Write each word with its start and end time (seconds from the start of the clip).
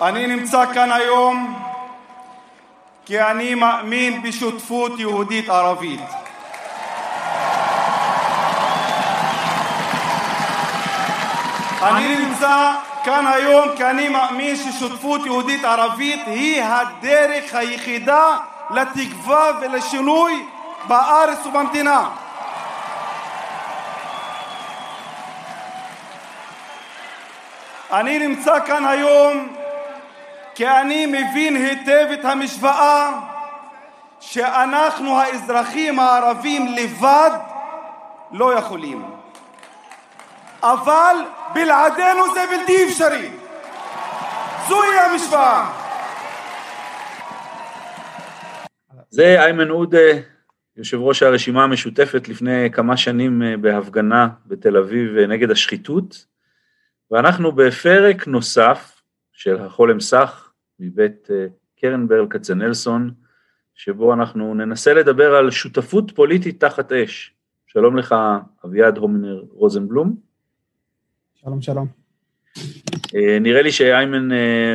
אני 0.00 0.26
נמצא 0.26 0.64
כאן 0.74 0.92
היום 0.92 1.62
כי 3.06 3.22
אני 3.22 3.54
מאמין 3.54 4.22
בשותפות 4.22 4.92
יהודית-ערבית. 4.98 6.00
אני 11.82 12.16
נמצא 12.16 12.72
כאן 13.04 13.26
היום 13.26 13.68
כי 13.76 13.84
אני 13.84 14.08
מאמין 14.08 14.56
ששותפות 14.56 15.26
יהודית-ערבית 15.26 16.20
היא 16.26 16.62
הדרך 16.62 17.54
היחידה 17.54 18.36
לתקווה 18.70 19.50
ולשינוי 19.60 20.46
בארץ 20.88 21.46
ובמדינה. 21.46 22.08
אני 27.92 28.18
נמצא 28.18 28.66
כאן 28.66 28.84
היום 28.84 29.57
כי 30.58 30.66
אני 30.66 31.06
מבין 31.06 31.56
היטב 31.56 32.06
את 32.12 32.24
המשוואה 32.24 33.20
שאנחנו 34.20 35.20
האזרחים 35.20 35.98
הערבים 35.98 36.66
לבד 36.76 37.30
לא 38.32 38.54
יכולים. 38.54 39.02
אבל 40.62 41.16
בלעדינו 41.54 42.34
זה 42.34 42.40
בלתי 42.50 42.88
אפשרי. 42.88 43.30
זוהי 44.68 44.98
המשוואה. 44.98 45.70
זה 49.10 49.44
איימן 49.44 49.68
עודה, 49.68 50.08
יושב 50.76 50.98
ראש 51.00 51.22
הרשימה 51.22 51.64
המשותפת 51.64 52.28
לפני 52.28 52.70
כמה 52.72 52.96
שנים 52.96 53.42
אה, 53.42 53.56
בהפגנה 53.56 54.28
בתל 54.46 54.76
אביב 54.76 55.16
אה, 55.16 55.26
נגד 55.26 55.50
השחיתות, 55.50 56.26
ואנחנו 57.10 57.52
בפרק 57.52 58.26
נוסף 58.26 59.02
של 59.32 59.60
החולם 59.60 60.00
סך 60.00 60.47
מבית 60.80 61.28
אה, 61.30 61.46
קרן 61.80 62.08
ברל 62.08 62.26
כצנלסון, 62.30 63.10
שבו 63.74 64.12
אנחנו 64.12 64.54
ננסה 64.54 64.94
לדבר 64.94 65.34
על 65.34 65.50
שותפות 65.50 66.10
פוליטית 66.10 66.60
תחת 66.60 66.92
אש. 66.92 67.34
שלום 67.66 67.96
לך 67.96 68.14
אביעד 68.64 68.98
הומנר 68.98 69.44
רוזנבלום. 69.50 70.16
שלום 71.34 71.62
שלום. 71.62 71.86
נראה 73.40 73.62
לי 73.62 73.72
שאיימן 73.72 74.28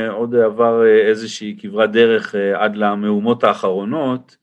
עוד 0.10 0.36
עבר 0.36 0.86
איזושהי 0.86 1.58
כברת 1.60 1.92
דרך 1.92 2.36
עד 2.56 2.76
למהומות 2.76 3.44
האחרונות, 3.44 4.38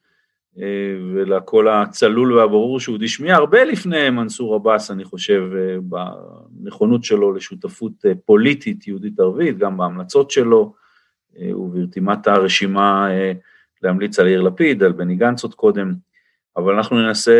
אה, 0.59 0.97
ולקול 1.15 1.69
הצלול 1.69 2.33
והברור 2.33 2.81
שהוא 2.81 2.99
השמיע 3.05 3.37
הרבה 3.37 3.65
לפני 3.65 4.11
מנסור 4.11 4.55
עבאס, 4.55 4.91
אני 4.91 5.05
חושב, 5.05 5.43
אה, 5.57 5.77
בנכונות 6.51 7.05
שלו 7.05 7.33
לשותפות 7.33 7.93
אה, 8.07 8.13
פוליטית 8.25 8.87
יהודית-ערבית, 8.87 9.59
גם 9.59 9.77
בהמלצות 9.77 10.31
שלו, 10.31 10.75
וברתימת 11.39 12.27
הרשימה 12.27 13.09
להמליץ 13.83 14.19
על 14.19 14.27
יאיר 14.29 14.41
לפיד, 14.41 14.83
על 14.83 14.93
בני 14.93 15.17
גנץ 15.17 15.43
עוד 15.43 15.55
קודם, 15.55 15.95
אבל 16.57 16.75
אנחנו 16.75 17.03
ננסה 17.03 17.33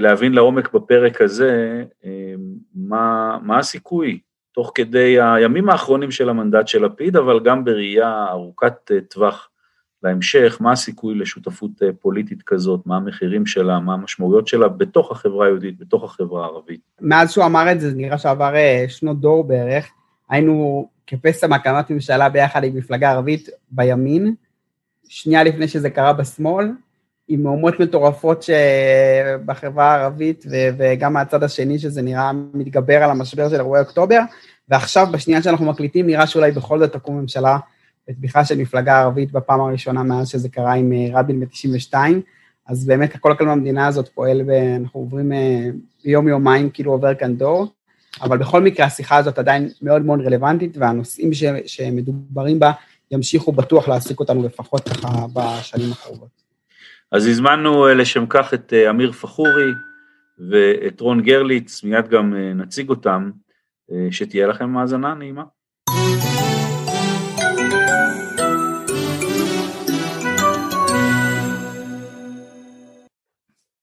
להבין 0.00 0.32
לעומק 0.32 0.72
בפרק 0.72 1.20
הזה 1.20 1.84
מה, 2.74 3.38
מה 3.42 3.58
הסיכוי 3.58 4.20
תוך 4.52 4.72
כדי 4.74 5.20
הימים 5.20 5.70
האחרונים 5.70 6.10
של 6.10 6.28
המנדט 6.28 6.68
של 6.68 6.84
לפיד, 6.84 7.16
אבל 7.16 7.40
גם 7.40 7.64
בראייה 7.64 8.26
ארוכת 8.30 8.90
טווח 9.10 9.50
להמשך, 10.02 10.56
מה 10.60 10.72
הסיכוי 10.72 11.14
לשותפות 11.14 11.82
אה, 11.82 11.88
פוליטית 12.00 12.42
כזאת, 12.42 12.80
מה 12.86 12.96
המחירים 12.96 13.46
שלה, 13.46 13.80
מה 13.80 13.94
המשמעויות 13.94 14.48
שלה 14.48 14.68
בתוך 14.68 15.12
החברה 15.12 15.46
היהודית, 15.46 15.78
בתוך 15.78 16.04
החברה 16.04 16.44
הערבית. 16.44 16.80
מאז 17.00 17.32
שהוא 17.32 17.44
אמר 17.44 17.72
את 17.72 17.80
זה, 17.80 17.90
זה 17.90 17.96
נראה 17.96 18.18
שעבר 18.18 18.54
אה, 18.54 18.84
שנות 18.88 19.20
דור 19.20 19.44
בערך, 19.44 19.90
היינו 20.28 20.88
כפסע 21.10 21.46
מהקמת 21.46 21.90
ממשלה 21.90 22.28
ביחד 22.28 22.64
עם 22.64 22.76
מפלגה 22.76 23.10
ערבית 23.10 23.48
בימין, 23.70 24.34
שנייה 25.08 25.44
לפני 25.44 25.68
שזה 25.68 25.90
קרה 25.90 26.12
בשמאל, 26.12 26.70
עם 27.28 27.42
מהומות 27.42 27.80
מטורפות 27.80 28.44
בחברה 29.44 29.94
הערבית, 29.94 30.44
וגם 30.78 31.12
מהצד 31.12 31.42
השני 31.42 31.78
שזה 31.78 32.02
נראה 32.02 32.30
מתגבר 32.54 33.02
על 33.02 33.10
המשבר 33.10 33.48
של 33.48 33.54
אירועי 33.54 33.80
אוקטובר, 33.80 34.20
ועכשיו 34.68 35.06
בשנייה 35.12 35.42
שאנחנו 35.42 35.66
מקליטים 35.66 36.06
נראה 36.06 36.26
שאולי 36.26 36.52
בכל 36.52 36.78
זאת 36.78 36.92
תקום 36.92 37.20
ממשלה 37.20 37.58
בתמיכה 38.08 38.44
של 38.44 38.58
מפלגה 38.58 39.00
ערבית 39.00 39.32
בפעם 39.32 39.60
הראשונה 39.60 40.02
מאז 40.02 40.28
שזה 40.28 40.48
קרה 40.48 40.72
עם 40.72 40.92
אה, 40.92 41.20
רבין 41.20 41.40
ב-92, 41.40 41.94
אז 42.68 42.86
באמת 42.86 43.14
הכל 43.14 43.32
הכל 43.32 43.46
במדינה 43.46 43.86
הזאת 43.86 44.08
פועל, 44.08 44.42
ואנחנו 44.46 45.00
עוברים 45.00 45.32
אה, 45.32 45.68
יום-יומיים, 46.04 46.70
כאילו 46.70 46.92
עובר 46.92 47.14
כאן 47.14 47.36
דור, 47.36 47.66
אבל 48.22 48.38
בכל 48.38 48.62
מקרה 48.62 48.86
השיחה 48.86 49.16
הזאת 49.16 49.38
עדיין 49.38 49.68
מאוד 49.82 50.02
מאוד 50.02 50.20
רלוונטית, 50.20 50.76
והנושאים 50.76 51.32
ש, 51.32 51.44
שמדוברים 51.66 52.58
בה 52.58 52.72
ימשיכו 53.10 53.52
בטוח 53.52 53.88
להעסיק 53.88 54.20
אותנו 54.20 54.42
לפחות 54.42 54.88
ככה 54.88 55.26
בשנים 55.34 55.92
הקרובות. 55.92 56.40
אז 57.12 57.26
הזמנו 57.26 57.86
אה, 57.86 57.94
לשם 57.94 58.26
כך 58.28 58.54
את 58.54 58.72
אמיר 58.90 59.12
פחורי 59.12 59.70
ואת 60.50 61.00
רון 61.00 61.22
גרליץ, 61.22 61.84
מיד 61.84 62.08
גם 62.08 62.34
נציג 62.54 62.88
אותם, 62.88 63.30
שתהיה 64.10 64.46
לכם 64.46 64.76
האזנה 64.76 65.14
נעימה. 65.14 65.42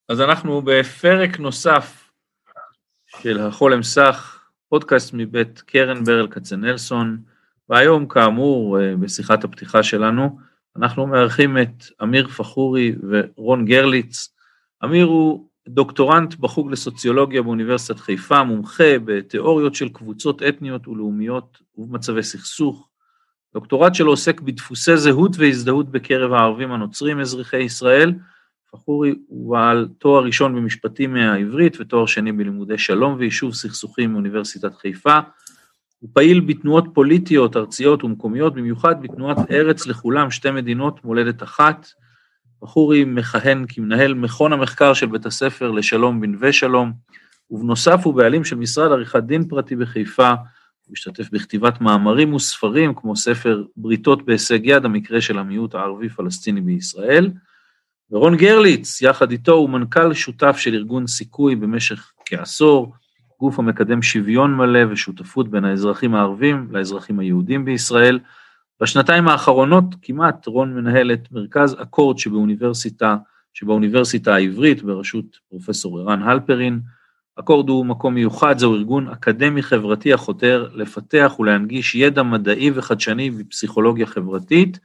אז 0.10 0.22
אנחנו 0.22 0.62
בפרק 0.62 1.40
נוסף 1.40 2.07
של 3.22 3.40
החולם 3.40 3.84
סך, 3.84 4.40
פודקאסט 4.70 5.14
מבית 5.14 5.62
קרן 5.62 6.04
ברל 6.04 6.28
כצנלסון, 6.28 7.18
והיום 7.70 8.08
כאמור 8.08 8.80
אה, 8.80 8.96
בשיחת 8.96 9.44
הפתיחה 9.44 9.84
שלנו 9.84 10.38
אנחנו 10.78 11.08
מארחים 11.08 11.58
את 11.58 11.84
אמיר 12.04 12.28
פחורי 12.28 12.96
ורון 13.10 13.66
גרליץ. 13.66 14.30
אמיר 14.84 15.06
הוא 15.06 15.48
דוקטורנט 15.68 16.36
בחוג 16.36 16.72
לסוציולוגיה 16.72 17.42
באוניברסיטת 17.42 18.00
חיפה, 18.00 18.44
מומחה 18.44 19.00
בתיאוריות 19.06 19.76
של 19.76 19.90
קבוצות 19.90 20.44
אתניות 20.44 20.88
ולאומיות 20.88 21.58
ובמצבי 21.76 22.24
סכסוך. 22.24 22.90
דוקטורט 23.54 23.96
שלו 23.96 24.12
עוסק 24.12 24.42
בדפוסי 24.42 24.98
זהות 24.98 25.32
והזדהות 25.38 25.92
בקרב 25.92 26.34
הערבים 26.34 26.72
הנוצרים 26.72 27.20
אזרחי 27.20 27.58
ישראל, 27.58 28.14
פחורי 28.72 29.16
הוא 29.28 29.52
בעל 29.52 29.88
תואר 29.98 30.24
ראשון 30.24 30.56
במשפטים 30.56 31.14
מהעברית 31.14 31.78
ותואר 31.80 32.06
שני 32.06 32.32
בלימודי 32.32 32.78
שלום 32.78 33.16
ויישוב 33.20 33.54
סכסוכים 33.54 34.12
מאוניברסיטת 34.12 34.76
חיפה. 34.76 35.20
הוא 36.00 36.10
פעיל 36.14 36.40
בתנועות 36.40 36.86
פוליטיות, 36.94 37.58
ארציות 37.58 38.04
ומקומיות, 38.04 38.54
במיוחד 38.54 39.02
בתנועת 39.02 39.38
ארץ 39.52 39.88
לכולם, 39.88 40.32
שתי 40.32 40.52
מדינות, 40.52 41.06
מולדת 41.06 41.44
אחת. 41.44 41.88
בחורי 42.62 43.06
מכהן 43.06 43.66
כמנהל 43.70 44.14
מכון 44.14 44.54
המחקר 44.54 44.94
של 44.94 45.06
בית 45.06 45.26
הספר 45.26 45.72
לשלום 45.72 46.22
בנווה 46.22 46.54
שלום, 46.54 46.92
ובנוסף 47.52 48.02
הוא 48.04 48.14
בעלים 48.14 48.44
של 48.44 48.56
משרד 48.56 48.92
עריכת 48.92 49.24
דין 49.24 49.48
פרטי 49.48 49.76
בחיפה, 49.76 50.30
הוא 50.30 50.92
משתתף 50.92 51.30
בכתיבת 51.32 51.82
מאמרים 51.82 52.34
וספרים 52.34 52.94
כמו 52.94 53.16
ספר 53.16 53.64
בריתות 53.78 54.26
בהישג 54.26 54.60
יד, 54.64 54.86
המקרה 54.86 55.22
של 55.22 55.40
המיעוט 55.40 55.76
הערבי-פלסטיני 55.76 56.62
בישראל. 56.62 57.32
ורון 58.12 58.38
גרליץ, 58.38 59.02
יחד 59.02 59.32
איתו, 59.32 59.54
הוא 59.54 59.70
מנכ"ל 59.70 60.14
שותף 60.14 60.58
של 60.58 60.74
ארגון 60.74 61.08
סיכוי 61.08 61.56
במשך 61.56 62.12
כעשור, 62.26 62.94
גוף 63.40 63.60
המקדם 63.60 64.02
שוויון 64.02 64.56
מלא 64.56 64.80
ושותפות 64.92 65.50
בין 65.52 65.66
האזרחים 65.66 66.16
הערבים 66.16 66.68
לאזרחים 66.72 67.20
היהודים 67.20 67.66
בישראל. 67.66 68.20
בשנתיים 68.82 69.28
האחרונות 69.28 69.86
כמעט 70.02 70.48
רון 70.48 70.74
מנהל 70.74 71.14
את 71.14 71.32
מרכז 71.32 71.76
אקורד 71.82 72.18
שבאוניברסיטה, 72.18 73.18
שבאוניברסיטה 73.54 74.36
העברית 74.36 74.84
בראשות 74.84 75.26
פרופסור 75.50 76.00
ערן 76.00 76.24
הלפרין. 76.24 76.80
אקורד 77.40 77.70
הוא 77.70 77.86
מקום 77.86 78.14
מיוחד, 78.14 78.58
זהו 78.58 78.76
ארגון 78.76 79.08
אקדמי 79.08 79.64
חברתי 79.64 80.14
החותר 80.14 80.70
לפתח 80.74 81.36
ולהנגיש 81.40 81.96
ידע 81.96 82.24
מדעי 82.24 82.72
וחדשני 82.74 83.32
בפסיכולוגיה 83.32 84.06
חברתית, 84.06 84.80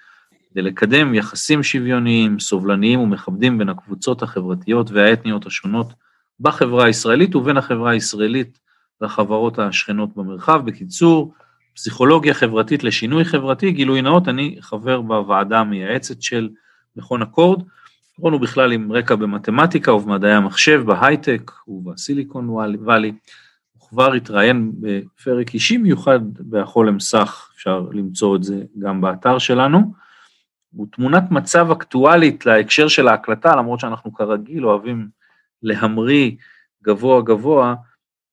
כדי 0.53 0.63
לקדם 0.63 1.15
יחסים 1.15 1.63
שוויוניים, 1.63 2.39
סובלניים 2.41 3.01
ומכבדים 3.01 3.59
בין 3.59 3.69
הקבוצות 3.69 4.23
החברתיות 4.23 4.91
והאתניות 4.91 5.47
השונות 5.47 5.93
בחברה 6.41 6.85
הישראלית 6.85 7.35
ובין 7.35 7.57
החברה 7.57 7.91
הישראלית 7.91 8.59
לחברות 9.01 9.59
השכנות 9.59 10.17
במרחב. 10.17 10.63
בקיצור, 10.65 11.35
פסיכולוגיה 11.75 12.35
חברתית 12.35 12.85
לשינוי 12.85 13.25
חברתי, 13.25 13.73
גילוי 13.73 14.03
נאות, 14.03 14.29
אני 14.29 14.57
חבר 14.61 15.01
בוועדה 15.01 15.59
המייעצת 15.59 16.23
של 16.23 16.49
מכון 16.97 17.23
אקורד. 17.23 17.63
רון 18.19 18.33
הוא 18.33 18.41
בכלל 18.41 18.73
עם 18.73 18.93
רקע 18.93 19.15
במתמטיקה 19.15 19.93
ובמדעי 19.93 20.33
המחשב, 20.33 20.83
בהייטק 20.87 21.51
ובסיליקון 21.69 22.49
וואלי. 22.49 23.13
הוא 23.73 23.89
כבר 23.89 24.13
התראיין 24.13 24.73
בפרק 24.81 25.55
אישי 25.55 25.77
מיוחד 25.77 26.21
בהחולם 26.39 27.01
סך, 27.01 27.49
אפשר 27.55 27.87
למצוא 27.93 28.37
את 28.37 28.43
זה 28.43 28.63
גם 28.79 29.01
באתר 29.01 29.39
שלנו. 29.39 30.03
הוא 30.77 30.87
תמונת 30.93 31.31
מצב 31.31 31.71
אקטואלית 31.71 32.47
להקשר 32.47 32.89
של 32.89 33.09
ההקלטה, 33.09 33.57
למרות 33.57 33.81
שאנחנו 33.81 34.15
כרגיל 34.15 34.67
אוהבים 34.67 35.09
להמריא 35.63 36.31
גבוה 36.83 37.23
גבוה, 37.23 37.75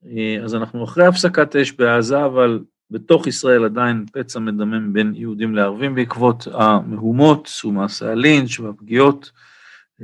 אה, 0.06 0.38
אז 0.44 0.56
אנחנו 0.56 0.84
אחרי 0.84 1.06
הפסקת 1.06 1.56
אש 1.56 1.72
בעזה, 1.72 2.26
אבל 2.26 2.60
בתוך 2.92 3.28
ישראל 3.28 3.66
עדיין 3.66 4.06
פצע 4.14 4.40
מדמם 4.40 4.94
בין 4.94 5.14
יהודים 5.16 5.56
לערבים 5.56 5.96
בעקבות 5.96 6.48
המהומות 6.54 7.50
ומעשה 7.66 8.12
הלינץ' 8.12 8.60
והפגיעות. 8.60 9.32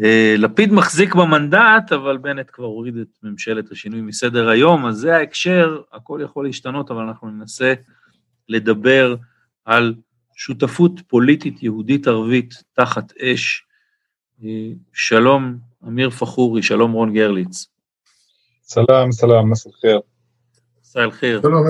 אה, 0.04 0.36
לפיד 0.38 0.74
מחזיק 0.74 1.16
במנדט, 1.16 1.92
אבל 1.92 2.18
בנט 2.18 2.50
כבר 2.54 2.66
הוריד 2.66 2.98
את 2.98 3.08
ממשלת 3.24 3.72
השינוי 3.72 4.02
מסדר 4.02 4.50
היום, 4.50 4.86
אז 4.86 4.96
זה 4.96 5.16
ההקשר, 5.16 5.82
הכל 5.94 6.20
יכול 6.24 6.46
להשתנות, 6.46 6.92
אבל 6.92 7.02
אנחנו 7.02 7.30
ננסה 7.30 7.74
לדבר 8.50 9.16
על 9.66 9.96
שותפות 10.36 10.92
פוליטית 11.08 11.64
יהודית 11.64 12.08
ערבית 12.08 12.64
תחת 12.74 13.14
אש. 13.18 13.66
אה, 14.44 14.70
שלום 14.94 15.58
אמיר 15.88 16.10
פחורי, 16.10 16.64
שלום 16.64 16.92
רון 16.92 17.14
גרליץ. 17.14 17.66
סלאם, 18.64 19.12
סלאם, 19.12 19.52
מסל 19.52 19.70
חיר. 19.82 20.00
מסל 20.82 21.12
חיר. 21.12 21.42
שלום. 21.42 21.64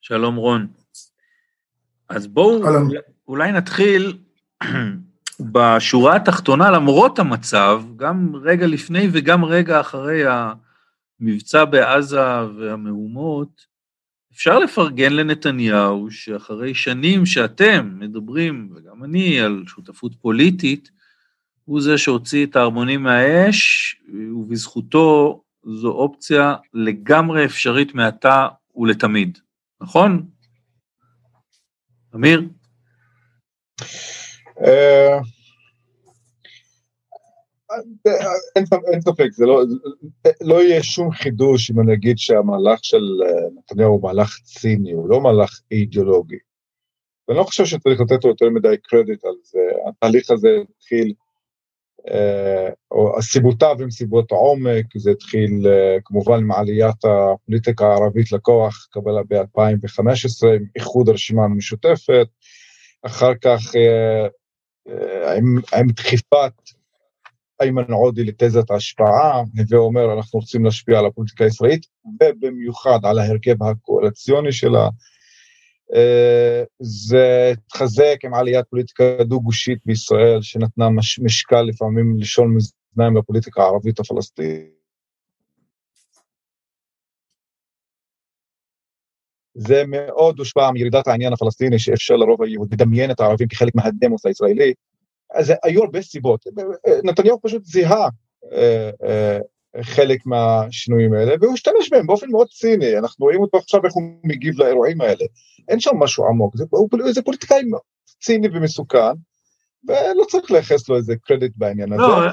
שלום 0.00 0.36
רון. 0.36 0.66
אז 2.08 2.26
בואו 2.26 2.62
אולי 3.28 3.52
נתחיל 3.52 4.18
בשורה 5.52 6.16
התחתונה, 6.16 6.70
למרות 6.70 7.18
המצב, 7.18 7.82
גם 7.96 8.32
רגע 8.42 8.66
לפני 8.66 9.08
וגם 9.12 9.44
רגע 9.44 9.80
אחרי 9.80 10.22
המבצע 11.20 11.64
בעזה 11.64 12.20
והמהומות, 12.58 13.71
אפשר 14.34 14.58
לפרגן 14.58 15.12
לנתניהו 15.12 16.10
שאחרי 16.10 16.74
שנים 16.74 17.26
שאתם 17.26 17.94
מדברים, 17.98 18.72
וגם 18.74 19.04
אני, 19.04 19.40
על 19.40 19.64
שותפות 19.66 20.14
פוליטית, 20.20 20.90
הוא 21.64 21.80
זה 21.80 21.98
שהוציא 21.98 22.46
את 22.46 22.56
ההרמונים 22.56 23.02
מהאש, 23.02 23.96
ובזכותו 24.36 25.42
זו 25.64 25.88
אופציה 25.88 26.54
לגמרי 26.74 27.44
אפשרית 27.44 27.94
מעתה 27.94 28.48
ולתמיד. 28.76 29.38
נכון? 29.80 30.26
אמיר? 32.14 32.42
אה, 38.06 38.12
אין 38.92 39.00
ספק, 39.00 39.28
זה 39.32 39.46
לא, 39.46 39.62
לא 40.40 40.62
יהיה 40.62 40.82
שום 40.82 41.10
חידוש 41.10 41.70
אם 41.70 41.80
אני 41.80 41.94
אגיד 41.94 42.18
שהמהלך 42.18 42.84
של 42.84 43.22
אה, 43.26 43.48
נתניהו 43.58 43.92
הוא 43.92 44.02
מהלך 44.02 44.38
ציני, 44.44 44.92
הוא 44.92 45.08
לא 45.08 45.20
מהלך 45.20 45.60
אידיאולוגי. 45.70 46.38
ואני 47.28 47.38
לא 47.38 47.44
חושב 47.44 47.64
שצריך 47.64 48.00
לתת 48.00 48.24
לו 48.24 48.30
יותר 48.30 48.50
מדי 48.50 48.76
קרדיט 48.82 49.24
על 49.24 49.34
זה, 49.42 49.60
התהליך 49.88 50.30
הזה 50.30 50.48
התחיל, 50.78 51.12
אה, 52.10 52.68
או 52.90 53.18
הסיבותיו 53.18 53.76
הם 53.80 53.90
סיבות 53.90 54.30
עומק, 54.30 54.86
זה 54.96 55.10
התחיל 55.10 55.66
כמובן 56.04 56.38
עם 56.38 56.52
עליית 56.52 57.04
הפוליטיקה 57.04 57.86
הערבית 57.86 58.32
לכוח, 58.32 58.88
קבלה 58.90 59.22
ב-2015, 59.28 60.46
עם 60.56 60.64
איחוד 60.76 61.08
הרשימה 61.08 61.44
המשותפת, 61.44 62.26
אחר 63.02 63.34
כך 63.34 63.60
עם, 65.36 65.58
עם 65.74 65.86
דחיפת 65.86 66.52
איימן 67.62 67.92
עודי 67.92 68.24
לתזת 68.24 68.70
ההשפעה, 68.70 69.42
הווה 69.58 69.78
אומר 69.78 70.14
אנחנו 70.16 70.38
רוצים 70.38 70.64
להשפיע 70.64 70.98
על 70.98 71.06
הפוליטיקה 71.06 71.44
הישראלית, 71.44 71.86
ובמיוחד 72.22 72.98
על 73.02 73.18
ההרכב 73.18 73.62
הקואליציוני 73.62 74.52
שלה. 74.52 74.88
זה 76.80 77.52
התחזק 77.52 78.16
עם 78.24 78.34
עליית 78.34 78.66
פוליטיקה 78.70 79.04
דו-גושית 79.20 79.78
בישראל, 79.86 80.42
שנתנה 80.42 80.90
מש, 80.90 81.20
משקל 81.20 81.62
לפעמים 81.62 82.18
לשון 82.18 82.54
מאזניים 82.54 83.16
לפוליטיקה 83.16 83.62
הערבית 83.62 84.00
הפלסטינית. 84.00 84.82
זה 89.54 89.82
מאוד 89.86 90.38
הושפע 90.38 90.70
מירידת 90.70 91.08
העניין 91.08 91.32
הפלסטיני 91.32 91.78
שאפשר 91.78 92.16
לרוב 92.16 92.42
היהודי 92.42 92.76
לדמיין 92.76 93.10
את 93.10 93.20
הערבים 93.20 93.48
כחלק 93.48 93.74
מהדמוס 93.74 94.26
הישראלי. 94.26 94.74
אז 95.34 95.52
היו 95.62 95.84
הרבה 95.84 96.02
סיבות. 96.02 96.44
נתניהו 97.04 97.40
פשוט 97.42 97.64
זיהה 97.64 98.08
אה, 98.52 98.90
אה, 99.04 99.38
חלק 99.82 100.26
מהשינויים 100.26 101.12
האלה, 101.12 101.34
והוא 101.40 101.54
השתמש 101.54 101.90
בהם 101.90 102.06
באופן 102.06 102.30
מאוד 102.30 102.48
ציני, 102.48 102.98
אנחנו 102.98 103.26
רואים 103.26 103.40
אותו 103.40 103.58
עכשיו 103.58 103.84
איך 103.84 103.92
הוא 103.92 104.02
מגיב 104.24 104.58
לאירועים 104.58 105.00
האלה. 105.00 105.24
אין 105.68 105.80
שם 105.80 105.96
משהו 105.98 106.26
עמוק, 106.26 106.56
זה, 106.56 106.64
הוא, 106.70 106.88
זה 107.10 107.22
פוליטיקאי 107.22 107.62
ציני 108.22 108.48
ומסוכן, 108.52 109.12
ולא 109.88 110.24
צריך 110.30 110.50
לייחס 110.50 110.88
לו 110.88 110.96
איזה 110.96 111.14
קרדיט 111.24 111.52
בעניין 111.56 111.92
הזה. 111.92 112.02
לא, 112.02 112.26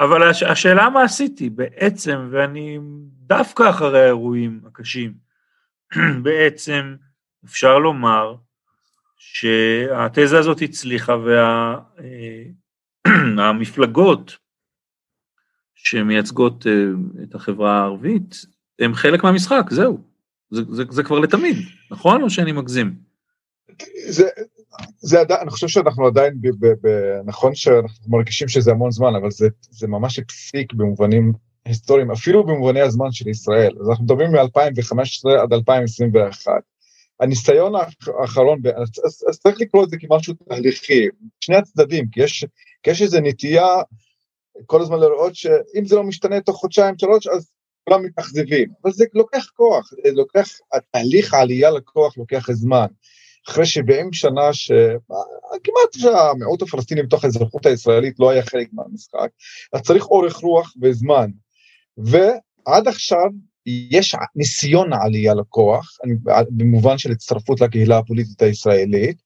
אבל 0.00 0.30
הש, 0.30 0.42
השאלה 0.42 0.90
מה 0.90 1.02
עשיתי 1.02 1.50
בעצם, 1.50 2.28
ואני 2.32 2.78
דווקא 3.26 3.70
אחרי 3.70 4.02
האירועים 4.02 4.60
הקשים, 4.66 5.12
בעצם 6.24 6.96
אפשר 7.44 7.78
לומר 7.78 8.34
שהתזה 9.16 10.38
הזאת 10.38 10.62
הצליחה 10.62 11.16
והמפלגות 13.06 14.30
וה, 14.30 14.36
שמייצגות 15.84 16.66
אה, 16.66 16.72
את 17.22 17.34
החברה 17.34 17.80
הערבית 17.80 18.34
הם 18.78 18.94
חלק 18.94 19.24
מהמשחק, 19.24 19.66
זהו. 19.70 19.98
זה, 20.50 20.62
זה, 20.70 20.82
זה 20.90 21.02
כבר 21.02 21.18
לתמיד, 21.18 21.56
נכון 21.90 22.22
או 22.22 22.30
שאני 22.30 22.52
מגזים? 22.52 22.94
זה, 24.08 24.28
זה 24.98 25.22
אני 25.42 25.50
חושב 25.50 25.68
שאנחנו 25.68 26.06
עדיין, 26.06 26.40
ב, 26.40 26.48
ב, 26.48 26.66
ב, 26.82 26.88
נכון 27.24 27.54
שאנחנו 27.54 28.10
מרגישים 28.10 28.48
שזה 28.48 28.70
המון 28.70 28.90
זמן, 28.90 29.14
אבל 29.20 29.30
זה, 29.30 29.48
זה 29.70 29.86
ממש 29.88 30.18
הפסיק 30.18 30.72
במובנים 30.72 31.32
היסטוריים, 31.64 32.10
אפילו 32.10 32.46
במובני 32.46 32.80
הזמן 32.80 33.12
של 33.12 33.28
ישראל. 33.28 33.72
אז 33.80 33.88
אנחנו 33.88 34.04
מדברים 34.04 34.32
מ-2015 34.32 35.42
עד 35.42 35.52
2021. 35.52 36.52
הניסיון 37.20 37.72
האחרון, 38.20 38.62
אז, 39.04 39.22
אז 39.28 39.38
צריך 39.40 39.60
לקרוא 39.60 39.84
את 39.84 39.90
זה 39.90 39.96
כמשהו 40.00 40.34
תהליכי, 40.34 41.08
שני 41.40 41.56
הצדדים, 41.56 42.08
כי 42.12 42.22
יש, 42.22 42.44
כי 42.82 42.90
יש 42.90 43.02
איזו 43.02 43.20
נטייה 43.20 43.66
כל 44.66 44.80
הזמן 44.80 45.00
לראות 45.00 45.34
שאם 45.34 45.86
זה 45.86 45.96
לא 45.96 46.04
משתנה 46.04 46.40
תוך 46.40 46.56
חודשיים, 46.56 46.98
שלוש, 46.98 47.26
אז 47.26 47.50
כולם 47.84 48.04
מתאכזבים. 48.04 48.68
אבל 48.84 48.92
זה 48.92 49.04
לוקח 49.14 49.46
כוח, 49.56 49.90
זה 50.04 50.12
לוקח, 50.12 50.48
התהליך 50.72 51.34
העלייה 51.34 51.70
לכוח 51.70 52.18
לוקח 52.18 52.50
זמן. 52.50 52.86
אחרי 53.48 53.66
70 53.66 54.12
שנה 54.12 54.52
שכמעט 54.52 55.92
שהמיעוט 55.96 56.62
הפלסטיני 56.62 57.02
בתוך 57.02 57.24
האזרחות 57.24 57.66
הישראלית 57.66 58.20
לא 58.20 58.30
היה 58.30 58.42
חלק 58.42 58.68
מהמשחק, 58.72 59.28
אז 59.72 59.80
צריך 59.82 60.06
אורך 60.06 60.36
רוח 60.36 60.72
וזמן. 60.82 61.30
ועד 61.96 62.88
עכשיו 62.88 63.30
יש 63.66 64.14
ניסיון 64.36 64.92
העלייה 64.92 65.34
לכוח, 65.34 65.98
במובן 66.50 66.98
של 66.98 67.10
הצטרפות 67.10 67.60
לקהילה 67.60 67.98
הפוליטית 67.98 68.42
הישראלית, 68.42 69.16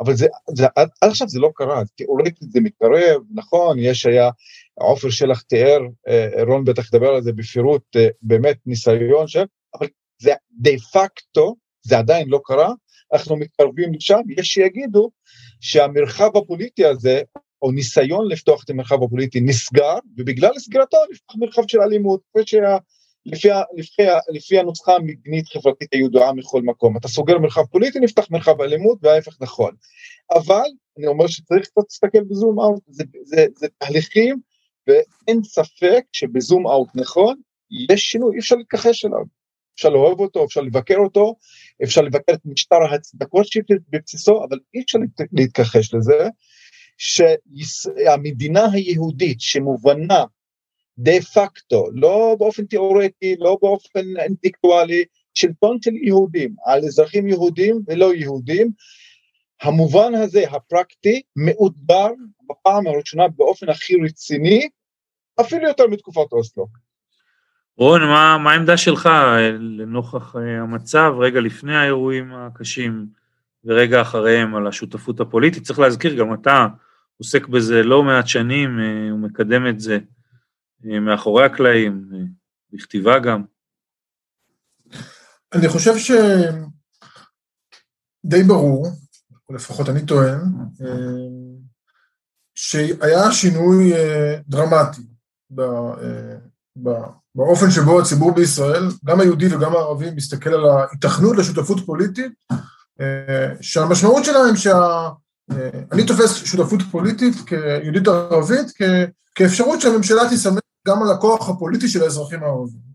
אבל 0.00 0.14
זה, 0.14 0.26
זה, 0.54 0.66
עד 0.76 0.88
עכשיו 1.02 1.28
זה 1.28 1.40
לא 1.40 1.50
קרה, 1.54 1.82
תיאורטית 1.96 2.34
זה 2.40 2.60
מתקרב, 2.60 3.22
נכון, 3.34 3.78
יש 3.78 4.06
היה, 4.06 4.30
עופר 4.74 5.10
שלח 5.10 5.42
תיאר, 5.42 5.80
אה, 6.08 6.42
רון 6.42 6.64
בטח 6.64 6.88
ידבר 6.94 7.08
על 7.08 7.22
זה 7.22 7.32
בפירוט, 7.32 7.96
אה, 7.96 8.08
באמת 8.22 8.56
ניסיון 8.66 9.28
של, 9.28 9.44
אבל 9.78 9.86
זה 10.22 10.32
דה 10.60 10.70
פקטו, 10.92 11.56
זה 11.86 11.98
עדיין 11.98 12.28
לא 12.28 12.40
קרה, 12.44 12.72
אנחנו 13.12 13.36
מתקרבים 13.36 13.94
לשם, 13.94 14.20
יש 14.38 14.48
שיגידו 14.48 15.10
שהמרחב 15.60 16.36
הפוליטי 16.36 16.84
הזה, 16.84 17.22
או 17.62 17.72
ניסיון 17.72 18.28
לפתוח 18.28 18.64
את 18.64 18.70
המרחב 18.70 19.02
הפוליטי 19.02 19.40
נסגר, 19.40 19.98
ובגלל 20.18 20.50
סגירתו 20.58 20.96
נפתח 21.12 21.34
מרחב 21.36 21.62
של 21.66 21.80
אלימות, 21.80 22.20
שה... 22.44 22.76
לפי, 23.26 23.48
לפי, 23.76 24.02
לפי 24.28 24.58
הנוסחה 24.58 24.94
המבנית 24.94 25.48
חברתית 25.48 25.92
הידועה 25.92 26.32
מכל 26.32 26.62
מקום. 26.62 26.96
אתה 26.96 27.08
סוגר 27.08 27.38
מרחב 27.38 27.64
פוליטי, 27.64 27.98
נפתח 28.00 28.30
מרחב 28.30 28.60
אלימות, 28.60 28.98
וההפך 29.02 29.36
נכון. 29.40 29.74
אבל 30.34 30.66
אני 30.98 31.06
אומר 31.06 31.26
שצריך 31.26 31.66
קצת 31.66 31.82
להסתכל 31.90 32.24
בזום 32.24 32.60
אאוט, 32.60 32.82
זה, 32.86 33.04
זה, 33.24 33.46
זה 33.56 33.66
תהליכים, 33.78 34.36
ואין 34.86 35.42
ספק 35.44 36.02
שבזום 36.12 36.66
אאוט 36.66 36.88
נכון, 36.94 37.40
יש 37.90 38.00
שינוי, 38.00 38.34
אי 38.34 38.38
אפשר 38.38 38.56
להתכחש 38.56 39.04
אליו. 39.04 39.24
אפשר 39.74 39.88
לאהוב 39.88 40.20
אותו, 40.20 40.44
אפשר 40.44 40.60
לבקר 40.60 40.98
אותו, 40.98 41.36
אפשר 41.82 42.00
לבקר 42.00 42.32
את 42.32 42.40
משטר 42.44 42.82
ההצדקות 42.90 43.46
שבבסיסו, 43.46 44.44
אבל 44.48 44.58
אי 44.74 44.82
אפשר 44.82 44.98
להתכחש 45.32 45.94
לזה, 45.94 46.28
שהמדינה 46.98 48.66
היהודית 48.72 49.40
שמובנה 49.40 50.24
דה 50.98 51.20
פקטו, 51.34 51.88
לא 51.92 52.36
באופן 52.38 52.64
תיאורטי, 52.64 53.36
לא 53.38 53.58
באופן 53.62 54.16
אינטלקטואלי, 54.18 55.04
שלטון 55.34 55.78
של 55.82 55.94
יהודים, 55.94 56.54
על 56.64 56.84
אזרחים 56.84 57.28
יהודים 57.28 57.80
ולא 57.88 58.14
יהודים. 58.14 58.70
המובן 59.62 60.14
הזה, 60.14 60.44
הפרקטי, 60.50 61.22
מאותגר 61.36 62.08
בפעם 62.50 62.86
הראשונה 62.86 63.28
באופן 63.28 63.68
הכי 63.68 63.94
רציני, 64.04 64.68
אפילו 65.40 65.68
יותר 65.68 65.86
מתקופת 65.86 66.32
אוסלו. 66.32 66.66
רון, 67.78 68.02
מה, 68.02 68.50
העמדה 68.50 68.76
שלך 68.76 69.08
לנוכח 69.58 70.36
אה, 70.36 70.62
המצב 70.62 71.12
רגע 71.18 71.40
לפני 71.40 71.76
האירועים 71.76 72.34
הקשים 72.34 73.06
ורגע 73.64 74.02
אחריהם 74.02 74.54
על 74.54 74.66
השותפות 74.66 75.20
הפוליטית? 75.20 75.62
צריך 75.62 75.78
להזכיר, 75.78 76.14
גם 76.14 76.34
אתה 76.34 76.66
עוסק 77.18 77.46
בזה 77.46 77.82
לא 77.82 78.02
מעט 78.02 78.26
שנים, 78.26 78.80
אה, 78.80 79.14
ומקדם 79.14 79.66
את 79.66 79.80
זה. 79.80 79.98
אה, 80.84 81.00
מאחורי 81.00 81.44
הקלעים, 81.44 82.08
אה, 82.14 82.18
בכתיבה 82.72 83.18
גם? 83.18 83.42
אני 85.54 85.68
חושב 85.68 85.92
די 88.24 88.42
ברור, 88.42 88.86
או 89.48 89.54
לפחות 89.54 89.88
אני 89.88 90.06
טוען, 90.06 90.40
שהיה 92.54 93.32
שינוי 93.32 93.92
דרמטי 94.48 95.02
באופן 97.34 97.70
שבו 97.70 98.00
הציבור 98.00 98.34
בישראל, 98.34 98.84
גם 99.04 99.20
היהודי 99.20 99.54
וגם 99.54 99.72
הערבי, 99.72 100.10
מסתכל 100.10 100.50
על 100.50 100.64
ההיתכנות 100.68 101.36
לשותפות 101.36 101.86
פוליטית, 101.86 102.32
שהמשמעות 103.60 104.24
שלה 104.24 104.38
הם 104.38 104.56
שה... 104.56 105.08
אני 105.92 106.06
תופס 106.06 106.44
שותפות 106.44 106.80
פוליטית 106.90 107.34
כיהודית 107.46 108.08
ערבית 108.08 108.66
כאפשרות 109.34 109.80
שהממשלה 109.80 110.22
תסמך 110.30 110.65
גם 110.86 111.02
על 111.02 111.10
הכוח 111.10 111.48
הפוליטי 111.48 111.88
של 111.88 112.02
האזרחים 112.02 112.42
הערבים. 112.42 112.86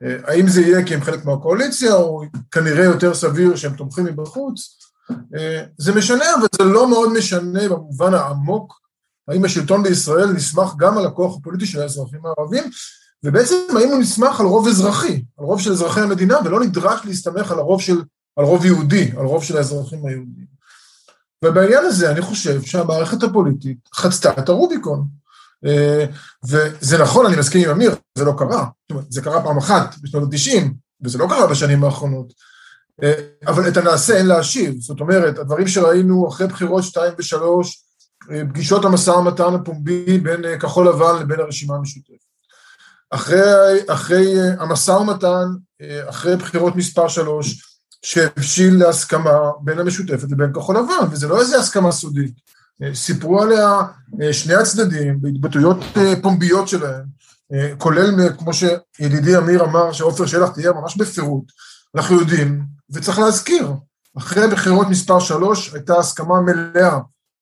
האם 0.00 0.48
זה 0.48 0.60
יהיה 0.60 0.84
כי 0.84 0.94
הם 0.94 1.00
חלק 1.00 1.24
מהקואליציה, 1.24 1.94
או 1.94 2.22
כנראה 2.50 2.84
יותר 2.84 3.14
סביר 3.14 3.56
שהם 3.56 3.74
תומכים 3.74 4.04
מבחוץ, 4.04 4.78
זה 5.78 5.94
משנה, 5.94 6.24
אבל 6.34 6.46
זה 6.58 6.64
לא 6.64 6.90
מאוד 6.90 7.12
משנה 7.12 7.68
במובן 7.68 8.14
העמוק, 8.14 8.80
האם 9.28 9.44
השלטון 9.44 9.82
בישראל 9.82 10.32
נסמך 10.32 10.72
גם 10.76 10.98
על 10.98 11.06
הכוח 11.06 11.36
הפוליטי 11.36 11.66
של 11.66 11.80
האזרחים 11.80 12.20
הערבים, 12.26 12.64
ובעצם 13.24 13.56
האם 13.76 13.88
הוא 13.88 13.98
נסמך 13.98 14.40
על 14.40 14.46
רוב 14.46 14.68
אזרחי, 14.68 15.24
על 15.38 15.44
רוב 15.44 15.60
של 15.60 15.72
אזרחי 15.72 16.00
המדינה, 16.00 16.38
ולא 16.44 16.60
נדרש 16.60 17.00
להסתמך 17.04 17.50
על 17.50 17.58
הרוב 17.58 17.82
של, 17.82 18.02
על 18.36 18.44
רוב 18.44 18.66
יהודי, 18.66 19.10
על 19.16 19.24
רוב 19.24 19.44
של 19.44 19.56
האזרחים 19.56 20.06
היהודים. 20.06 20.46
ובעניין 21.44 21.84
הזה 21.84 22.10
אני 22.10 22.22
חושב 22.22 22.62
שהמערכת 22.62 23.22
הפוליטית 23.22 23.78
חצתה 23.94 24.32
את 24.38 24.48
הרוביקון. 24.48 25.06
וזה 26.44 26.98
נכון, 27.02 27.26
אני 27.26 27.36
מסכים 27.36 27.64
עם 27.64 27.70
אמיר, 27.70 27.94
זה 28.18 28.24
לא 28.24 28.32
קרה. 28.38 28.64
זאת 28.82 28.90
אומרת, 28.90 29.12
זה 29.12 29.22
קרה 29.22 29.42
פעם 29.42 29.58
אחת 29.58 29.94
בשנות 30.02 30.32
ה-90, 30.32 30.62
וזה 31.04 31.18
לא 31.18 31.26
קרה 31.26 31.46
בשנים 31.46 31.84
האחרונות. 31.84 32.32
אבל 33.46 33.68
את 33.68 33.76
הנעשה 33.76 34.16
אין 34.16 34.26
להשיב. 34.26 34.74
זאת 34.80 35.00
אומרת, 35.00 35.38
הדברים 35.38 35.68
שראינו 35.68 36.28
אחרי 36.28 36.46
בחירות 36.46 36.84
2 36.84 37.12
ו-3, 37.18 37.36
פגישות 38.48 38.84
המשא 38.84 39.10
ומתן 39.10 39.54
הפומבי 39.54 40.18
בין 40.18 40.58
כחול 40.58 40.88
לבן 40.88 41.22
לבין 41.22 41.40
הרשימה 41.40 41.74
המשותפת. 41.74 42.26
אחרי, 43.10 43.80
אחרי 43.88 44.34
המשא 44.58 44.90
ומתן, 44.90 45.46
אחרי 46.08 46.36
בחירות 46.36 46.76
מספר 46.76 47.08
3, 47.08 47.78
שהבשיל 48.02 48.78
להסכמה 48.78 49.38
בין 49.60 49.78
המשותפת 49.78 50.30
לבין 50.30 50.52
כחול 50.52 50.76
לבן, 50.76 51.06
וזה 51.10 51.28
לא 51.28 51.40
איזה 51.40 51.58
הסכמה 51.58 51.92
סודית. 51.92 52.55
סיפרו 52.94 53.42
עליה 53.42 53.82
שני 54.32 54.54
הצדדים 54.54 55.20
בהתבטאויות 55.20 55.76
פומביות 56.22 56.68
שלהם, 56.68 57.04
כולל, 57.78 58.36
כמו 58.38 58.50
שידידי 58.54 59.36
אמיר 59.36 59.64
אמר, 59.64 59.92
שעופר 59.92 60.26
שלח 60.26 60.48
תהיה 60.48 60.72
ממש 60.72 60.96
בפירוט. 60.96 61.52
אנחנו 61.94 62.20
יודעים, 62.20 62.62
וצריך 62.90 63.18
להזכיר, 63.18 63.72
אחרי 64.18 64.48
בחירות 64.48 64.86
מספר 64.88 65.20
3 65.20 65.74
הייתה 65.74 65.98
הסכמה 65.98 66.40
מלאה 66.40 66.98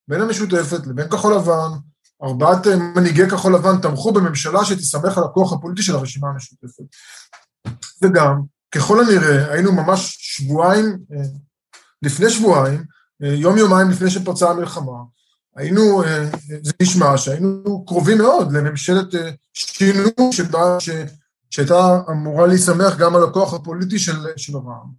בין 0.09 0.21
המשותפת 0.21 0.87
לבין 0.87 1.09
כחול 1.09 1.35
לבן, 1.35 1.71
ארבעת 2.23 2.67
מנהיגי 2.67 3.31
כחול 3.31 3.55
לבן 3.55 3.81
תמכו 3.81 4.12
בממשלה 4.12 4.64
שתסמך 4.64 5.19
על 5.19 5.25
הכוח 5.25 5.53
הפוליטי 5.53 5.83
של 5.83 5.95
הרשימה 5.95 6.29
המשותפת. 6.29 6.85
וגם, 8.03 8.43
ככל 8.75 9.00
הנראה, 9.00 9.53
היינו 9.53 9.73
ממש 9.73 10.17
שבועיים, 10.21 10.99
לפני 12.03 12.31
שבועיים, 12.31 12.85
יום 13.21 13.59
יומיים 13.59 13.91
לפני 13.91 14.11
שפרצה 14.11 14.50
המלחמה, 14.50 14.99
היינו, 15.56 16.02
זה 16.62 16.73
נשמע 16.82 17.18
שהיינו 17.18 17.84
קרובים 17.87 18.18
מאוד 18.18 18.52
לממשלת 18.52 19.06
שינוי 19.54 20.12
שבה, 20.30 20.80
ש, 20.80 20.90
שהייתה 21.50 22.00
אמורה 22.11 22.46
להיסמך 22.46 22.96
גם 22.99 23.16
על 23.16 23.25
הכוח 23.25 23.54
הפוליטי 23.54 23.99
של, 23.99 24.16
של 24.37 24.56
רע"מ. 24.56 24.90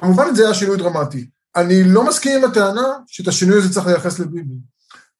כמובן 0.00 0.34
זה 0.34 0.44
היה 0.44 0.54
שינוי 0.54 0.76
דרמטי. 0.76 1.30
אני 1.56 1.84
לא 1.84 2.06
מסכים 2.06 2.38
עם 2.38 2.50
הטענה 2.50 2.88
שאת 3.06 3.28
השינוי 3.28 3.58
הזה 3.58 3.74
צריך 3.74 3.86
לייחס 3.86 4.18
לביבי. 4.18 4.54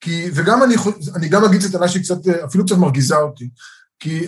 כי, 0.01 0.31
וגם 0.35 0.63
אני, 0.63 0.75
אני 1.15 1.29
גם 1.29 1.45
אגיד 1.45 1.63
את 1.63 1.69
הטענה 1.69 1.89
שהיא 1.89 2.03
קצת, 2.03 2.29
אפילו 2.45 2.67
קצת 2.67 2.77
מרגיזה 2.77 3.17
אותי. 3.17 3.51
כי 3.99 4.27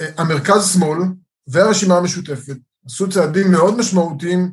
המרכז 0.00 0.72
שמאל 0.72 0.98
והרשימה 1.46 1.96
המשותפת 1.96 2.56
עשו 2.86 3.08
צעדים 3.08 3.50
מאוד 3.50 3.78
משמעותיים 3.78 4.52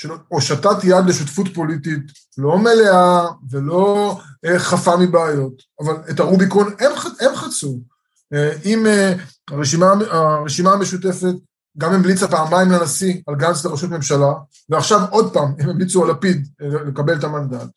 של 0.00 0.08
הושטת 0.28 0.84
יד 0.84 1.06
לשותפות 1.06 1.46
פוליטית, 1.54 2.02
לא 2.38 2.58
מלאה 2.58 3.26
ולא 3.50 4.16
חפה 4.56 4.96
מבעיות, 4.96 5.62
אבל 5.80 5.94
את 6.10 6.20
הרוביקון 6.20 6.66
הם, 6.78 6.92
הם 7.20 7.36
חצו. 7.36 7.80
אם 8.64 8.86
הרשימה, 9.50 9.92
הרשימה 10.10 10.72
המשותפת 10.72 11.34
גם 11.78 11.92
המליצה 11.92 12.28
פעמיים 12.28 12.70
לנשיא 12.70 13.20
על 13.26 13.34
גנץ 13.34 13.64
לראשות 13.64 13.90
ממשלה, 13.90 14.32
ועכשיו 14.68 15.00
עוד 15.10 15.32
פעם 15.32 15.54
הם 15.58 15.70
המליצו 15.70 16.04
על 16.04 16.10
לפיד 16.10 16.48
לקבל 16.60 17.18
את 17.18 17.24
המנדט. 17.24 17.68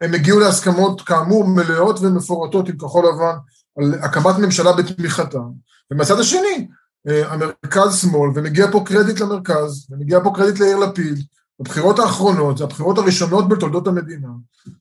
הם 0.00 0.14
הגיעו 0.14 0.40
להסכמות 0.40 1.00
כאמור 1.00 1.48
מלאות 1.48 1.98
ומפורטות 2.00 2.68
עם 2.68 2.78
כחול 2.78 3.06
לבן 3.06 3.36
על 3.78 3.94
הקמת 4.02 4.38
ממשלה 4.38 4.72
בתמיכתם, 4.72 5.48
ומהצד 5.90 6.20
השני 6.20 6.68
המרכז 7.06 8.00
שמאל, 8.00 8.30
ומגיע 8.34 8.66
פה 8.72 8.84
קרדיט 8.86 9.20
למרכז, 9.20 9.86
ומגיע 9.90 10.20
פה 10.24 10.32
קרדיט 10.34 10.60
ליאיר 10.60 10.76
לפיד, 10.76 11.18
בבחירות 11.60 11.98
האחרונות, 11.98 12.58
זה 12.58 12.64
הבחירות 12.64 12.98
הראשונות 12.98 13.48
בתולדות 13.48 13.86
המדינה, 13.86 14.28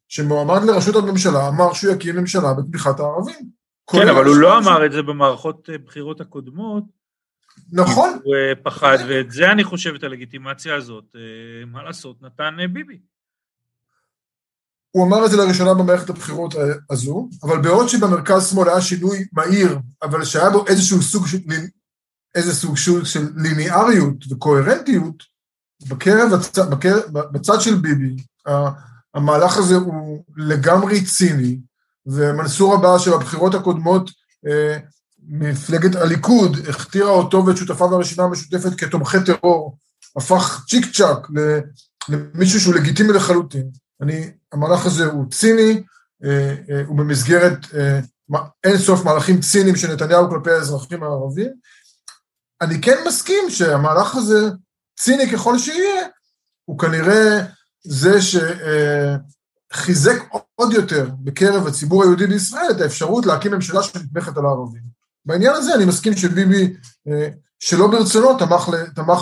שמועמד 0.07 0.63
לראשות 0.63 0.95
הממשלה 0.95 1.47
אמר 1.47 1.73
שהוא 1.73 1.93
יקים 1.93 2.15
ממשלה 2.15 2.53
בתמיכת 2.53 2.99
הערבים. 2.99 3.49
כן, 3.91 4.07
אבל 4.07 4.25
הוא 4.25 4.35
לא 4.35 4.57
אמר 4.57 4.85
את 4.85 4.91
זה 4.91 5.01
במערכות 5.01 5.69
בחירות 5.85 6.21
הקודמות. 6.21 6.83
נכון. 7.71 8.19
הוא 8.23 8.35
פחד, 8.63 8.97
ואת 9.09 9.31
זה 9.31 9.51
אני 9.51 9.63
חושב, 9.63 9.93
את 9.95 10.03
הלגיטימציה 10.03 10.75
הזאת, 10.75 11.15
מה 11.67 11.83
לעשות, 11.83 12.21
נתן 12.21 12.57
ביבי. 12.73 12.99
הוא 14.91 15.07
אמר 15.07 15.25
את 15.25 15.31
זה 15.31 15.37
לראשונה 15.37 15.73
במערכת 15.73 16.09
הבחירות 16.09 16.55
הזו, 16.89 17.29
אבל 17.43 17.61
בעוד 17.61 17.87
שבמרכז 17.87 18.49
שמאל 18.49 18.69
היה 18.69 18.81
שינוי 18.81 19.25
מהיר, 19.31 19.77
אבל 20.03 20.25
שהיה 20.25 20.49
בו 20.49 20.67
איזשהו 20.67 21.01
סוג 21.01 21.27
של 21.27 21.37
איזה 22.35 22.55
סוג 22.55 22.77
של 23.03 23.31
ליניאריות 23.35 24.31
וקוהרנטיות, 24.31 25.23
בקרב, 25.87 26.31
בקרב, 26.69 27.01
בצד 27.11 27.61
של 27.61 27.75
ביבי, 27.75 28.15
המהלך 29.13 29.57
הזה 29.57 29.75
הוא 29.75 30.23
לגמרי 30.37 31.05
ציני, 31.05 31.59
ומנסור 32.05 32.73
עבאס 32.73 33.01
שבבחירות 33.01 33.55
הקודמות 33.55 34.11
מפלגת 35.27 35.95
הליכוד 35.95 36.57
הכתירה 36.69 37.09
אותו 37.09 37.45
ואת 37.45 37.57
שותפיו 37.57 37.95
הרשימה 37.95 38.23
המשותפת 38.23 38.79
כתומכי 38.79 39.17
טרור, 39.25 39.77
הפך 40.17 40.65
צ'יק 40.69 40.85
צ'אק 40.95 41.27
למישהו 42.09 42.59
שהוא 42.59 42.73
לגיטימי 42.73 43.13
לחלוטין. 43.13 43.69
אני, 44.01 44.31
המהלך 44.51 44.85
הזה 44.85 45.05
הוא 45.05 45.31
ציני, 45.31 45.83
הוא 46.87 46.97
במסגרת 46.97 47.57
אין 48.63 48.77
סוף 48.77 49.05
מהלכים 49.05 49.39
ציניים 49.39 49.75
של 49.75 49.93
נתניהו 49.93 50.29
כלפי 50.29 50.51
האזרחים 50.51 51.03
הערבים, 51.03 51.51
אני 52.63 52.81
כן 52.81 52.97
מסכים 53.07 53.49
שהמהלך 53.49 54.15
הזה, 54.15 54.49
ציני 54.99 55.31
ככל 55.31 55.59
שיהיה, 55.59 56.07
הוא 56.65 56.79
כנראה 56.79 57.39
זה 57.83 58.19
שחיזק 59.71 60.23
עוד 60.55 60.73
יותר 60.73 61.09
בקרב 61.23 61.67
הציבור 61.67 62.03
היהודי 62.03 62.27
בישראל 62.27 62.71
את 62.71 62.81
האפשרות 62.81 63.25
להקים 63.25 63.53
ממשלה 63.53 63.83
שנתמכת 63.83 64.37
על 64.37 64.45
הערבים. 64.45 64.81
בעניין 65.25 65.53
הזה 65.55 65.75
אני 65.75 65.85
מסכים 65.85 66.17
שביבי, 66.17 66.73
שלא 67.59 67.87
ברצונו, 67.87 68.37
תמך, 68.37 68.69
תמך 68.95 69.21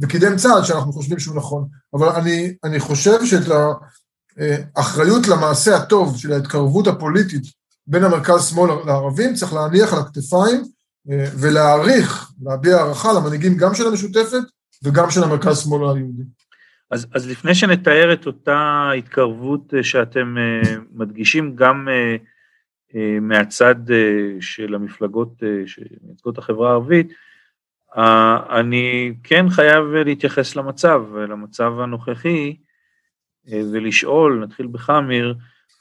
וקידם 0.00 0.36
צעד 0.36 0.64
שאנחנו 0.64 0.92
חושבים 0.92 1.18
שהוא 1.18 1.36
נכון, 1.36 1.68
אבל 1.94 2.08
אני, 2.08 2.54
אני 2.64 2.80
חושב 2.80 3.24
שאת 3.24 3.52
האחריות 4.76 5.28
למעשה 5.28 5.76
הטוב 5.76 6.18
של 6.18 6.32
ההתקרבות 6.32 6.86
הפוליטית 6.86 7.42
בין 7.86 8.04
המרכז-שמאל 8.04 8.70
לערבים 8.86 9.34
צריך 9.34 9.52
להניח 9.52 9.92
על 9.92 9.98
הכתפיים 9.98 10.64
ולהעריך, 11.40 12.32
להביע 12.42 12.76
הערכה 12.76 13.08
למנהיגים 13.12 13.56
גם 13.56 13.74
של 13.74 13.86
המשותפת 13.86 14.42
וגם 14.84 15.10
של 15.10 15.24
המרכז-שמאל 15.24 15.96
היהודי. 15.96 16.22
אז, 16.90 17.06
אז 17.14 17.30
לפני 17.30 17.54
שנתאר 17.54 18.12
את 18.12 18.26
אותה 18.26 18.90
התקרבות 18.98 19.74
שאתם 19.82 20.36
מדגישים 20.92 21.56
גם 21.56 21.88
מהצד 23.20 23.74
של 24.40 24.74
המפלגות 24.74 25.42
שמייצגות 25.66 26.38
החברה 26.38 26.70
הערבית, 26.70 27.12
אני 28.50 29.14
כן 29.22 29.50
חייב 29.50 29.84
להתייחס 29.84 30.56
למצב, 30.56 31.02
למצב 31.28 31.72
הנוכחי, 31.80 32.56
ולשאול, 33.50 34.40
נתחיל 34.44 34.66
בך 34.66 34.90
אמיר, 34.90 35.34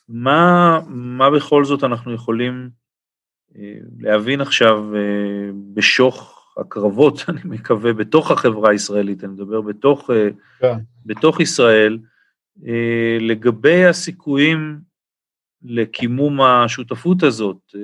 מה, 0.10 0.80
מה 0.88 1.30
בכל 1.30 1.66
זאת 1.66 1.84
אנחנו 1.84 2.14
יכולים 2.14 2.70
להבין 4.00 4.42
עכשיו 4.42 4.86
בשוך 5.74 6.46
הקרבות, 6.58 7.24
אני 7.30 7.42
מקווה, 7.44 7.94
בתוך 7.94 8.32
החברה 8.32 8.72
הישראלית, 8.72 9.24
אני 9.24 9.32
מדבר 9.34 9.62
בתוך, 9.62 10.10
כן. 10.60 10.78
בתוך 11.06 11.40
ישראל, 11.40 12.00
לגבי 13.20 13.86
הסיכויים 13.86 14.80
לקימום 15.64 16.42
השותפות 16.42 17.24
הזאת, 17.24 17.76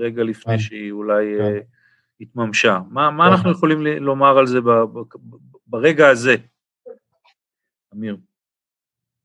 רגע 0.00 0.22
לפני 0.22 0.52
כן. 0.52 0.58
שהיא 0.58 0.92
אולי 0.92 1.34
כן. 1.38 1.58
התממשה. 2.20 2.80
מה, 2.90 3.10
מה 3.10 3.28
אנחנו 3.28 3.50
יכולים 3.50 3.86
לומר 3.86 4.38
על 4.38 4.46
זה 4.46 4.58
ברגע 5.66 6.08
הזה, 6.08 6.36
אמיר? 7.94 8.16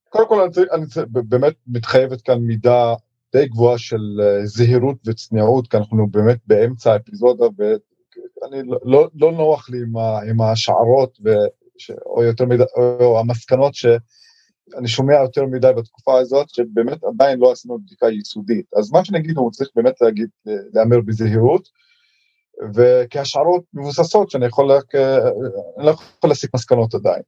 קודם 0.09 0.27
כל 0.27 0.41
אני, 0.41 0.65
אני 0.71 0.85
באמת 1.23 1.53
מתחייבת 1.67 2.21
כאן 2.21 2.37
מידה 2.37 2.93
די 3.33 3.47
גבוהה 3.47 3.77
של 3.77 4.21
אה, 4.21 4.45
זהירות 4.45 4.97
וצניעות, 5.07 5.67
כי 5.67 5.77
אנחנו 5.77 6.07
באמת 6.07 6.39
באמצע 6.47 6.93
האפיזודה, 6.93 7.45
ואני 7.57 8.63
לא, 8.67 8.77
לא, 8.83 9.09
לא 9.15 9.31
נוח 9.31 9.69
לי 9.69 9.77
עם, 9.77 9.97
עם 10.29 10.41
השערות, 10.41 11.17
ו, 11.25 11.29
ש, 11.77 11.91
או 12.05 12.23
יותר 12.23 12.45
מדי, 12.45 12.63
או 12.77 13.19
המסקנות 13.19 13.73
שאני 13.73 14.87
שומע 14.87 15.13
יותר 15.13 15.45
מדי 15.45 15.71
בתקופה 15.77 16.19
הזאת, 16.19 16.49
שבאמת 16.49 17.03
עדיין 17.03 17.39
לא 17.39 17.51
עשינו 17.51 17.79
בדיקה 17.79 18.09
יסודית. 18.09 18.65
אז 18.77 18.91
מה 18.91 19.05
שנגיד, 19.05 19.37
הוא 19.37 19.51
צריך 19.51 19.69
באמת 19.75 20.01
להגיד, 20.01 20.29
להמר 20.73 21.01
בזהירות, 21.01 21.69
וכי 22.75 23.19
השערות 23.19 23.63
מבוססות 23.73 24.29
שאני 24.29 24.45
יכול 24.45 24.71
רק, 24.71 24.95
אה, 24.95 25.17
לא 25.77 25.91
יכול 25.91 26.29
להסיק 26.29 26.53
מסקנות 26.55 26.95
עדיין. 26.95 27.21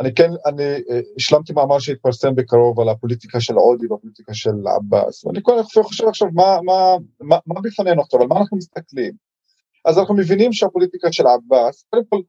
אני 0.00 0.14
כן, 0.14 0.30
אני 0.46 0.64
אה, 0.64 1.00
השלמתי 1.16 1.52
מאמר 1.52 1.78
שהתפרסם 1.78 2.34
בקרוב 2.34 2.80
על 2.80 2.88
הפוליטיקה 2.88 3.40
של 3.40 3.54
עודי 3.54 3.86
והפוליטיקה 3.86 4.34
של 4.34 4.50
עבאס, 4.76 5.24
ואני 5.24 5.38
כל 5.42 5.58
הזמן 5.58 5.82
חושב 5.82 6.04
עכשיו 6.08 6.28
מה, 6.32 6.58
מה, 6.62 6.96
מה, 7.20 7.38
מה 7.46 7.60
בפנינו 7.60 8.02
עכשיו, 8.02 8.20
על 8.20 8.26
מה 8.26 8.40
אנחנו 8.40 8.56
מסתכלים. 8.56 9.12
אז 9.84 9.98
אנחנו 9.98 10.14
מבינים 10.14 10.52
שהפוליטיקה 10.52 11.12
של 11.12 11.24
עבאס, 11.26 11.84
קודם 11.90 12.04
כל, 12.08 12.20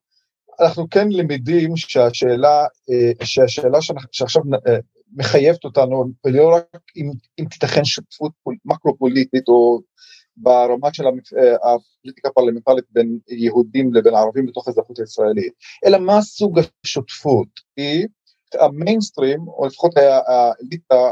אנחנו 0.60 0.90
כן 0.90 1.08
למדים 1.10 1.78
שהשאלה, 1.78 2.66
אה, 2.90 3.26
שהשאלה 3.26 3.80
שעכשיו 4.12 4.42
מחייבת 5.14 5.64
אותנו, 5.64 6.06
לא 6.26 6.56
רק 6.56 6.82
אם, 6.98 7.12
אם 7.40 7.46
תיתכן 7.46 7.86
שותפות 7.86 8.32
מקרו-פוליטית 8.66 9.48
או 9.48 9.80
ברמה 10.38 10.94
של 10.94 11.04
אה, 11.06 11.12
הפוליטיקה 11.56 12.30
הפרלמנטרית 12.30 12.86
בין 12.90 13.20
יהודים 13.28 13.94
לבין 13.94 14.16
ערבים 14.16 14.46
בתוך 14.46 14.68
האזרחות 14.68 15.00
הישראלית, 15.00 15.54
אלא 15.86 15.98
מה 15.98 16.22
סוג 16.22 16.60
השותפות, 16.84 17.48
כי 17.76 18.06
המיינסטרים, 18.60 19.48
או 19.48 19.66
לפחות 19.66 19.92
האליטה 19.98 21.12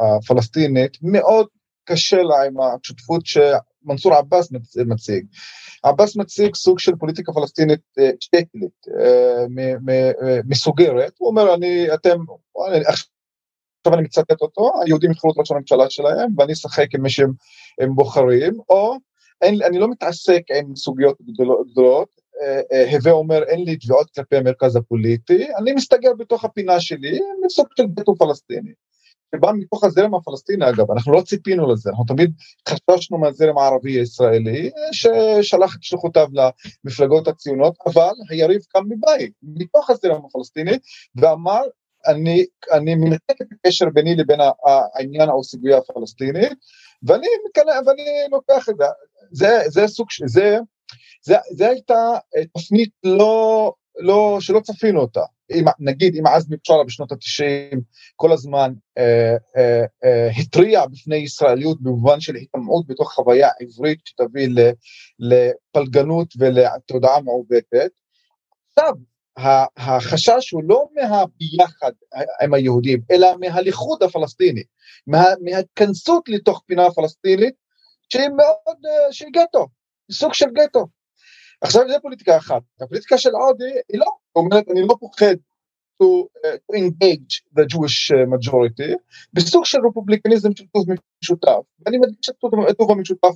הפלסטינית, 0.00 0.98
מאוד 1.02 1.46
קשה 1.84 2.22
לה 2.22 2.42
עם 2.42 2.54
השותפות 2.60 3.22
שמנסור 3.26 4.14
עבאס 4.14 4.52
מציג. 4.86 5.26
עבאס 5.82 6.16
מציג 6.16 6.54
סוג 6.54 6.78
של 6.78 6.96
פוליטיקה 6.96 7.32
פלסטינית 7.32 7.80
אה, 7.98 8.10
שטקלית, 8.20 8.86
אה, 9.00 9.44
מסוגרת, 10.44 11.12
הוא 11.18 11.28
אומר, 11.28 11.54
אני, 11.54 11.94
אתם, 11.94 12.18
עכשיו 13.82 13.94
אני 13.94 14.02
מצטט 14.02 14.40
אותו, 14.40 14.70
היהודים 14.84 15.10
יבחרו 15.10 15.30
את 15.30 15.38
ראש 15.38 15.50
הממשלה 15.50 15.90
שלהם 15.90 16.30
ואני 16.38 16.52
אשחק 16.52 16.94
עם 16.94 17.02
מי 17.02 17.10
שהם 17.10 17.94
בוחרים, 17.94 18.52
או 18.68 18.96
אין, 19.42 19.62
אני 19.62 19.78
לא 19.78 19.88
מתעסק 19.90 20.42
עם 20.58 20.76
סוגיות 20.76 21.16
גדולות, 21.20 22.08
אה, 22.42 22.60
אה, 22.72 22.96
הווה 22.96 23.12
אומר 23.12 23.42
אין 23.42 23.64
לי 23.64 23.76
תביעות 23.76 24.10
כלפי 24.10 24.36
המרכז 24.36 24.76
הפוליטי, 24.76 25.46
אני 25.58 25.72
מסתגר 25.72 26.12
בתוך 26.18 26.44
הפינה 26.44 26.80
שלי, 26.80 27.20
מסוג 27.44 27.66
של 27.76 27.86
ביטו 27.86 28.14
פלסטיני. 28.14 28.72
שבא 29.34 29.52
מתוך 29.52 29.84
הזרם 29.84 30.14
הפלסטיני 30.14 30.68
אגב, 30.68 30.90
אנחנו 30.90 31.12
לא 31.12 31.20
ציפינו 31.20 31.72
לזה, 31.72 31.90
אנחנו 31.90 32.04
תמיד 32.04 32.32
חששנו 32.68 33.18
מהזרם 33.18 33.58
הערבי 33.58 33.92
הישראלי 33.92 34.70
ששלח 34.92 35.76
את 35.76 35.82
שלוחותיו 35.82 36.28
למפלגות 36.32 37.28
הציונות, 37.28 37.74
אבל 37.86 38.12
היריב 38.30 38.60
קם 38.68 38.84
מבית, 38.88 39.32
מתוך 39.42 39.90
הזרם 39.90 40.20
הפלסטיני, 40.24 40.78
ואמר 41.16 41.62
אני, 42.06 42.44
אני 42.72 42.94
מנתק 42.94 43.42
את 43.42 43.46
הקשר 43.52 43.86
ביני 43.94 44.16
לבין 44.16 44.40
העניין 44.94 45.28
או 45.28 45.40
הסוגיה 45.40 45.78
הפלסטינית, 45.78 46.52
ואני, 47.02 47.26
ואני 47.86 48.02
לוקח 48.30 48.68
את 48.68 48.74
זה, 49.30 49.58
זה, 49.66 49.86
סוג, 49.86 50.06
זה, 50.26 50.58
זה, 51.22 51.36
זה 51.50 51.68
הייתה 51.68 52.18
תפנית 52.56 52.90
לא, 53.04 53.72
לא, 53.96 54.36
שלא 54.40 54.60
צפינו 54.60 55.00
אותה. 55.00 55.22
אם, 55.50 55.64
נגיד 55.78 56.16
אם 56.16 56.26
עזמי 56.26 56.56
בשארה 56.64 56.84
בשנות 56.84 57.12
ה-90 57.12 57.78
כל 58.16 58.32
הזמן 58.32 58.72
אה, 58.98 59.36
אה, 59.56 59.84
אה, 60.04 60.28
התריע 60.38 60.86
בפני 60.86 61.16
ישראליות 61.16 61.82
במובן 61.82 62.20
של 62.20 62.34
התאמעות 62.34 62.86
בתוך 62.86 63.12
חוויה 63.12 63.48
עברית 63.60 63.98
שתביא 64.04 64.48
לפלגנות 65.18 66.28
ולתודעה 66.38 67.20
מעוותת. 67.20 67.90
עכשיו 68.68 68.92
החשש 69.76 70.50
הוא 70.50 70.62
לא 70.64 70.88
מהביחד 70.94 71.92
עם 72.42 72.54
היהודים, 72.54 73.00
אלא 73.10 73.28
מהליכוד 73.40 74.02
הפלסטיני, 74.02 74.62
מה, 75.06 75.24
מההתכנסות 75.40 76.28
לתוך 76.28 76.62
פינה 76.66 76.86
הפלסטינית, 76.86 77.54
שהיא 78.12 78.28
מאוד, 78.28 78.76
אה, 78.86 79.12
שהיא 79.12 79.30
גטו, 79.32 79.66
סוג 80.12 80.34
של 80.34 80.50
גטו. 80.52 80.86
עכשיו 81.60 81.82
זה 81.88 81.94
פוליטיקה 82.02 82.36
אחת, 82.36 82.62
הפוליטיקה 82.80 83.18
של 83.18 83.30
עודי 83.30 83.72
היא 83.92 84.00
לא, 84.00 84.06
אומרת 84.36 84.64
אני 84.70 84.80
לא 84.80 84.96
פוחד 85.00 85.34
to, 86.02 86.28
uh, 86.46 86.56
to 86.56 86.72
engage 86.82 87.42
the 87.56 87.64
Jewish 87.72 88.10
אה, 88.14 88.24
majority, 88.34 88.94
בסוג 89.32 89.64
של 89.64 89.78
רפובליקניזם 89.86 90.56
של 90.56 90.64
טוב 90.72 90.86
משותף, 91.22 91.62
ואני 91.80 91.98
מדגיש 91.98 92.28
את 92.30 92.34
טוב 92.78 92.90
המשותף 92.90 93.34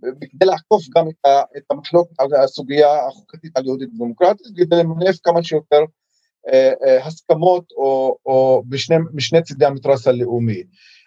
כדי 0.00 0.46
לעקוף 0.46 0.84
גם 0.96 1.08
את 1.56 1.62
המחלוקת 1.70 2.20
על 2.20 2.34
הסוגיה 2.34 3.06
החוקתית 3.06 3.56
על 3.56 3.66
יהודית 3.66 3.88
ודמוקרטית, 3.88 4.46
כדי 4.56 4.76
למנף 4.76 5.16
כמה 5.22 5.42
שיותר 5.42 5.80
אה, 6.48 6.72
אה, 6.84 7.06
הסכמות 7.06 7.72
או, 7.76 8.16
או 8.26 8.62
בשני, 8.68 8.96
משני 9.14 9.42
צידי 9.42 9.66
המתרס 9.66 10.06
הלאומי. 10.06 10.62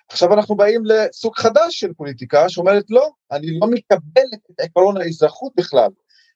עכשיו 0.10 0.34
אנחנו 0.34 0.56
באים 0.56 0.86
לסוג 0.86 1.36
חדש 1.36 1.80
של 1.80 1.94
פוליטיקה 1.94 2.50
שאומרת 2.50 2.86
לא, 2.90 3.10
אני 3.32 3.60
לא 3.60 3.68
מקבלת 3.68 4.42
את 4.52 4.60
עקרון 4.60 5.02
האזרחות 5.02 5.54
בכלל, 5.58 5.90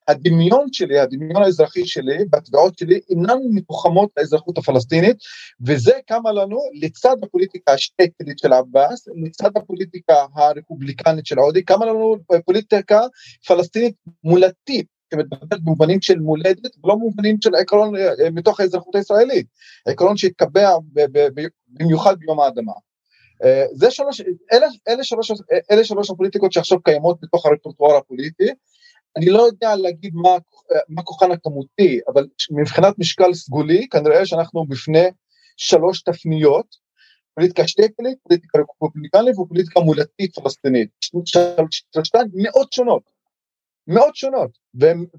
הדמיון 0.09 0.67
שלי, 0.71 0.99
הדמיון 0.99 1.43
האזרחי 1.43 1.85
שלי 1.85 2.17
והתביעות 2.31 2.77
שלי 2.77 2.99
אינן 3.09 3.37
מתוחמות 3.53 4.09
לאזרחות 4.17 4.57
הפלסטינית, 4.57 5.17
וזה 5.65 5.93
קמה 6.07 6.31
לנו 6.31 6.59
לצד 6.81 7.15
הפוליטיקה 7.23 7.73
השטקלית 7.73 8.39
של 8.39 8.53
עבאס, 8.53 9.07
לצד 9.25 9.49
הפוליטיקה 9.55 10.25
הרפובליקנית 10.35 11.25
של 11.25 11.39
עודי, 11.39 11.63
קמה 11.63 11.85
לנו 11.85 12.15
פוליטיקה 12.45 13.01
פלסטינית 13.47 13.95
מולדתית, 14.23 14.87
שמדברת 15.13 15.63
במובנים 15.63 16.01
של 16.01 16.19
מולדת 16.19 16.77
ולא 16.83 16.95
במובנים 16.95 17.35
של 17.41 17.55
עקרון 17.55 17.95
אה, 17.95 18.29
מתוך 18.31 18.59
האזרחות 18.59 18.95
הישראלית, 18.95 19.47
עקרון 19.87 20.17
שהתקבע 20.17 20.69
במיוחד 21.79 22.19
ביום 22.19 22.39
האדמה. 22.39 22.73
אה, 23.43 23.65
זה 23.71 23.91
שלוש, 23.91 24.21
אלה, 24.53 24.67
אלה, 24.87 25.03
שלוש, 25.03 25.31
אלה 25.71 25.83
שלוש 25.83 26.09
הפוליטיקות 26.09 26.53
שעכשיו 26.53 26.79
קיימות 26.81 27.17
בתוך 27.21 27.45
הרפרטואר 27.45 27.97
הפוליטי, 27.97 28.49
אני 29.17 29.25
לא 29.25 29.41
יודע 29.41 29.75
להגיד 29.75 30.15
מה, 30.15 30.29
מה 30.89 31.03
כוחן 31.03 31.31
הכמותי, 31.31 31.99
אבל 32.07 32.27
מבחינת 32.51 32.99
משקל 32.99 33.33
סגולי, 33.33 33.87
כנראה 33.89 34.25
שאנחנו 34.25 34.65
בפני 34.65 35.05
שלוש 35.57 36.01
תפניות, 36.01 36.89
פוליטיקה 37.35 37.67
שטקלית, 37.67 38.17
פוליטיקה 38.23 38.59
רפובליקנית 38.59 39.37
ופוליטיקה 39.37 39.79
מולדתית 39.79 40.35
פלסטינית. 40.35 40.89
שלושתן 41.93 42.23
מאוד 42.33 42.73
שונות, 42.73 43.03
מאוד 43.87 44.15
שונות, 44.15 44.57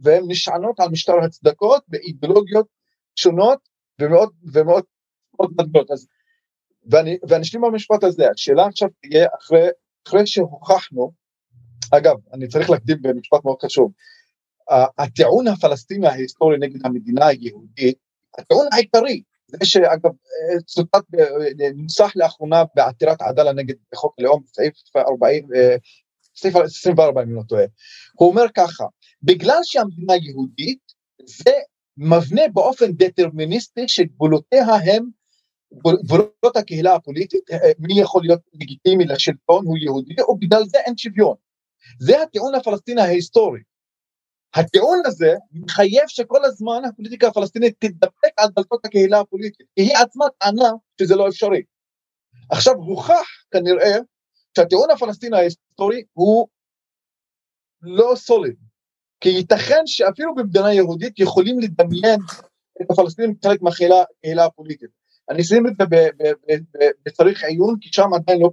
והן 0.02 0.22
נשענות 0.28 0.80
על 0.80 0.88
משטר 0.88 1.18
הצדקות 1.24 1.82
באידיאולוגיות 1.88 2.66
שונות 3.16 3.58
ומאוד 4.00 4.30
ומאוד 4.52 4.84
מאוד 5.34 5.52
גדולות. 5.56 5.90
אז 5.90 6.06
ואני 6.90 7.42
אשלים 7.42 7.62
במשפט 7.62 8.04
הזה, 8.04 8.30
השאלה 8.30 8.66
עכשיו 8.66 8.88
תהיה 9.00 9.26
אחרי, 9.38 9.68
אחרי 10.08 10.26
שהוכחנו 10.26 11.12
אגב, 11.90 12.16
אני 12.32 12.48
צריך 12.48 12.70
להקדים 12.70 12.96
במשפט 13.02 13.44
מאוד 13.44 13.56
חשוב. 13.64 13.92
הטיעון 14.98 15.48
הפלסטיני 15.48 16.08
ההיסטורי 16.08 16.58
נגד 16.58 16.86
המדינה 16.86 17.26
היהודית, 17.26 17.98
הטיעון 18.38 18.66
העיקרי, 18.72 19.22
זה 19.46 19.58
שאגב 19.62 20.10
צוטט, 20.66 21.04
נוסח 21.76 22.12
לאחרונה 22.16 22.64
בעתירת 22.74 23.22
עדאלה 23.22 23.52
נגד 23.52 23.74
חוק 23.94 24.14
הלאום, 24.18 24.42
סעיף 24.46 24.74
40, 24.96 25.48
סעיף 26.36 26.56
24 26.56 27.22
אם 27.22 27.34
לא 27.34 27.42
טועה, 27.48 27.64
הוא 28.12 28.28
אומר 28.28 28.44
ככה, 28.56 28.84
בגלל 29.22 29.58
שהמדינה 29.62 30.14
יהודית, 30.16 30.92
זה 31.24 31.52
מבנה 31.96 32.42
באופן 32.52 32.92
דטרמיניסטי 32.92 33.88
שגבולותיה 33.88 34.64
הם 34.64 35.04
גבולות 36.04 36.56
הקהילה 36.56 36.94
הפוליטית, 36.94 37.44
מי 37.78 38.00
יכול 38.00 38.22
להיות 38.22 38.40
לגיטימי 38.54 39.04
לשלטון 39.04 39.66
הוא 39.66 39.78
יהודי, 39.78 40.14
ובגלל 40.28 40.64
זה 40.64 40.78
אין 40.78 40.96
שוויון. 40.96 41.34
זה 41.98 42.22
הטיעון 42.22 42.54
הפלסטיני 42.54 43.00
ההיסטורי. 43.00 43.60
הטיעון 44.54 45.02
הזה 45.06 45.34
מחייב 45.52 46.04
שכל 46.06 46.44
הזמן 46.44 46.82
הפוליטיקה 46.88 47.28
הפלסטינית 47.28 47.74
תתדפק 47.78 48.30
על 48.36 48.48
דלתות 48.56 48.84
הקהילה 48.84 49.20
הפוליטית, 49.20 49.66
כי 49.76 49.82
היא 49.82 49.96
עצמה 49.96 50.24
טענה 50.38 50.70
שזה 51.00 51.16
לא 51.16 51.28
אפשרי. 51.28 51.62
עכשיו 52.50 52.74
הוכח 52.74 53.28
כנראה 53.50 53.96
שהטיעון 54.56 54.90
הפלסטיני 54.90 55.36
ההיסטורי 55.36 56.02
הוא 56.12 56.48
לא 57.82 58.12
סוליד, 58.16 58.56
כי 59.20 59.28
ייתכן 59.28 59.82
שאפילו 59.86 60.34
במדינה 60.34 60.72
יהודית 60.74 61.18
יכולים 61.18 61.60
לדמיין 61.60 62.20
את 62.82 62.90
הפלסטינים 62.90 63.34
כחלק 63.34 63.62
מהקהילה 63.62 64.44
הפוליטית. 64.46 64.90
אני 65.30 65.42
אשים 65.42 65.66
את 65.66 65.72
זה 65.78 65.84
בצריך 67.06 67.44
עיון, 67.44 67.76
כי 67.80 67.88
שם 67.92 68.14
עדיין 68.14 68.40
לא 68.40 68.50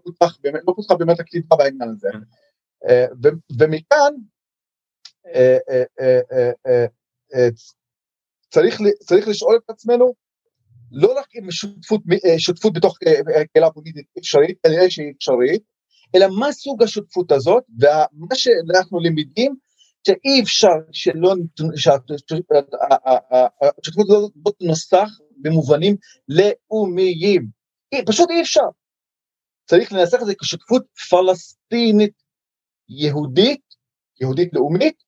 לא 0.68 0.74
פותחה 0.76 0.96
באמת 0.96 1.20
הכתיבה 1.20 1.56
בעניין 1.56 1.90
הזה. 1.90 2.10
אה, 2.90 3.06
ומכאן 3.60 4.14
אה, 5.36 5.58
אה, 7.36 7.48
צריך, 8.50 8.80
צריך 9.00 9.28
לשאול 9.28 9.60
את 9.66 9.70
עצמנו 9.70 10.14
לא 10.92 11.14
רק 11.20 11.28
שותפות, 11.50 12.02
אה, 12.26 12.40
שותפות 12.40 12.74
בתוך 12.74 12.98
קהילה 13.54 13.72
פוליטית 13.72 14.06
אפשרית, 14.20 14.58
כנראה 14.64 14.90
שהיא 14.90 15.14
אפשרית, 15.18 15.64
אלא 16.16 16.28
מה 16.40 16.52
סוג 16.52 16.84
השותפות 16.84 17.32
הזאת, 17.32 17.64
ומה 17.80 18.36
שאנחנו 18.36 19.00
למדים, 19.00 19.56
שאי 20.08 20.42
אפשר 20.44 20.76
שלא, 20.92 21.34
שהשותפות 21.76 22.50
הזאת 24.10 24.32
לא 24.46 24.52
תנוסח 24.60 25.10
במובנים 25.42 25.96
לאומיים, 26.30 27.48
פשוט 28.06 28.30
אי 28.30 28.42
אפשר. 28.42 28.68
צריך 29.66 29.94
לנסח 29.94 30.18
את 30.22 30.26
זה 30.26 30.34
כשותפות 30.42 30.84
פלסטינית 31.10 32.14
יהודית, 32.90 33.62
יהודית 34.22 34.54
לאומית, 34.54 35.04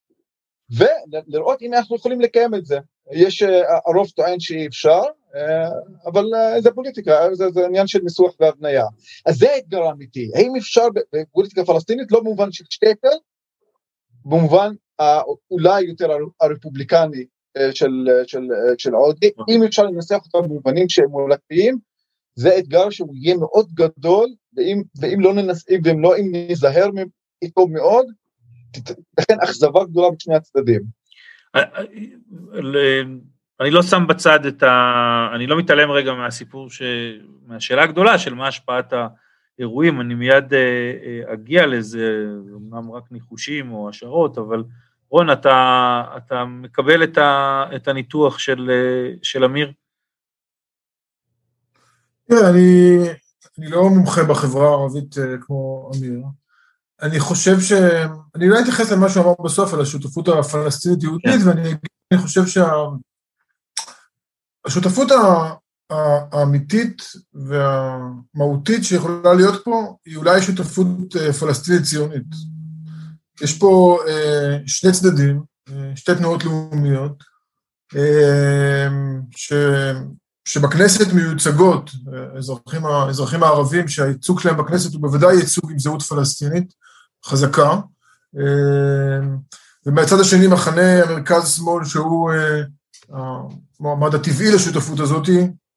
ולראות 0.70 1.62
אם 1.62 1.74
אנחנו 1.74 1.96
יכולים 1.96 2.20
לקיים 2.20 2.54
את 2.54 2.66
זה. 2.66 2.78
יש, 3.12 3.42
אה, 3.42 3.78
הרוב 3.86 4.08
טוען 4.10 4.40
שאי 4.40 4.66
אפשר, 4.66 5.02
אה, 5.34 5.68
אבל 6.06 6.24
אה, 6.34 6.60
זה 6.60 6.70
פוליטיקה, 6.70 7.28
זה, 7.32 7.50
זה 7.50 7.66
עניין 7.66 7.86
של 7.86 7.98
ניסוח 8.02 8.34
והבניה. 8.40 8.84
אז 9.26 9.36
זה 9.36 9.52
האתגר 9.52 9.82
האמיתי, 9.82 10.30
האם 10.34 10.56
אפשר 10.56 10.86
בפוליטיקה 11.14 11.64
פלסטינית, 11.64 12.12
לא 12.12 12.20
במובן 12.20 12.52
של 12.52 12.64
שטקל, 12.70 13.16
במובן 14.24 14.72
אולי 15.50 15.82
יותר 15.82 16.08
הרפובליקני 16.40 17.24
של, 17.72 18.08
של, 18.26 18.40
של 18.78 18.94
עודי, 18.94 19.30
אם 19.48 19.62
אפשר 19.62 19.82
לנסח 19.82 20.18
אותם 20.26 20.48
במובנים 20.48 20.88
שהם 20.88 21.08
מולדתיים, 21.08 21.78
זה 22.34 22.58
אתגר 22.58 22.90
שהוא 22.90 23.16
יהיה 23.16 23.36
מאוד 23.36 23.68
גדול, 23.74 24.28
ואם, 24.56 24.82
ואם 25.00 25.20
לא 25.20 25.34
ננס... 25.34 25.64
ואם 25.84 26.00
לא 26.00 26.16
אם 26.16 26.32
נזהר 26.32 26.90
איתו 27.42 27.68
מאוד, 27.68 28.06
תתכן 28.72 29.40
אכזבה 29.44 29.84
גדולה 29.84 30.08
בשני 30.10 30.34
הצדדים. 30.34 30.80
אה, 31.54 31.62
אה, 31.62 33.02
אני 33.60 33.70
לא 33.70 33.82
שם 33.82 34.06
בצד 34.08 34.46
את 34.46 34.62
ה... 34.62 35.30
אני 35.34 35.46
לא 35.46 35.58
מתעלם 35.58 35.90
רגע 35.90 36.14
מהסיפור, 36.14 36.70
ש... 36.70 36.82
מהשאלה 37.46 37.82
הגדולה 37.82 38.18
של 38.18 38.34
מה 38.34 38.48
השפעת 38.48 38.92
האירועים, 39.58 40.00
אני 40.00 40.14
מיד 40.14 40.54
אה, 40.54 41.32
אגיע 41.32 41.66
לזה, 41.66 42.24
אמנם 42.56 42.90
רק 42.90 43.04
ניחושים 43.10 43.72
או 43.72 43.88
השערות, 43.88 44.38
אבל 44.38 44.64
רון, 45.10 45.30
אתה, 45.30 46.02
אתה 46.16 46.44
מקבל 46.44 47.04
את, 47.04 47.18
ה... 47.18 47.64
את 47.76 47.88
הניתוח 47.88 48.38
של, 48.38 48.70
של 49.22 49.44
אמיר? 49.44 49.72
תראה, 52.28 52.50
אני, 52.50 52.98
אני 53.58 53.68
לא 53.70 53.88
מומחה 53.88 54.24
בחברה 54.24 54.68
הערבית 54.68 55.14
כמו 55.40 55.90
אמיר. 55.96 56.20
אני 57.02 57.20
חושב 57.20 57.60
ש... 57.60 57.72
אני 58.34 58.48
לא 58.48 58.60
אתייחס 58.60 58.92
למה 58.92 59.08
שהוא 59.08 59.24
אמר 59.24 59.34
בסוף 59.44 59.74
על 59.74 59.80
השותפות 59.80 60.28
הפלסטינית-יהודית, 60.28 61.42
כן. 61.42 61.48
ואני 61.48 62.22
חושב 62.22 62.42
שהשותפות 64.66 65.08
שה... 65.08 65.54
האמיתית 66.32 67.02
והמהותית 67.34 68.84
שיכולה 68.84 69.34
להיות 69.34 69.64
פה, 69.64 69.96
היא 70.06 70.16
אולי 70.16 70.42
שותפות 70.42 71.16
אה, 71.16 71.32
פלסטינית-ציונית. 71.32 72.26
יש 73.40 73.58
פה 73.58 73.98
אה, 74.08 74.58
שני 74.66 74.92
צדדים, 74.92 75.42
אה, 75.68 75.92
שתי 75.96 76.14
תנועות 76.14 76.44
לאומיות, 76.44 77.30
ש... 79.30 79.52
שבכנסת 80.44 81.12
מיוצגות 81.12 81.90
האזרחים, 82.34 82.86
האזרחים 82.86 83.42
הערבים 83.42 83.88
שהייצוג 83.88 84.40
שלהם 84.40 84.56
בכנסת 84.56 84.92
הוא 84.92 85.02
בוודאי 85.02 85.34
ייצוג 85.34 85.70
עם 85.70 85.78
זהות 85.78 86.02
פלסטינית, 86.02 86.74
חזקה, 87.30 87.70
אה, 88.38 89.26
ומהצד 89.86 90.20
השני 90.20 90.46
מחנה 90.46 91.02
המרכז-שמאל 91.02 91.84
שהוא 91.84 92.32
אה, 92.32 92.62
המועמד 93.80 94.14
הטבעי 94.14 94.52
לשותפות 94.52 95.00
הזאת, 95.00 95.28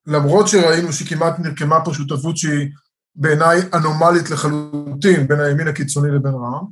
למרות 0.08 0.48
שראינו 0.48 0.94
שכמעט 0.94 1.40
נרקמה 1.40 1.86
פה 1.86 1.94
שותפות 1.94 2.38
שהיא 2.38 2.70
בעיניי 3.16 3.62
אנומלית 3.74 4.30
לחלוטין 4.30 5.28
בין 5.28 5.40
הימין 5.40 5.68
הקיצוני 5.68 6.12
לבין 6.12 6.34
רע"מ. 6.34 6.66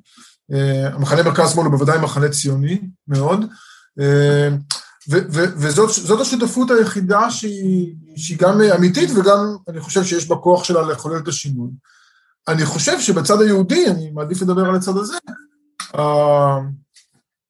אה, 0.54 0.88
המחנה 0.94 1.24
מרכז-שמאל 1.24 1.66
הוא 1.66 1.74
בוודאי 1.74 2.00
מחנה 2.00 2.30
ציוני 2.30 2.82
מאוד, 3.08 3.46
וזאת 5.08 6.22
השותפות 6.22 6.72
היחידה 6.72 7.32
שהיא, 7.32 7.96
שהיא 8.16 8.38
גם 8.38 8.62
אמיתית 8.62 9.10
וגם 9.16 9.56
אני 9.68 9.80
חושב 9.80 10.04
שיש 10.04 10.28
בה 10.28 10.36
כוח 10.36 10.64
שלה 10.64 10.82
לחולל 10.82 11.18
את 11.18 11.28
השינוי. 11.28 11.70
אני 12.48 12.66
חושב 12.66 13.00
שבצד 13.00 13.42
היהודי, 13.42 13.88
אני 13.88 14.12
מעדיף 14.12 14.42
לדבר 14.42 14.66
על 14.66 14.76
הצד 14.76 14.98
הזה, 14.98 15.18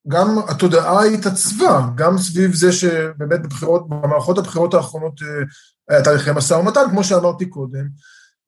גם 0.08 0.40
התודעה 0.48 1.04
התעצבה, 1.06 1.88
גם 1.96 2.18
סביב 2.18 2.54
זה 2.54 2.72
שבאמת 2.72 3.42
בבחירות, 3.42 3.90
במערכות 3.90 4.38
הבחירות 4.38 4.74
האחרונות 4.74 5.22
אה, 5.22 5.28
היה 5.90 6.04
תהליכי 6.04 6.30
משא 6.36 6.54
ומתן, 6.54 6.82
כמו 6.90 7.04
שאמרתי 7.04 7.46
קודם, 7.46 7.88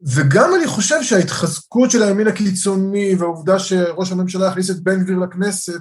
וגם 0.02 0.56
אני 0.56 0.68
חושב 0.68 1.04
שההתחזקות 1.04 1.92
של 1.92 2.04
הימין 2.04 2.28
הקיצוני 2.28 3.16
והעובדה 3.20 3.60
שראש 3.60 4.12
הממשלה 4.12 4.50
הכניס 4.50 4.70
את 4.70 4.80
בן 4.80 5.04
גביר 5.04 5.18
לכנסת, 5.18 5.80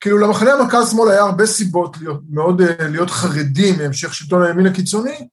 כאילו 0.00 0.18
למחנה 0.18 0.52
המרכז-שמאל 0.52 1.10
היה 1.10 1.22
הרבה 1.22 1.46
סיבות 1.46 1.96
להיות, 1.98 2.20
מאוד 2.30 2.60
אה, 2.60 2.88
להיות 2.88 3.10
חרדים 3.10 3.78
מהמשך 3.78 4.14
שלטון 4.14 4.42
הימין 4.42 4.66
הקיצוני, 4.66 5.28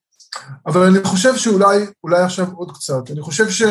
אבל 0.65 0.81
אני 0.81 1.03
חושב 1.03 1.35
שאולי 1.35 2.23
עכשיו 2.23 2.51
עוד 2.51 2.71
קצת, 2.71 3.11
אני 3.11 3.21
חושב 3.21 3.49
ש... 3.49 3.63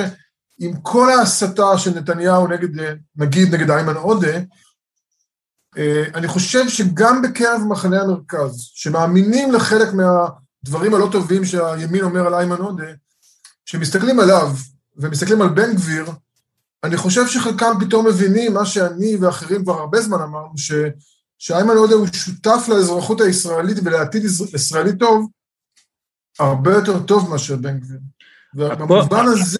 עם 0.63 0.81
כל 0.83 1.11
ההסתה 1.11 1.79
של 1.79 1.91
נתניהו 1.91 2.49
נגד, 2.49 2.69
נגיד 3.17 3.55
נגד 3.55 3.71
איימן 3.71 3.97
עודה, 3.97 4.39
אה, 5.79 6.05
אני 6.15 6.29
חושב 6.29 6.69
שגם 6.69 7.23
בקרב 7.23 7.61
מחנה 7.69 8.01
המרכז, 8.01 8.71
שמאמינים 8.75 9.53
לחלק 9.53 9.89
מהדברים 9.89 10.95
הלא 10.95 11.09
טובים 11.13 11.45
שהימין 11.45 12.03
אומר 12.03 12.27
על 12.27 12.35
איימן 12.35 12.61
עודה, 12.61 12.93
שמסתכלים 13.65 14.21
עליו 14.21 14.49
ומסתכלים 14.97 15.43
על 15.43 15.49
בן 15.49 15.75
גביר, 15.75 16.07
אני 16.85 16.97
חושב 16.97 17.27
שחלקם 17.27 17.73
פתאום 17.81 18.07
מבינים 18.07 18.55
מה 18.55 18.67
שאני 18.67 19.17
ואחרים 19.17 19.65
כבר 19.65 19.81
הרבה 19.81 20.01
זמן 20.01 20.19
אמרנו, 20.19 20.59
ש, 20.59 20.73
שאיימן 21.39 21.77
עודה 21.77 21.95
הוא 21.95 22.07
שותף 22.13 22.69
לאזרחות 22.69 23.21
הישראלית 23.21 23.77
ולעתיד 23.85 24.23
ישראלי 24.55 24.97
טוב, 24.99 25.31
הרבה 26.39 26.73
יותר 26.73 27.03
טוב 27.03 27.31
מאשר 27.31 27.57
בן 27.57 27.79
גביר. 27.81 27.99
ובמובן 28.55 29.27
הזה... 29.27 29.59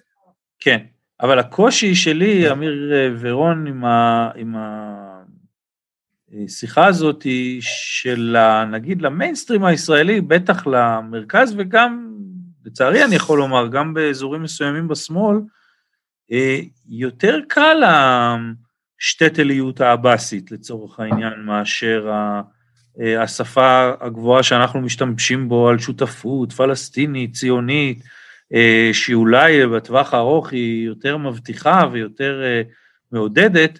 כן, 0.59 0.85
אבל 1.23 1.39
הקושי 1.39 1.95
שלי, 1.95 2.51
אמיר 2.51 2.91
אה, 2.93 3.09
ורון, 3.19 3.67
עם, 3.67 3.85
ה, 3.85 4.29
עם 4.35 4.55
השיחה 6.45 6.85
הזאת, 6.85 7.23
היא 7.23 7.61
של, 7.61 8.35
נגיד, 8.71 9.01
למיינסטרים 9.01 9.63
הישראלי, 9.63 10.21
בטח 10.21 10.67
למרכז, 10.67 11.55
וגם, 11.57 12.17
לצערי 12.65 13.03
אני 13.05 13.15
יכול 13.15 13.37
לומר, 13.37 13.67
גם 13.67 13.93
באזורים 13.93 14.43
מסוימים 14.43 14.87
בשמאל, 14.87 15.37
אה, 16.31 16.59
יותר 16.89 17.39
קל 17.47 17.83
השטטליות 18.99 19.81
העבאסית, 19.81 20.51
לצורך 20.51 20.99
העניין, 20.99 21.33
מאשר 21.45 22.11
אה, 23.01 23.23
השפה 23.23 23.91
הגבוהה 24.01 24.43
שאנחנו 24.43 24.81
משתמשים 24.81 25.49
בו 25.49 25.69
על 25.69 25.79
שותפות 25.79 26.51
פלסטינית, 26.51 27.33
ציונית, 27.33 28.03
אה, 28.53 28.89
שאולי 28.93 29.67
בטווח 29.67 30.13
הארוך 30.13 30.51
היא 30.51 30.85
יותר 30.85 31.17
מבטיחה 31.17 31.81
ויותר 31.91 32.41
אה, 32.43 32.61
מעודדת, 33.11 33.79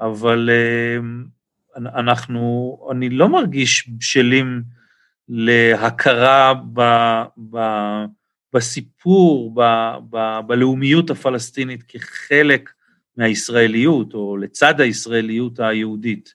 אבל 0.00 0.50
אה, 0.52 0.98
אנחנו, 1.76 2.78
אני 2.92 3.10
לא 3.10 3.28
מרגיש 3.28 3.88
בשלים 3.98 4.62
להכרה 5.28 6.54
ב, 6.72 6.80
ב, 7.50 7.58
בסיפור, 8.52 9.54
ב, 9.54 9.60
ב, 10.10 10.38
בלאומיות 10.46 11.10
הפלסטינית 11.10 11.82
כחלק 11.88 12.70
מהישראליות, 13.16 14.14
או 14.14 14.36
לצד 14.36 14.80
הישראליות 14.80 15.60
היהודית. 15.60 16.34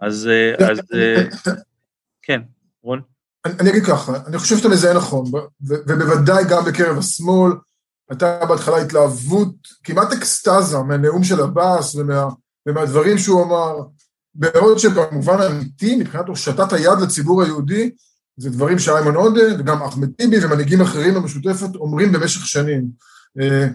אז, 0.00 0.30
אז 0.70 0.80
כן, 2.22 2.40
רון? 2.82 3.13
אני, 3.44 3.54
אני 3.60 3.70
אגיד 3.70 3.84
ככה, 3.86 4.12
אני 4.26 4.38
חושב 4.38 4.56
שאתה 4.56 4.68
מזהה 4.68 4.94
נכון, 4.94 5.24
ובוודאי 5.60 6.44
גם 6.48 6.64
בקרב 6.64 6.98
השמאל, 6.98 7.52
הייתה 8.10 8.46
בהתחלה 8.48 8.76
התלהבות, 8.76 9.54
כמעט 9.84 10.12
אקסטזה 10.12 10.78
מהנאום 10.78 11.24
של 11.24 11.40
עבאס 11.40 11.94
ומה, 11.94 12.28
ומהדברים 12.66 13.18
שהוא 13.18 13.44
אמר, 13.44 13.78
בעוד 14.34 14.78
שבמובן 14.78 15.40
האמיתי, 15.40 15.96
מבחינת 15.96 16.28
הושטת 16.28 16.72
היד 16.72 16.98
לציבור 17.02 17.42
היהודי, 17.42 17.90
זה 18.36 18.50
דברים 18.50 18.78
שאיימן 18.78 19.14
עודה 19.14 19.54
וגם 19.58 19.82
אחמד 19.82 20.08
טיבי 20.12 20.44
ומנהיגים 20.44 20.80
אחרים 20.80 21.14
במשותפת 21.14 21.74
אומרים 21.74 22.12
במשך 22.12 22.46
שנים. 22.46 22.88
אה, 23.40 23.66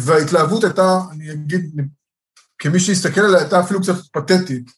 וההתלהבות 0.00 0.64
הייתה, 0.64 0.98
אני 1.12 1.32
אגיד, 1.32 1.80
כמי 2.58 2.80
שהסתכל 2.80 3.20
עליה, 3.20 3.38
הייתה 3.38 3.60
אפילו 3.60 3.80
קצת 3.80 3.94
פתטית. 4.12 4.70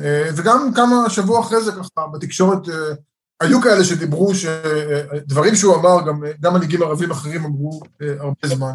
אה, 0.00 0.22
אה, 0.26 0.30
וגם 0.36 0.70
כמה 0.74 1.10
שבוע 1.10 1.40
אחרי 1.40 1.64
זה 1.64 1.72
ככה 1.72 2.06
בתקשורת 2.12 2.68
אה, 2.68 2.74
היו 3.40 3.60
כאלה 3.60 3.84
שדיברו, 3.84 4.32
דברים 5.16 5.54
שהוא 5.54 5.76
אמר, 5.76 6.06
גם, 6.06 6.22
גם 6.40 6.54
מנהיגים 6.54 6.82
ערבים 6.82 7.10
אחרים 7.10 7.44
אמרו 7.44 7.80
הרבה 8.00 8.48
זמן. 8.48 8.72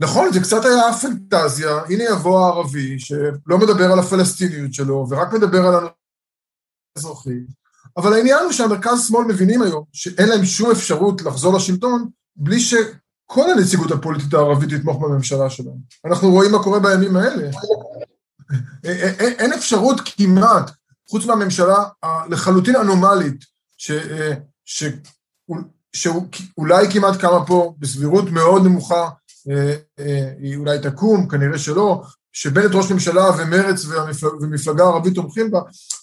נכון, 0.00 0.32
זה 0.32 0.40
קצת 0.40 0.64
היה 0.64 0.92
פנטזיה, 0.92 1.78
הנה 1.88 2.04
יבוא 2.04 2.40
הערבי 2.40 2.98
שלא 2.98 3.58
מדבר 3.58 3.92
על 3.92 3.98
הפלסטיניות 3.98 4.74
שלו 4.74 5.06
ורק 5.10 5.32
מדבר 5.32 5.66
על 5.66 5.88
האזרחי, 6.96 7.38
אבל 7.96 8.12
העניין 8.12 8.44
הוא 8.44 8.52
שהמרכז 8.52 9.06
שמאל 9.08 9.24
מבינים 9.24 9.62
היום 9.62 9.84
שאין 9.92 10.28
להם 10.28 10.44
שום 10.44 10.70
אפשרות 10.70 11.22
לחזור 11.22 11.56
לשלטון 11.56 12.08
בלי 12.36 12.60
שכל 12.60 13.50
הנציגות 13.50 13.90
הפוליטית 13.90 14.34
הערבית 14.34 14.70
תתמוך 14.70 15.02
בממשלה 15.02 15.50
שלהם. 15.50 15.76
אנחנו 16.04 16.30
רואים 16.30 16.52
מה 16.52 16.62
קורה 16.62 16.78
בימים 16.78 17.16
האלה. 17.16 17.50
אין 19.38 19.52
אפשרות 19.52 20.00
כמעט, 20.04 20.70
חוץ 21.10 21.24
מהממשלה 21.24 21.84
לחלוטין 22.28 22.76
אנומלית, 22.76 23.44
ש, 23.78 23.90
ש, 24.64 24.84
שאולי 25.92 26.90
כמעט 26.92 27.20
קמה 27.20 27.46
פה 27.46 27.74
בסבירות 27.78 28.30
מאוד 28.30 28.64
נמוכה, 28.64 29.08
אה, 29.50 29.74
אה, 29.98 30.32
היא 30.38 30.56
אולי 30.56 30.78
תקום, 30.78 31.28
כנראה 31.28 31.58
שלא, 31.58 32.02
שבנט 32.32 32.74
ראש 32.74 32.90
ממשלה 32.90 33.24
ומרץ 33.38 33.86
ומפלגה 34.40 34.84
ערבית 34.84 35.14
תומכים 35.14 35.50
בה, 35.50 35.60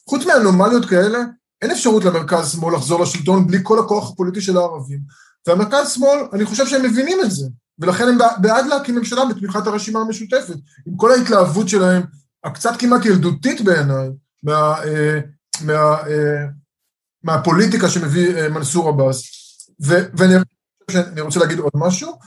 חוץ 0.09 0.25
מאנומליות 0.25 0.85
כאלה, 0.85 1.19
אין 1.61 1.71
אפשרות 1.71 2.05
למרכז 2.05 2.51
שמאל 2.51 2.75
לחזור 2.75 3.01
לשלטון 3.01 3.47
בלי 3.47 3.57
כל 3.63 3.79
הכוח 3.79 4.11
הפוליטי 4.11 4.41
של 4.41 4.57
הערבים. 4.57 4.99
והמרכז 5.47 5.91
שמאל, 5.91 6.19
אני 6.33 6.45
חושב 6.45 6.67
שהם 6.67 6.85
מבינים 6.85 7.17
את 7.23 7.31
זה, 7.31 7.45
ולכן 7.79 8.07
הם 8.07 8.17
בעד 8.41 8.65
להקים 8.65 8.95
ממשלה 8.95 9.25
בתמיכת 9.25 9.67
הרשימה 9.67 9.99
המשותפת, 9.99 10.55
עם 10.87 10.97
כל 10.97 11.11
ההתלהבות 11.11 11.69
שלהם, 11.69 12.03
הקצת 12.43 12.71
כמעט 12.79 13.05
ילדותית 13.05 13.61
בעיניי, 13.61 14.09
מה, 14.43 14.83
אה, 14.83 15.19
מה, 15.61 15.73
אה, 16.07 16.45
מהפוליטיקה 17.23 17.89
שמביא 17.89 18.35
אה, 18.35 18.49
מנסור 18.49 18.89
עבאס. 18.89 19.23
ואני 19.79 21.21
רוצה 21.21 21.39
להגיד 21.39 21.59
עוד 21.59 21.71
משהו, 21.75 22.19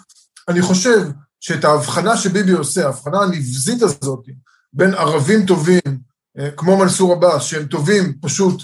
אני 0.48 0.62
חושב 0.62 1.08
שאת 1.40 1.64
ההבחנה 1.64 2.16
שביבי 2.16 2.52
עושה, 2.52 2.84
ההבחנה 2.84 3.20
הנבזית 3.20 3.82
הזאת, 3.82 4.26
בין 4.72 4.94
ערבים 4.94 5.46
טובים, 5.46 6.12
כמו 6.56 6.76
מנסור 6.76 7.12
עבאס, 7.12 7.42
שהם 7.42 7.66
טובים 7.66 8.18
פשוט 8.20 8.62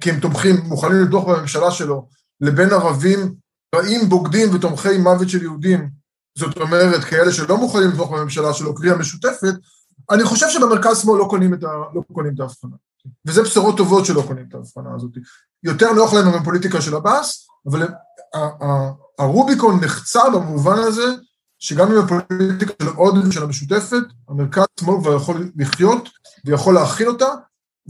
כי 0.00 0.10
הם 0.10 0.20
תומכים, 0.20 0.56
מוכנים 0.56 1.02
לתמוך 1.02 1.28
בממשלה 1.28 1.70
שלו, 1.70 2.08
לבין 2.40 2.72
ערבים 2.72 3.34
רעים, 3.74 4.08
בוגדים 4.08 4.54
ותומכי 4.54 4.98
מוות 4.98 5.28
של 5.28 5.42
יהודים, 5.42 5.90
זאת 6.38 6.56
אומרת, 6.56 7.04
כאלה 7.04 7.32
שלא 7.32 7.56
מוכנים 7.56 7.90
לתמוך 7.90 8.10
בממשלה 8.10 8.54
שלו, 8.54 8.74
קריאה 8.74 8.96
משותפת, 8.96 9.54
אני 10.12 10.24
חושב 10.24 10.48
שבמרכז 10.48 11.02
שמאל 11.02 11.18
לא 11.18 11.26
קונים 11.30 11.54
את, 11.54 11.64
ה, 11.64 11.68
לא 11.94 12.02
קונים 12.12 12.34
את 12.34 12.40
ההבחנה. 12.40 12.76
וזה 13.26 13.42
בשורות 13.42 13.76
טובות 13.76 14.04
שלא 14.04 14.24
קונים 14.26 14.44
את 14.48 14.54
ההבחנה 14.54 14.94
הזאת. 14.94 15.10
יותר 15.62 15.92
נוח 15.92 16.12
להם 16.12 16.28
עם 16.28 16.34
הפוליטיקה 16.34 16.80
של 16.80 16.94
עבאס, 16.94 17.46
אבל 17.66 17.88
הרוביקון 19.18 19.80
נחצה 19.84 20.30
במובן 20.30 20.78
הזה, 20.78 21.04
שגם 21.58 21.92
עם 21.92 21.98
הפוליטיקה 21.98 22.72
של 22.82 22.88
עוד 22.88 23.26
ושל 23.26 23.42
המשותפת, 23.42 24.02
המרכז 24.28 24.64
שמאל 24.80 25.00
כבר 25.00 25.16
יכול 25.16 25.50
לחיות 25.56 26.08
ויכול 26.44 26.74
להכיל 26.74 27.08
אותה, 27.08 27.28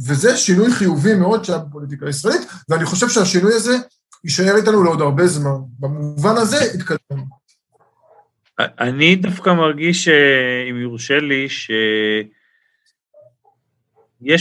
וזה 0.06 0.36
שינוי 0.36 0.72
חיובי 0.72 1.14
מאוד 1.14 1.44
שהיה 1.44 1.58
בפוליטיקה 1.58 2.06
הישראלית, 2.06 2.48
ואני 2.68 2.84
חושב 2.84 3.08
שהשינוי 3.08 3.54
הזה 3.54 3.78
יישאר 4.24 4.56
איתנו 4.56 4.84
לעוד 4.84 5.00
הרבה 5.00 5.26
זמן. 5.26 5.56
במובן 5.78 6.36
הזה 6.36 6.60
התקדם. 6.74 7.24
אני 8.80 9.16
דווקא 9.16 9.50
מרגיש, 9.50 10.08
אם 10.70 10.76
יורשה 10.76 11.20
לי, 11.20 11.48
שיש 11.48 11.64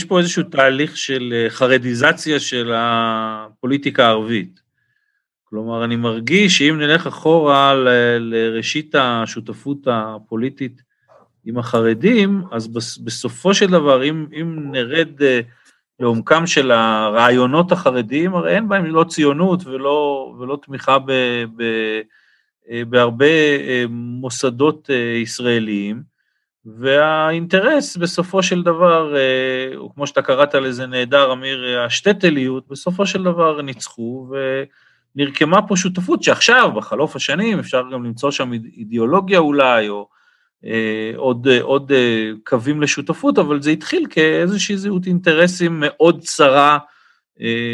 פה 0.04 0.18
איזשהו 0.18 0.42
תהליך 0.42 0.96
של 0.96 1.34
אה, 1.36 1.50
חרדיזציה 1.50 2.40
של 2.40 2.72
הפוליטיקה 2.74 4.06
הערבית. 4.06 4.60
כלומר, 5.44 5.84
אני 5.84 5.96
מרגיש 5.96 6.58
שאם 6.58 6.78
נלך 6.78 7.06
אחורה 7.06 7.74
ל- 7.74 8.18
לראשית 8.18 8.94
השותפות 8.94 9.78
הפוליטית 9.86 10.82
עם 11.44 11.58
החרדים, 11.58 12.42
אז 12.52 12.68
בסופו 13.04 13.54
של 13.54 13.66
דבר, 13.66 14.04
אם, 14.04 14.26
אם 14.40 14.72
נרד 14.72 15.22
אה, 15.22 15.40
לעומקם 16.00 16.46
של 16.46 16.70
הרעיונות 16.70 17.72
החרדיים, 17.72 18.34
הרי 18.34 18.54
אין 18.54 18.68
בהם 18.68 18.84
לא 18.84 19.04
ציונות 19.04 19.66
ולא, 19.66 20.34
ולא 20.38 20.58
תמיכה 20.62 20.98
ב, 20.98 21.12
ב, 21.56 21.62
בהרבה 22.88 23.26
אה, 23.26 23.84
מוסדות 23.88 24.90
ישראליים, 25.22 26.02
והאינטרס 26.66 27.96
בסופו 27.96 28.42
של 28.42 28.62
דבר, 28.62 29.14
או 29.76 29.94
כמו 29.94 30.06
שאתה 30.06 30.22
קראת 30.22 30.54
לזה 30.54 30.86
נהדר, 30.86 31.32
אמיר, 31.32 31.80
השטטליות, 31.80 32.68
בסופו 32.68 33.06
של 33.06 33.22
דבר 33.22 33.62
ניצחו, 33.62 34.32
ונרקמה 35.16 35.62
פה 35.62 35.76
שותפות 35.76 36.22
שעכשיו, 36.22 36.72
בחלוף 36.76 37.16
השנים, 37.16 37.58
אפשר 37.58 37.82
גם 37.92 38.04
למצוא 38.04 38.30
שם 38.30 38.52
אידיאולוגיה 38.52 39.38
אולי, 39.38 39.88
או 39.88 40.08
אה, 40.64 41.12
עוד, 41.16 41.48
אה, 41.48 41.62
עוד 41.62 41.92
אה, 41.92 42.30
קווים 42.44 42.82
לשותפות, 42.82 43.38
אבל 43.38 43.62
זה 43.62 43.70
התחיל 43.70 44.06
כאיזושהי 44.10 44.76
זהות 44.76 45.06
אינטרסים 45.06 45.76
מאוד 45.80 46.20
צרה, 46.20 46.78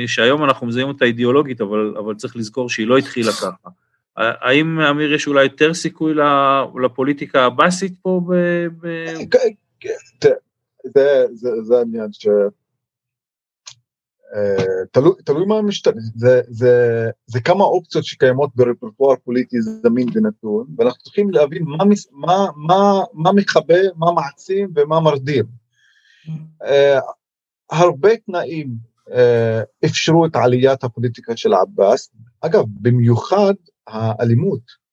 שהיום 0.06 0.44
אנחנו 0.44 0.66
מזהים 0.66 0.88
אותה 0.88 1.04
אידיאולוגית, 1.04 1.60
אבל, 1.60 1.94
אבל 1.98 2.14
צריך 2.14 2.36
לזכור 2.36 2.70
שהיא 2.70 2.86
לא 2.86 2.98
התחילה 2.98 3.32
ככה. 3.32 3.68
האם, 4.18 4.80
אמיר, 4.80 5.14
יש 5.14 5.26
אולי 5.26 5.42
יותר 5.42 5.74
סיכוי 5.74 6.14
לפוליטיקה 6.82 7.44
הבאסית 7.44 7.94
פה? 8.02 8.20
ב... 8.28 8.34
זה 11.62 11.78
העניין, 11.78 12.10
אה, 14.34 14.84
תלוי, 14.92 15.12
תלוי 15.24 15.46
מה 15.46 15.62
משתנה, 15.62 16.00
זה, 16.16 16.40
זה, 16.48 17.10
זה 17.26 17.40
כמה 17.40 17.64
אופציות 17.64 18.04
שקיימות 18.04 18.50
ברפרטואר 18.56 19.16
פוליטי 19.24 19.60
זמין 19.60 20.08
ונתון, 20.14 20.66
ואנחנו 20.78 21.02
צריכים 21.02 21.30
להבין 21.30 21.64
מה, 21.64 21.84
מה, 22.12 22.46
מה, 22.56 23.00
מה 23.12 23.32
מכבה, 23.32 23.78
מה 23.96 24.12
מעצים 24.12 24.68
ומה 24.76 25.00
מרדיר. 25.00 25.44
Uh, 26.62 26.68
הרבה 27.70 28.16
תנאים 28.16 28.68
uh, 29.08 29.12
אפשרו 29.84 30.26
את 30.26 30.36
עליית 30.36 30.84
הפוליטיקה 30.84 31.36
של 31.36 31.54
עבאס, 31.54 32.10
אגב, 32.40 32.64
במיוחד 32.80 33.54
האלימות. 33.88 34.88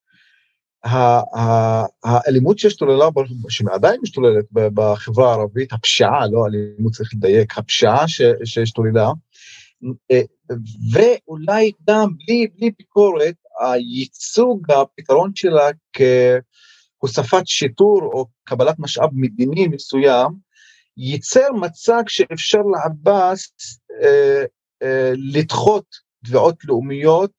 האלימות 2.04 2.58
שהשתוללה, 2.58 3.04
שעדיין 3.48 4.00
משתוללת 4.02 4.44
בחברה 4.52 5.30
הערבית, 5.30 5.72
הפשיעה, 5.72 6.26
לא 6.26 6.46
אלימות 6.46 6.92
צריך 6.92 7.10
לדייק, 7.14 7.58
הפשיעה 7.58 8.04
שהשתוללה, 8.44 9.10
אה, 10.10 10.20
ואולי 10.92 11.72
גם 11.88 12.08
בלי, 12.16 12.46
בלי 12.56 12.70
ביקורת, 12.78 13.34
הייצוג, 13.60 14.70
הפתרון 14.70 15.30
שלה 15.34 15.68
כהוספת 15.92 17.46
שיטור 17.46 18.00
או 18.02 18.26
קבלת 18.44 18.78
משאב 18.78 19.10
מדיני 19.12 19.68
מסוים, 19.68 20.32
ייצר 20.96 21.52
מצג 21.52 22.02
שאפשר 22.08 22.58
לעבאס 22.58 23.52
אה, 24.02 24.44
אה, 24.82 25.12
לדחות 25.16 26.05
תביעות 26.24 26.64
לאומיות 26.64 27.32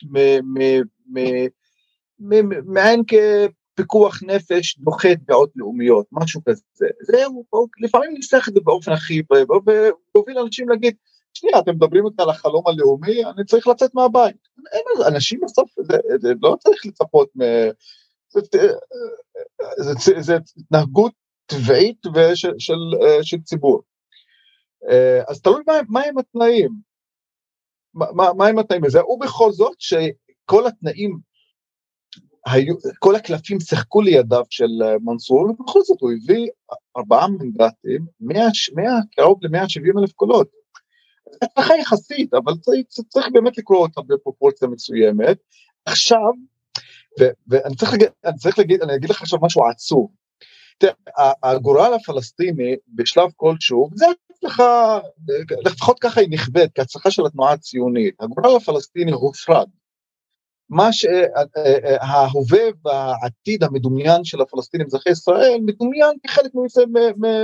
מעין 2.65 3.03
כפיקוח 3.07 4.23
נפש 4.23 4.79
דוחה 4.79 5.15
תביעות 5.15 5.51
לאומיות, 5.55 6.05
משהו 6.11 6.41
כזה. 6.45 6.87
זהו, 7.01 7.45
לפעמים 7.79 8.13
ניסח 8.13 8.49
את 8.49 8.53
זה 8.53 8.59
באופן 8.63 8.91
הכי, 8.91 9.21
והוביל 10.15 10.39
אנשים 10.39 10.69
להגיד, 10.69 10.95
שנייה, 11.33 11.59
אתם 11.59 11.71
מדברים 11.71 12.05
איתי 12.05 12.21
על 12.23 12.29
החלום 12.29 12.67
הלאומי, 12.67 13.25
אני 13.25 13.45
צריך 13.45 13.67
לצאת 13.67 13.95
מהבית. 13.95 14.47
אין, 14.71 14.83
אנשים 15.07 15.39
בסוף, 15.43 15.71
זה, 15.79 15.97
זה 16.21 16.33
לא 16.41 16.55
צריך 16.59 16.85
לצפות 16.85 17.29
מ... 17.35 17.41
זה, 18.29 18.39
זה, 19.77 19.93
זה, 19.99 20.21
זה 20.21 20.37
התנהגות 20.57 21.11
טבעית 21.45 22.05
ושל, 22.05 22.53
של, 22.59 22.73
של 23.21 23.37
ציבור. 23.41 23.81
אז 25.27 25.41
תלוי 25.41 25.61
מה, 25.67 25.73
מה 25.89 26.01
התנאים. 26.19 26.86
מה, 27.97 28.33
מה 28.33 28.47
הם 28.47 28.59
התנאים 28.59 28.83
לזה? 28.83 29.05
ובכל 29.05 29.51
זאת 29.51 29.75
שכל 29.79 30.67
התנאים, 30.67 31.19
היו, 32.45 32.75
כל 32.99 33.15
הקלפים 33.15 33.59
שיחקו 33.59 34.01
לידיו 34.01 34.43
של 34.49 34.67
מנסור, 35.01 35.41
ובכל 35.41 35.79
זאת 35.81 36.01
הוא 36.01 36.11
הביא 36.11 36.47
ארבעה 36.97 37.27
מנדטים, 37.27 38.05
קרוב 39.15 39.39
ל-170 39.41 39.99
אלף 40.01 40.11
קולות. 40.11 40.47
הצלחה 41.41 41.73
יחסית, 41.75 42.33
אבל 42.33 42.53
צריך, 42.61 42.85
צריך 43.09 43.27
באמת 43.33 43.57
לקרוא 43.57 43.77
אותה 43.77 44.01
בפרופורציה 44.07 44.67
מסוימת. 44.67 45.37
עכשיו, 45.85 46.31
ו- 47.19 47.31
ואני 47.47 47.75
צריך 47.75 47.91
להגיד, 47.91 48.07
אני 48.25 48.37
צריך 48.37 48.59
להגיד, 48.59 48.81
אני 48.81 48.95
אגיד 48.95 49.09
לך 49.09 49.21
עכשיו 49.21 49.39
משהו 49.41 49.65
עצוב. 49.65 50.11
תראה, 50.77 50.93
הגורל 51.43 51.93
הפלסטיני 51.93 52.75
בשלב 52.87 53.29
כלשהו, 53.35 53.89
זה 53.95 54.05
הצלחה, 54.37 54.99
לפחות 55.65 55.99
ככה 55.99 56.21
היא 56.21 56.29
נכבדת, 56.29 56.69
כהצלחה 56.75 57.11
של 57.11 57.25
התנועה 57.25 57.53
הציונית, 57.53 58.15
הגורל 58.19 58.55
הפלסטיני 58.55 59.11
הופרד. 59.11 59.67
מה 60.69 60.93
שההווה 60.93 62.63
והעתיד 62.85 63.63
המדומיין 63.63 64.23
של 64.23 64.41
הפלסטינים 64.41 64.87
אזרחי 64.87 65.09
ישראל 65.09 65.59
מדומיין 65.65 66.17
כחלק 66.23 66.51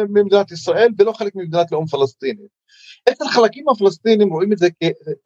ממדינת 0.10 0.51
ישראל 0.51 0.89
ולא 0.97 1.12
חלק 1.12 1.36
ממדינת 1.36 1.71
לאום 1.71 1.86
פלסטינית. 1.86 2.63
אצל 3.10 3.27
חלקים 3.27 3.65
מהפלסטינים 3.65 4.29
רואים 4.29 4.53
את 4.53 4.58
זה 4.58 4.67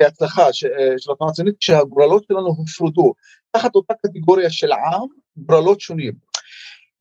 כהצלחה 0.01 0.53
של 0.53 1.11
התנועה 1.11 1.31
הציונית 1.31 1.55
כשהגורלות 1.59 2.23
שלנו 2.27 2.47
הופרדו 2.47 3.13
תחת 3.51 3.75
אותה 3.75 3.93
קטגוריה 3.93 4.49
של 4.49 4.71
עם, 4.71 5.07
גורלות 5.37 5.79
שונים. 5.79 6.13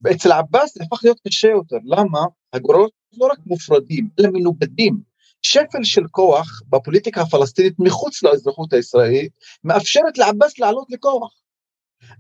ואצל 0.02 0.32
עבאס 0.32 0.74
זה 0.74 0.84
הפך 0.84 1.04
להיות 1.04 1.20
קשה 1.28 1.48
יותר, 1.48 1.76
למה? 1.84 2.20
הגורלות 2.52 2.92
לא 3.16 3.26
רק 3.26 3.38
מופרדים, 3.46 4.08
אלא 4.20 4.28
מנוגדים. 4.32 5.16
שפל 5.42 5.84
של 5.84 6.02
כוח 6.10 6.62
בפוליטיקה 6.68 7.20
הפלסטינית 7.20 7.74
מחוץ 7.78 8.22
לאזרחות 8.22 8.72
הישראלית 8.72 9.32
מאפשרת 9.64 10.18
לעבאס 10.18 10.58
לעלות 10.58 10.86
לכוח. 10.90 11.34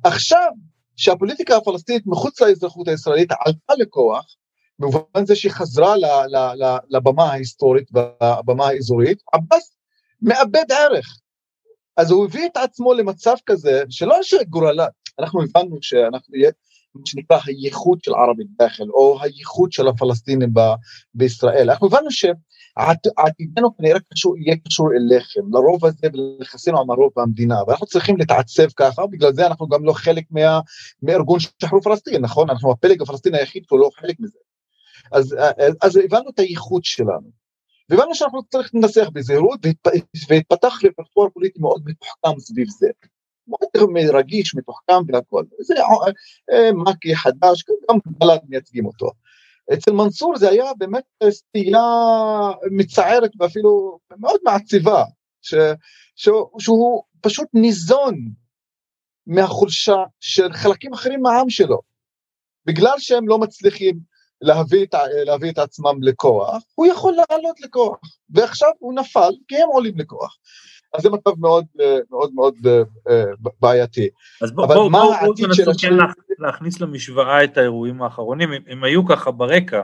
עכשיו 0.04 0.50
שהפוליטיקה 0.96 1.56
הפלסטינית 1.56 2.06
מחוץ 2.06 2.40
לאזרחות 2.40 2.88
הישראלית 2.88 3.32
עלתה 3.44 3.74
לכוח, 3.78 4.36
במובן 4.78 5.26
זה 5.26 5.36
שהיא 5.36 5.52
חזרה 5.52 5.94
לבמה 6.88 7.24
ההיסטורית 7.24 7.88
והבמה 7.92 8.68
האזורית, 8.68 9.18
עבאס 9.32 9.76
מאבד 10.22 10.72
ערך. 10.72 11.18
אז 11.96 12.10
הוא 12.10 12.24
הביא 12.24 12.46
את 12.46 12.56
עצמו 12.56 12.94
למצב 12.94 13.34
כזה, 13.46 13.82
שלא 13.90 14.18
שגורלה, 14.22 14.86
אנחנו 15.18 15.42
הבנו 15.42 15.78
שאנחנו, 15.80 16.34
מה 16.34 16.50
שנקרא 17.04 17.38
הייחוד 17.46 17.98
של 18.02 18.14
ערבי 18.14 18.44
דאחל, 18.58 18.84
או 18.90 19.18
הייחוד 19.22 19.72
של 19.72 19.88
הפלסטינים 19.88 20.54
ב, 20.54 20.60
בישראל. 21.14 21.70
אנחנו 21.70 21.86
הבנו 21.86 22.10
שעתידנו 22.10 23.76
כנראה 23.76 23.98
קשור, 24.12 24.38
יהיה 24.38 24.56
קשור 24.68 24.88
אליכם, 24.92 25.40
לרוב 25.52 25.84
הזה 25.84 26.06
ולחסינו 26.12 26.80
עם 26.80 26.90
הרוב 26.90 27.10
במדינה, 27.16 27.56
ואנחנו 27.66 27.86
צריכים 27.86 28.16
להתעצב 28.16 28.66
ככה, 28.76 29.06
בגלל 29.06 29.32
זה 29.32 29.46
אנחנו 29.46 29.68
גם 29.68 29.84
לא 29.84 29.92
חלק 29.92 30.24
מה, 30.30 30.60
מארגון 31.02 31.38
שחרור 31.40 31.80
פלסטין, 31.80 32.22
נכון? 32.22 32.50
אנחנו 32.50 32.70
הפלג 32.72 33.02
הפלסטיני 33.02 33.38
היחיד 33.38 33.62
שהוא 33.66 33.80
לא 33.80 33.90
חלק 34.00 34.16
מזה. 34.20 34.38
אז, 35.12 35.36
אז 35.82 35.96
הבנו 35.96 36.30
את 36.30 36.38
הייחוד 36.38 36.84
שלנו. 36.84 37.46
והבנו 37.90 38.14
שאנחנו 38.14 38.42
צריכים 38.42 38.82
לנסח 38.82 39.08
בזהירות, 39.12 39.60
והתפתח 40.28 40.78
רפרטואר 40.84 41.28
פוליטי 41.34 41.60
מאוד 41.60 41.82
מתוחכם 41.84 42.40
סביב 42.40 42.68
זה. 42.68 42.88
מאוד 43.48 43.90
רגיש, 44.14 44.54
מתוחכם 44.54 45.02
והכל. 45.08 45.44
זה 45.60 45.74
אה, 46.52 46.72
מקי 46.72 47.16
חדש, 47.16 47.64
גם 47.90 47.98
בל"ד 48.06 48.38
מייצגים 48.48 48.86
אותו. 48.86 49.10
אצל 49.74 49.92
מנסור 49.92 50.38
זה 50.38 50.50
היה 50.50 50.64
באמת 50.78 51.04
סטייה 51.30 51.80
מצערת 52.70 53.30
ואפילו 53.38 53.98
מאוד 54.18 54.40
מעציבה, 54.44 55.04
ש, 55.42 55.54
ש, 56.16 56.28
שהוא 56.58 57.02
פשוט 57.20 57.48
ניזון 57.54 58.14
מהחולשה 59.26 60.02
של 60.20 60.52
חלקים 60.52 60.92
אחרים 60.92 61.22
מהעם 61.22 61.50
שלו. 61.50 61.80
בגלל 62.64 62.94
שהם 62.98 63.28
לא 63.28 63.38
מצליחים 63.38 63.98
להביא 64.40 64.84
את, 64.84 64.94
להביא 65.26 65.50
את 65.50 65.58
עצמם 65.58 66.02
לכוח, 66.02 66.62
הוא 66.74 66.86
יכול 66.86 67.12
לעלות 67.12 67.60
לכוח, 67.60 67.98
ועכשיו 68.30 68.70
הוא 68.78 68.94
נפל 68.94 69.30
כי 69.48 69.56
הם 69.56 69.68
עולים 69.68 69.98
לכוח. 69.98 70.36
אז 70.94 71.02
זה 71.02 71.10
מצב 71.10 71.30
מאוד 71.38 71.64
מאוד 72.10 72.34
מאוד 72.34 72.54
אה, 73.08 73.24
בעייתי. 73.60 74.08
אז 74.42 74.52
בואו 74.52 74.68
בוא, 74.68 74.90
בוא, 74.90 75.14
בוא 75.24 75.34
תנסו 75.36 75.70
כן 75.80 75.94
להכניס 76.38 76.80
למשוואה 76.80 77.44
את 77.44 77.58
האירועים 77.58 78.02
האחרונים, 78.02 78.52
הם, 78.52 78.62
הם 78.66 78.84
היו 78.84 79.06
ככה 79.06 79.30
ברקע, 79.30 79.82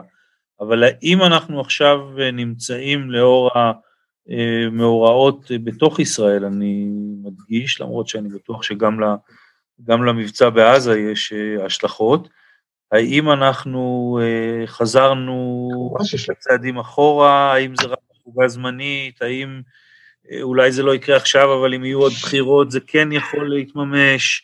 אבל 0.59 0.83
האם 0.83 1.21
אנחנו 1.21 1.61
עכשיו 1.61 1.99
נמצאים 2.33 3.11
לאור 3.11 3.51
המאורעות 4.27 5.51
בתוך 5.63 5.99
ישראל, 5.99 6.45
אני 6.45 6.87
מדגיש, 7.23 7.81
למרות 7.81 8.07
שאני 8.07 8.29
בטוח 8.29 8.63
שגם 8.63 8.99
למבצע 9.89 10.49
בעזה 10.49 10.99
יש 10.99 11.33
אה, 11.33 11.65
השלכות, 11.65 12.29
האם 12.91 13.31
אנחנו 13.31 14.19
אה, 14.21 14.67
חזרנו 14.67 15.69
צעדים 16.39 16.77
אחורה, 16.77 17.53
האם 17.53 17.75
זה 17.81 17.87
רק 17.87 17.99
תחוגה 18.19 18.47
זמנית, 18.47 19.21
האם 19.21 19.49
אה, 19.57 19.82
אולי 20.41 20.71
זה 20.71 20.83
לא 20.83 20.95
יקרה 20.95 21.15
עכשיו, 21.15 21.59
אבל 21.59 21.73
אם 21.73 21.85
יהיו 21.85 21.99
עוד 21.99 22.11
בחירות 22.11 22.71
זה 22.71 22.79
כן 22.87 23.11
יכול 23.11 23.49
להתממש, 23.49 24.43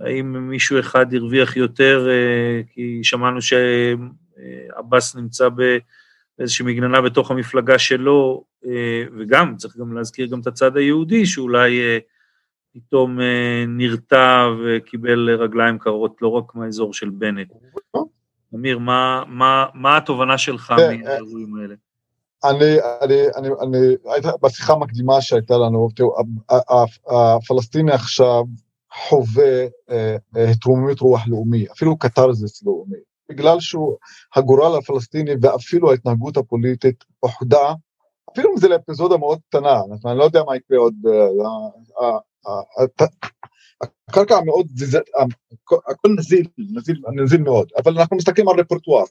האם 0.00 0.48
מישהו 0.48 0.80
אחד 0.80 1.14
הרוויח 1.14 1.56
יותר, 1.56 2.08
אה, 2.10 2.60
כי 2.72 3.00
שמענו 3.02 3.38
שעבאס 3.42 5.16
נמצא 5.16 5.48
באיזושהי 6.38 6.64
מגננה 6.64 7.00
בתוך 7.00 7.30
המפלגה 7.30 7.78
שלו, 7.78 8.44
וגם, 9.18 9.56
צריך 9.56 9.76
גם 9.76 9.96
להזכיר 9.96 10.26
גם 10.26 10.40
את 10.40 10.46
הצד 10.46 10.76
היהודי, 10.76 11.26
שאולי 11.26 11.80
פתאום 12.76 13.20
אה, 13.20 13.64
נרתע 13.68 14.48
וקיבל 14.64 15.30
רגליים 15.30 15.78
קרות 15.78 16.16
לא 16.22 16.28
רק 16.28 16.54
מהאזור 16.54 16.94
של 16.94 17.10
בנט. 17.10 17.48
אמיר, 18.54 18.78
מה, 18.78 19.22
מה, 19.28 19.66
מה 19.74 19.96
התובנה 19.96 20.38
שלך 20.38 20.74
כן, 20.76 21.00
מהאירועים 21.00 21.56
האלה? 21.56 21.74
אני, 22.44 22.76
אני, 23.02 23.14
אני, 23.36 23.48
אני, 23.62 24.12
הייתה 24.12 24.30
בשיחה 24.42 24.72
המקדימה 24.72 25.20
שהייתה 25.20 25.54
לנו, 25.56 25.88
תראו, 25.96 26.16
הפלסטיני 27.08 27.92
עכשיו 27.92 28.44
חווה 29.08 29.66
אה, 29.90 30.16
אה, 30.36 30.50
התרוממות 30.50 31.00
רוח 31.00 31.28
לאומי, 31.28 31.66
אפילו 31.72 31.98
קתרזיס 31.98 32.62
לאומי, 32.62 32.98
בגלל 33.28 33.60
שהוא, 33.60 33.96
הגורל 34.36 34.78
הפלסטיני 34.78 35.30
ואפילו 35.42 35.90
ההתנהגות 35.90 36.36
הפוליטית 36.36 37.04
אוחדה, 37.22 37.72
אפילו 38.32 38.52
אם 38.52 38.56
זה 38.56 38.68
לאפיזודה 38.68 39.16
מאוד 39.16 39.38
קטנה, 39.48 39.80
אני 40.06 40.18
לא 40.18 40.24
יודע 40.24 40.42
מה 40.46 40.56
יקרה 40.56 40.78
עוד, 40.78 40.94
הקרקע 44.08 44.40
מאוד, 44.40 44.66
הכל 45.88 46.08
נזיל, 46.18 46.46
נזיל 47.22 47.42
מאוד, 47.42 47.68
אבל 47.76 47.98
אנחנו 47.98 48.16
מסתכלים 48.16 48.48
על 48.48 48.60
רפרטואר. 48.60 49.04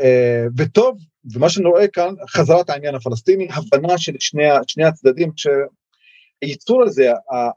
אה, 0.00 0.46
וטוב, 0.56 0.98
ומה 1.34 1.48
שאני 1.48 1.68
רואה 1.68 1.88
כאן, 1.88 2.14
חזרת 2.28 2.70
העניין 2.70 2.94
הפלסטיני, 2.94 3.48
הבנה 3.50 3.98
של 3.98 4.12
שני, 4.18 4.42
שני 4.66 4.84
הצדדים, 4.84 5.30
שהייצור 5.36 6.82
הזה, 6.82 7.10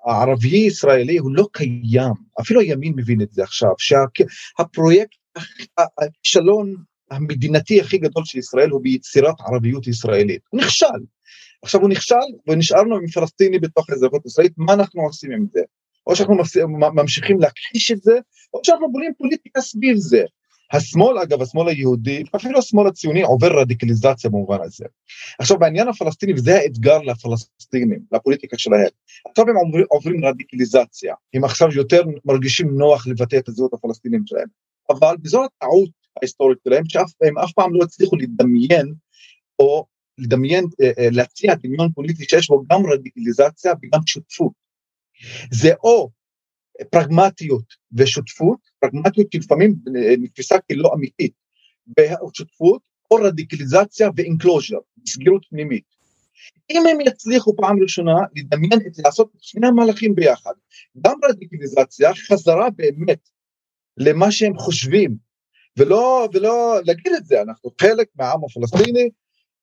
הערבי-ישראלי, 0.06 1.18
הוא 1.18 1.32
לא 1.36 1.48
קיים, 1.52 2.14
אפילו 2.42 2.62
הימין 2.62 2.94
מבין 2.96 3.22
את 3.22 3.34
זה 3.34 3.44
עכשיו, 3.44 3.72
שהפרויקט, 3.78 5.18
הכישלון 5.78 6.76
המדינתי 7.12 7.82
הכי 7.82 7.98
גדול 7.98 8.26
של 8.26 8.38
ישראל 8.38 8.70
הוא 8.70 8.82
ביצירת 8.82 9.36
ערביות 9.40 9.88
ישראלית, 9.88 10.42
הוא 10.50 10.62
נכשל. 10.62 10.86
עכשיו 11.64 11.82
הוא 11.82 11.90
נכשל 11.90 12.16
ונשארנו 12.48 12.96
עם 12.96 13.08
פלסטיני 13.08 13.60
בתוך 13.60 13.90
האזרחות 13.90 14.26
הישראלית, 14.26 14.54
מה 14.58 14.74
אנחנו 14.74 15.02
עושים 15.02 15.32
עם 15.32 15.46
זה? 15.54 15.62
או 16.08 16.16
שאנחנו 16.16 16.36
ממשיכים 16.94 17.40
להכחיש 17.40 17.92
את 17.92 18.02
זה, 18.02 18.20
או 18.54 18.60
שאנחנו 18.64 18.92
בונים 18.92 19.12
פוליטיקה 19.18 19.62
סביב 19.62 19.98
זה. 19.98 20.24
השמאל, 20.72 21.18
אגב, 21.18 21.42
השמאל 21.42 21.68
היהודי, 21.68 22.24
אפילו 22.36 22.60
השמאל 22.60 22.88
הציוני, 22.88 23.22
עובר 23.22 23.60
רדיקליזציה 23.60 24.30
במובן 24.30 24.58
הזה. 24.62 24.86
עכשיו, 25.40 25.60
בעניין 25.60 25.88
הפלסטיני, 25.88 26.34
וזה 26.34 26.58
האתגר 26.58 26.98
לפלסטינים, 26.98 28.00
לפוליטיקה 28.12 28.58
שלהם, 28.58 28.90
עכשיו 29.30 29.50
הם 29.50 29.56
עוברים, 29.56 29.86
עוברים 29.90 30.26
רדיקליזציה, 30.26 31.16
הם 31.34 31.44
עכשיו 31.44 31.68
יותר 31.72 32.02
מרגישים 32.26 32.78
נוח 32.78 33.08
לבטא 33.08 33.36
את 33.36 33.48
הזהות 33.48 33.74
הפלסטינית 33.74 34.22
שלהם, 34.26 34.48
אבל 34.90 35.16
זו 35.24 35.44
הטעות 35.46 35.90
ההיסטורית 36.18 36.58
שלהם, 36.68 36.84
שהם 36.88 37.38
אף 37.38 37.52
פעם 37.52 37.74
לא 37.74 37.84
הצליחו 37.84 38.16
לדמיין, 38.16 38.94
או 39.60 39.86
לדמיין, 40.18 40.66
אה, 40.82 40.92
אה, 41.00 41.10
להציע 41.12 41.56
דמיון 41.56 41.92
פוליטי 41.92 42.24
שיש 42.30 42.48
בו 42.48 42.64
גם 42.72 42.86
רדיקליזציה 42.86 43.74
וגם 43.82 44.00
שותפות. 44.06 44.52
זה 45.52 45.74
או 45.84 46.10
פרגמטיות 46.90 47.66
ושותפות, 47.94 48.60
פרגמטיות 48.80 49.32
שלפעמים 49.32 49.76
אה, 49.96 50.14
נתפסה 50.18 50.56
כלא 50.60 50.92
אמיתית, 50.96 51.34
ושותפות, 52.00 52.82
או 53.12 53.16
רדיקליזציה 53.16 54.10
ואינקלוז'ר, 54.16 54.78
סגירות 55.08 55.46
פנימית. 55.50 55.96
אם 56.70 56.84
הם 56.88 57.02
יצליחו 57.02 57.56
פעם 57.56 57.84
ראשונה 57.84 58.16
לדמיין 58.36 58.80
את 58.88 59.00
לעשות 59.06 59.32
שני 59.40 59.68
המהלכים 59.68 60.16
ביחד, 60.16 60.54
גם 61.06 61.16
רדיקליזציה, 61.30 62.12
חזרה 62.16 62.70
באמת 62.70 63.30
למה 63.98 64.32
שהם 64.32 64.58
חושבים, 64.58 65.16
ולא, 65.80 66.28
ולא 66.34 66.80
להגיד 66.86 67.14
את 67.18 67.26
זה, 67.26 67.42
אנחנו 67.42 67.72
חלק 67.82 68.08
מהעם 68.16 68.40
הפלסטיני, 68.44 69.10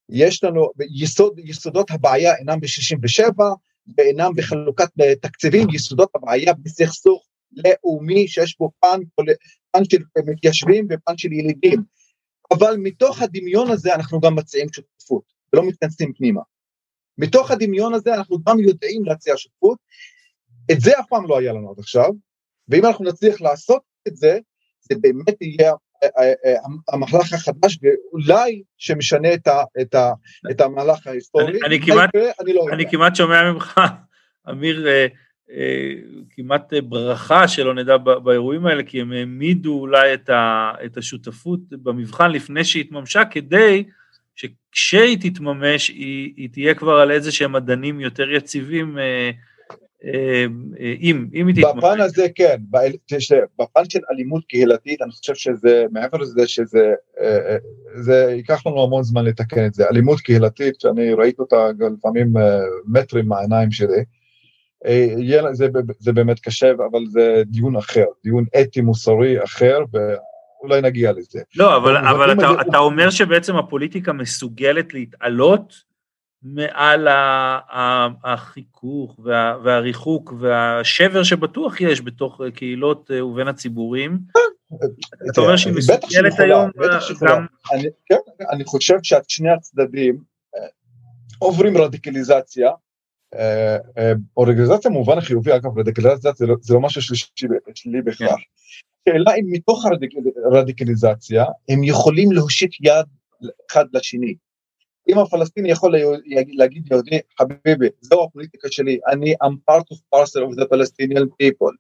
יש 0.09 0.45
לנו, 0.45 0.71
יסוד, 0.95 1.39
יסודות 1.39 1.91
הבעיה 1.91 2.37
אינם 2.37 2.61
ב-67 2.61 3.43
ואינם 3.99 4.31
בחלוקת 4.37 4.89
תקציבים, 5.23 5.69
יסודות 5.73 6.11
הבעיה 6.15 6.53
בסכסוך 6.55 7.27
לאומי 7.53 8.29
שיש 8.29 8.59
בו 8.59 8.71
פן, 8.81 9.01
פן 9.71 9.85
של 9.85 10.03
מתיישבים 10.27 10.87
ופן 10.91 11.19
של 11.19 11.33
ילידים. 11.33 11.83
אבל 12.53 12.77
מתוך 12.79 13.23
הדמיון 13.23 13.71
הזה 13.71 13.95
אנחנו 13.95 14.21
גם 14.21 14.35
מציעים 14.35 14.67
שותפות, 14.73 15.23
ולא 15.53 15.69
מתכנסים 15.69 16.13
פנימה. 16.13 16.41
מתוך 17.19 17.51
הדמיון 17.51 17.95
הזה 17.95 18.15
אנחנו 18.15 18.39
גם 18.49 18.61
יודעים 18.61 19.05
להציע 19.05 19.35
שותפות, 19.37 19.79
את 20.73 20.81
זה 20.81 21.01
אף 21.01 21.07
פעם 21.09 21.27
לא 21.29 21.39
היה 21.39 21.53
לנו 21.53 21.71
עד 21.71 21.79
עכשיו, 21.79 22.11
ואם 22.69 22.87
אנחנו 22.87 23.05
נצליח 23.05 23.41
לעשות 23.41 23.83
את 24.09 24.17
זה, 24.17 24.39
זה 24.81 24.95
באמת 25.01 25.43
יהיה 25.43 25.73
המהלך 26.89 27.33
החדש 27.33 27.79
ואולי 27.83 28.63
שמשנה 28.79 29.29
את, 30.51 30.61
המהלך 30.61 31.07
ההיסטורי. 31.07 31.59
אני, 31.65 31.81
כמעט, 31.81 32.11
לא 33.11 33.15
שומע 33.15 33.53
ממך, 33.53 33.81
אמיר, 34.51 34.89
אה, 34.89 35.07
אה, 35.51 35.93
כמעט 36.31 36.73
ברכה 36.89 37.49
שלא 37.49 37.75
נדע 37.75 37.97
באירועים 37.97 38.67
האלה, 38.67 38.83
כי 38.83 39.01
הם 39.01 39.13
העמידו 39.13 39.81
אולי 39.81 40.15
את, 40.15 40.97
השותפות 40.97 41.61
במבחן 41.71 42.31
לפני 42.31 42.65
שהתממשה, 42.65 43.25
כדי 43.25 43.85
שכשהיא 44.35 45.19
תתממש 45.21 45.89
היא, 45.89 46.49
תהיה 46.53 46.75
כבר 46.75 47.01
על 47.01 47.11
איזה 47.11 47.33
שהם 47.33 47.53
מדענים 47.53 48.01
יותר 48.01 48.31
יציבים 48.31 48.99
אה, 48.99 49.05
אה, 49.05 49.31
אם, 51.01 51.27
אם 51.35 51.47
היא 51.47 51.55
תתממש. 51.55 51.85
בפן 51.85 52.01
הזה 52.01 52.27
כן, 52.35 52.57
בפן 53.59 53.89
של 53.89 53.99
אלימות 54.11 54.45
קהילתית, 54.45 55.03
אני 55.03 55.11
חושב 55.11 55.35
שזה, 55.35 55.85
מעבר 55.93 56.19
לזה 56.19 56.49
שזה, 56.49 56.95
אה, 57.21 57.57
זה 57.95 58.33
ייקח 58.37 58.67
לנו 58.67 58.83
המון 58.83 59.03
זמן 59.03 59.25
לתקן 59.25 59.67
את 59.67 59.75
זה. 59.75 59.85
אלימות 59.89 60.21
קהילתית, 60.21 60.81
שאני 60.81 61.13
ראיתי 61.13 61.43
אותה 61.43 61.69
לפעמים 61.99 62.33
מטרים 62.87 63.29
מהעיניים 63.29 63.71
שלי, 63.71 64.05
זה, 65.53 65.69
זה 65.99 66.13
באמת 66.13 66.41
קשה, 66.41 66.71
אבל 66.71 67.07
זה 67.07 67.43
דיון 67.47 67.77
אחר, 67.77 68.05
דיון 68.25 68.45
אתי 68.61 68.81
מוסרי 68.81 69.45
אחר, 69.45 69.79
ואולי 69.93 70.81
נגיע 70.81 71.13
לזה. 71.13 71.41
לא, 71.57 71.77
אבל, 71.77 71.97
אבל 71.97 72.33
אתה, 72.33 72.51
אתה 72.69 72.79
אומר 72.79 73.11
שבעצם 73.11 73.57
הפוליטיקה 73.57 74.13
מסוגלת 74.13 74.95
להתעלות 74.95 75.92
מעל 76.43 77.09
החיכוך 78.25 79.21
וה, 79.25 79.59
והריחוק 79.65 80.33
והשבר 80.41 81.23
שבטוח 81.23 81.81
יש 81.81 82.01
בתוך 82.01 82.41
קהילות 82.55 83.11
אה, 83.11 83.27
ובין 83.27 83.49
הציבורים. 83.49 84.19
אתה 85.31 85.41
אומר 85.41 85.57
שהיא 85.57 85.75
מסוגלת 85.75 86.41
היום 86.41 86.71
גם... 87.23 87.47
כן, 88.07 88.17
אני 88.51 88.65
חושב 88.65 88.95
ששני 89.03 89.51
הצדדים 89.51 90.19
אה, 90.57 90.67
עוברים 91.39 91.77
רדיקליזציה, 91.77 92.71
אה, 93.35 93.77
או 94.37 94.43
רדיקליזציה 94.43 94.91
במובן 94.91 95.19
החיובי, 95.19 95.57
אגב 95.57 95.79
רדיקליזציה 95.79 96.33
זה 96.35 96.47
לא, 96.47 96.57
לא 96.71 96.81
משהו 96.81 97.17
בכלל. 98.03 98.29
כן. 98.29 98.35
שאלה 99.09 99.35
אם 99.35 99.45
מתוך 99.51 99.85
הרדיקליזציה 100.45 101.45
הם 101.69 101.85
יכולים 101.85 102.33
להושיט 102.33 102.73
יד 102.81 103.07
אחד 103.71 103.85
לשני. 103.93 104.35
אם 105.09 105.19
הפלסטיני 105.19 105.71
יכול 105.71 105.95
להגיד 106.57 106.83
ליהודי, 106.91 107.19
חביבי, 107.39 107.89
זו 108.01 108.25
הפוליטיקה 108.25 108.69
שלי, 108.71 108.99
אני 109.09 109.35
I'm 109.45 109.71
part 109.71 109.85
of 109.93 109.97
parcel 110.15 110.43
of 110.49 110.61
the 110.61 110.65
Palestinian 110.65 111.27
people. 111.43 111.75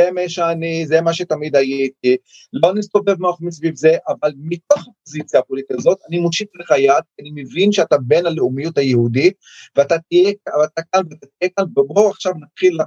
זה 0.00 0.10
מה 0.10 0.28
שאני, 0.28 0.86
זה 0.86 1.00
מה 1.00 1.14
שתמיד 1.14 1.56
הייתי, 1.56 2.16
לא 2.52 2.74
נסתובב 2.74 3.20
מאחורי 3.20 3.52
סביב 3.52 3.74
זה, 3.74 3.96
אבל 4.08 4.32
מתוך 4.36 4.88
הפוזיציה 4.88 5.40
הפוליטית 5.40 5.76
הזאת, 5.78 5.98
אני 6.08 6.18
מושיט 6.18 6.48
לך 6.54 6.70
יד, 6.78 7.04
אני 7.20 7.30
מבין 7.34 7.72
שאתה 7.72 7.96
בן 7.98 8.26
הלאומיות 8.26 8.78
היהודית, 8.78 9.34
ואתה 9.76 9.96
תהיה, 10.08 10.32
ואתה 10.60 10.82
כאן 10.92 11.02
ואתה 11.10 11.26
תהיה 11.38 11.50
כאן, 11.56 11.64
ובואו 11.76 12.10
עכשיו 12.10 12.32
נתחיל 12.40 12.78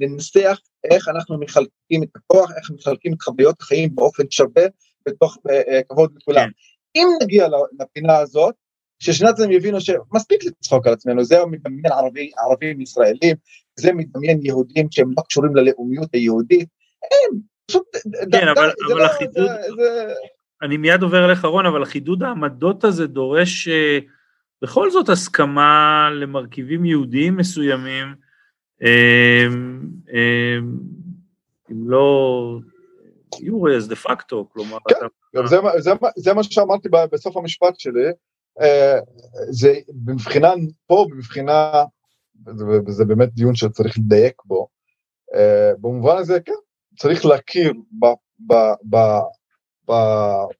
לנסח 0.00 0.58
איך 0.90 1.08
אנחנו 1.08 1.38
מחלקים 1.40 2.02
את 2.02 2.08
הכוח, 2.16 2.50
איך 2.56 2.70
מחלקים 2.70 3.12
את 3.12 3.22
חוויות 3.22 3.60
החיים 3.60 3.94
באופן 3.94 4.24
שווה, 4.30 4.64
בתוך 5.06 5.36
uh, 5.36 5.82
כבוד 5.88 6.12
לכולם. 6.16 6.44
כן. 6.44 6.50
אם 6.94 7.08
נגיע 7.22 7.48
לפינה 7.80 8.18
הזאת, 8.18 8.54
ששני 9.02 9.28
הצדדים 9.28 9.52
יבינו 9.52 9.80
שמספיק 9.80 10.44
לצחוק 10.44 10.86
על 10.86 10.92
עצמנו, 10.92 11.24
זה 11.24 11.36
מדמיין 11.46 11.92
ערבי, 11.92 12.30
ערבים 12.38 12.80
ישראלים, 12.80 13.36
זה 13.76 13.92
מדמיין 13.92 14.40
יהודים 14.42 14.86
שהם 14.90 15.10
לא 15.16 15.22
קשורים 15.28 15.56
ללאומיות 15.56 16.08
היהודית, 16.12 16.68
הם 17.02 17.38
פשוט... 17.66 17.84
כן, 18.32 18.48
אבל, 18.48 18.70
אבל 18.86 18.98
לא, 18.98 19.04
החידוד, 19.04 19.46
זה, 19.46 19.74
זה... 19.76 20.12
אני 20.62 20.76
מיד 20.76 21.02
עובר 21.02 21.24
אליך 21.24 21.44
רון, 21.44 21.66
אבל 21.66 21.82
החידוד 21.82 22.22
העמדות 22.22 22.84
הזה 22.84 23.06
דורש 23.06 23.68
אה, 23.68 23.98
בכל 24.62 24.90
זאת 24.90 25.08
הסכמה 25.08 26.08
למרכיבים 26.20 26.84
יהודיים 26.84 27.36
מסוימים, 27.36 28.14
אה, 28.82 29.46
אה, 30.14 30.58
אם 31.70 31.90
לא 31.90 32.58
יורס 33.40 33.86
דה 33.86 33.96
פקטו, 33.96 34.48
כלומר... 34.52 34.78
כן, 34.88 34.94
אתה... 34.98 35.46
זה, 35.46 35.56
זה, 35.78 35.90
זה 36.16 36.34
מה 36.34 36.42
שאמרתי 36.42 36.88
בסוף 37.12 37.36
המשפט 37.36 37.78
שלי, 37.80 38.10
זה 39.50 39.74
מבחינה 40.06 40.52
פה, 40.86 41.06
מבחינה, 41.16 41.84
וזה 42.86 43.04
באמת 43.04 43.34
דיון 43.34 43.54
שצריך 43.54 43.98
לדייק 43.98 44.42
בו, 44.44 44.68
אה, 45.34 45.72
במובן 45.80 46.16
הזה 46.16 46.40
כן, 46.40 46.52
צריך 46.98 47.26
להכיר 47.26 47.72
ב, 48.00 48.06
ב, 48.46 48.54
ב, 48.90 48.96
ב, 49.90 49.92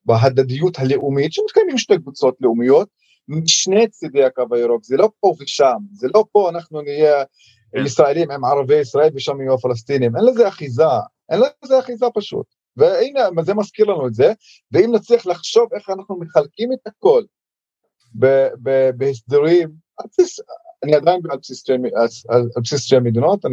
בהדדיות 0.05 0.79
הלאומית 0.79 1.33
שמתקיימים 1.33 1.79
שתי 1.79 1.99
קבוצות 1.99 2.37
לאומיות 2.41 2.89
משני 3.29 3.89
צידי 3.89 4.25
הקו 4.25 4.43
הירוק, 4.51 4.85
זה 4.85 4.97
לא 4.97 5.09
פה 5.21 5.35
ושם, 5.41 5.77
זה 5.93 6.09
לא 6.15 6.25
פה 6.33 6.51
אנחנו 6.51 6.81
נהיה 6.81 7.25
כן. 7.73 7.87
ישראלים 7.87 8.31
עם 8.31 8.45
ערבי 8.45 8.81
ישראל 8.81 9.11
ושם 9.15 9.41
יהיו 9.41 9.55
הפלסטינים, 9.55 10.17
אין 10.17 10.25
לזה 10.25 10.49
אחיזה, 10.49 10.85
אין 11.31 11.41
לזה 11.65 11.79
אחיזה 11.79 12.07
פשוט. 12.15 12.47
והנה, 12.77 13.43
זה 13.43 13.55
מזכיר 13.55 13.87
לנו 13.87 14.07
את 14.07 14.15
זה, 14.15 14.33
ואם 14.73 14.95
נצליח 14.95 15.27
לחשוב 15.27 15.75
איך 15.75 15.91
אנחנו 15.91 16.17
מחלקים 16.21 16.73
את 16.73 16.87
הכל 16.87 17.23
בהסדרים, 18.97 19.69
אני 20.83 20.95
עדיין 20.95 21.21
על 21.31 21.39
בסיס 21.39 22.83
שתי, 22.83 22.99
מדינות, 22.99 23.45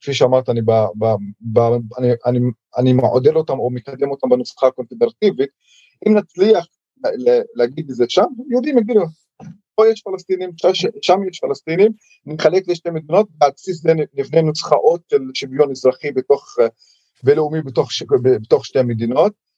כפי 0.00 0.14
שאמרת, 0.14 0.48
אני, 0.48 0.60
ב, 0.62 0.70
ב, 0.98 1.04
ב, 1.40 1.58
אני, 1.98 2.08
אני, 2.26 2.38
אני 2.78 2.92
מעודד 2.92 3.36
אותם 3.36 3.58
או 3.58 3.70
מקדם 3.70 4.10
אותם 4.10 4.28
בנוסחה 4.28 4.66
הקונפדרטיבית, 4.66 5.50
אם 6.08 6.14
נצליח 6.14 6.66
להגיד 7.54 7.90
את 7.90 7.94
זה 7.94 8.04
שם, 8.08 8.24
יהודים 8.50 8.78
יגידו, 8.78 9.00
פה 9.74 9.88
יש 9.88 10.02
פלסטינים, 10.02 10.50
שם 11.02 11.18
יש 11.30 11.40
פלסטינים, 11.40 11.92
נחלק 12.26 12.68
לשתי 12.68 12.90
מדינות, 12.90 13.28
ועל 13.40 13.50
בסיס 13.56 13.82
זה 13.82 13.92
נבנה 14.14 14.42
נוסחאות 14.42 15.00
של 15.10 15.20
שוויון 15.34 15.70
אזרחי 15.70 16.12
בתוך, 16.12 16.56
ולאומי 17.24 17.62
בתוך, 17.62 17.90
בתוך 18.42 18.66
שתי 18.66 18.82
מדינות, 18.82 19.32
אה, 19.32 19.51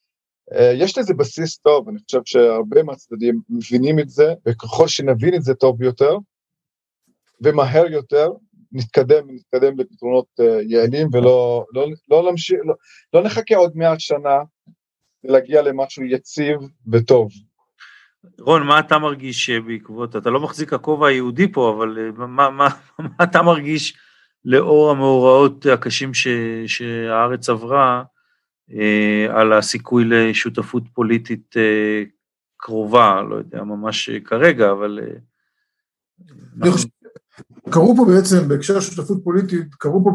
יש 0.74 0.98
לזה 0.98 1.14
בסיס 1.14 1.58
טוב, 1.58 1.88
אני 1.88 1.98
חושב 1.98 2.20
שהרבה 2.24 2.82
מהצדדים 2.82 3.40
מבינים 3.48 3.98
את 3.98 4.08
זה, 4.08 4.34
וככל 4.48 4.88
שנבין 4.88 5.34
את 5.34 5.42
זה 5.42 5.54
טוב 5.54 5.82
יותר, 5.82 6.16
ומהר 7.40 7.86
יותר, 7.86 8.28
נתקדם, 8.72 9.24
נתקדם 9.28 9.78
לפתרונות 9.78 10.26
אה, 10.40 10.62
יעילים, 10.62 11.08
ולא 11.12 11.64
לא, 11.72 11.86
לא, 12.10 12.24
להמשיך, 12.24 12.58
לא, 12.64 12.74
לא 13.14 13.22
נחכה 13.22 13.56
עוד 13.56 13.72
מעט 13.76 14.00
שנה 14.00 14.38
להגיע 15.24 15.62
למשהו 15.62 16.04
יציב 16.04 16.56
וטוב. 16.92 17.28
רון, 18.40 18.66
מה 18.66 18.80
אתה 18.80 18.98
מרגיש 18.98 19.50
בעקבות, 19.50 20.16
אתה 20.16 20.30
לא 20.30 20.40
מחזיק 20.40 20.72
הכובע 20.72 21.08
היהודי 21.08 21.52
פה, 21.52 21.74
אבל 21.76 21.98
אה, 21.98 22.26
מה, 22.26 22.50
מה, 22.50 22.68
מה 22.98 23.24
אתה 23.24 23.42
מרגיש 23.42 23.96
לאור 24.44 24.90
המאורעות 24.90 25.66
הקשים 25.66 26.14
ש, 26.14 26.28
שהארץ 26.66 27.48
עברה, 27.48 27.96
אה, 27.98 28.13
על 29.30 29.52
הסיכוי 29.52 30.04
לשותפות 30.04 30.82
פוליטית 30.94 31.54
אה, 31.56 32.02
קרובה, 32.56 33.22
לא 33.30 33.34
יודע, 33.34 33.62
ממש 33.62 34.10
כרגע, 34.24 34.70
אבל... 34.70 35.00
אה, 35.02 35.16
אני 36.62 36.70
חושב, 36.70 36.88
קרו 37.70 37.96
פה 37.96 38.04
בעצם, 38.04 38.48
בהקשר 38.48 38.80
של 38.80 38.94
שותפות 38.94 39.24
פוליטית, 39.24 39.74
קרו 39.74 40.04
פה 40.04 40.10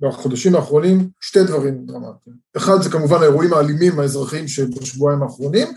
בחודשים 0.00 0.54
האחרונים 0.54 1.08
שתי 1.20 1.44
דברים 1.44 1.86
דרמטיים. 1.86 2.36
אחד 2.56 2.82
זה 2.82 2.90
כמובן 2.90 3.20
האירועים 3.20 3.52
האלימים 3.52 4.00
האזרחיים 4.00 4.48
שבשבועיים 4.48 5.22
האחרונים, 5.22 5.68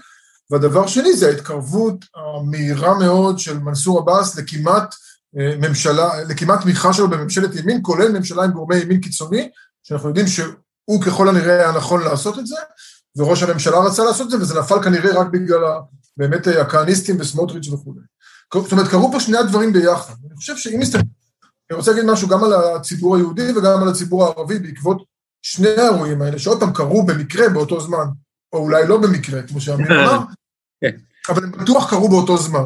והדבר 0.52 0.88
שני 0.88 1.14
זה 1.14 1.28
ההתקרבות 1.28 2.06
המהירה 2.16 3.00
מאוד 3.00 3.40
של 3.40 3.60
מנסור 3.60 4.00
עבאס 4.00 4.38
לכמעט 4.38 4.96
ממשלה, 5.34 6.10
לכמעט 6.30 6.62
תמיכה 6.62 6.94
שלו 6.94 7.10
בממשלת 7.10 7.56
ימין, 7.56 7.80
כולל 7.82 8.12
ממשלה 8.12 8.44
עם 8.44 8.52
גורמי 8.52 8.76
ימין 8.76 9.02
קיצוני, 9.02 9.50
שאנחנו 9.84 10.08
יודעים 10.10 10.28
הוא 10.90 11.02
ככל 11.02 11.30
הנראה 11.30 11.56
היה 11.56 11.72
נכון 11.72 12.04
לעשות 12.04 12.40
את 12.40 12.48
זה, 12.48 12.56
וראש 13.18 13.44
הממשלה 13.44 13.80
רצה 13.80 14.04
לעשות 14.04 14.26
את 14.26 14.32
זה, 14.32 14.38
וזה 14.38 14.60
נפל 14.60 14.84
כנראה 14.84 15.22
רק 15.22 15.28
בגלל 15.28 15.62
באמת 16.18 16.48
הכהניסטים 16.48 17.16
וסמוטריץ' 17.20 17.68
וכולי. 17.68 18.00
זאת 18.54 18.72
אומרת, 18.72 18.88
קרו 18.88 19.12
פה 19.12 19.20
שני 19.20 19.38
הדברים 19.38 19.74
ביחד. 19.74 20.14
אני 20.28 20.36
חושב 20.36 20.58
שאם 20.58 20.80
נסתכל, 20.80 21.02
אני 21.70 21.78
רוצה 21.78 21.92
להגיד 21.92 22.06
משהו 22.06 22.28
גם 22.28 22.44
על 22.44 22.54
הציבור 22.54 23.16
היהודי 23.16 23.52
וגם 23.52 23.82
על 23.82 23.90
הציבור 23.90 24.26
הערבי 24.26 24.60
בעקבות 24.60 25.04
שני 25.42 25.70
האירועים 25.70 26.22
האלה, 26.22 26.40
שעוד 26.40 26.60
פעם 26.60 26.74
קרו 26.74 27.06
במקרה 27.06 27.50
באותו 27.50 27.80
זמן, 27.80 28.06
או 28.54 28.60
אולי 28.60 28.88
לא 28.88 29.02
במקרה, 29.02 29.42
כמו 29.42 29.62
שאמיר 29.62 29.88
אמר, 30.04 30.20
כן. 30.82 30.98
אבל 31.30 31.44
הם 31.44 31.52
בטוח 31.52 31.90
קרו 31.90 32.10
באותו 32.10 32.38
זמן. 32.38 32.66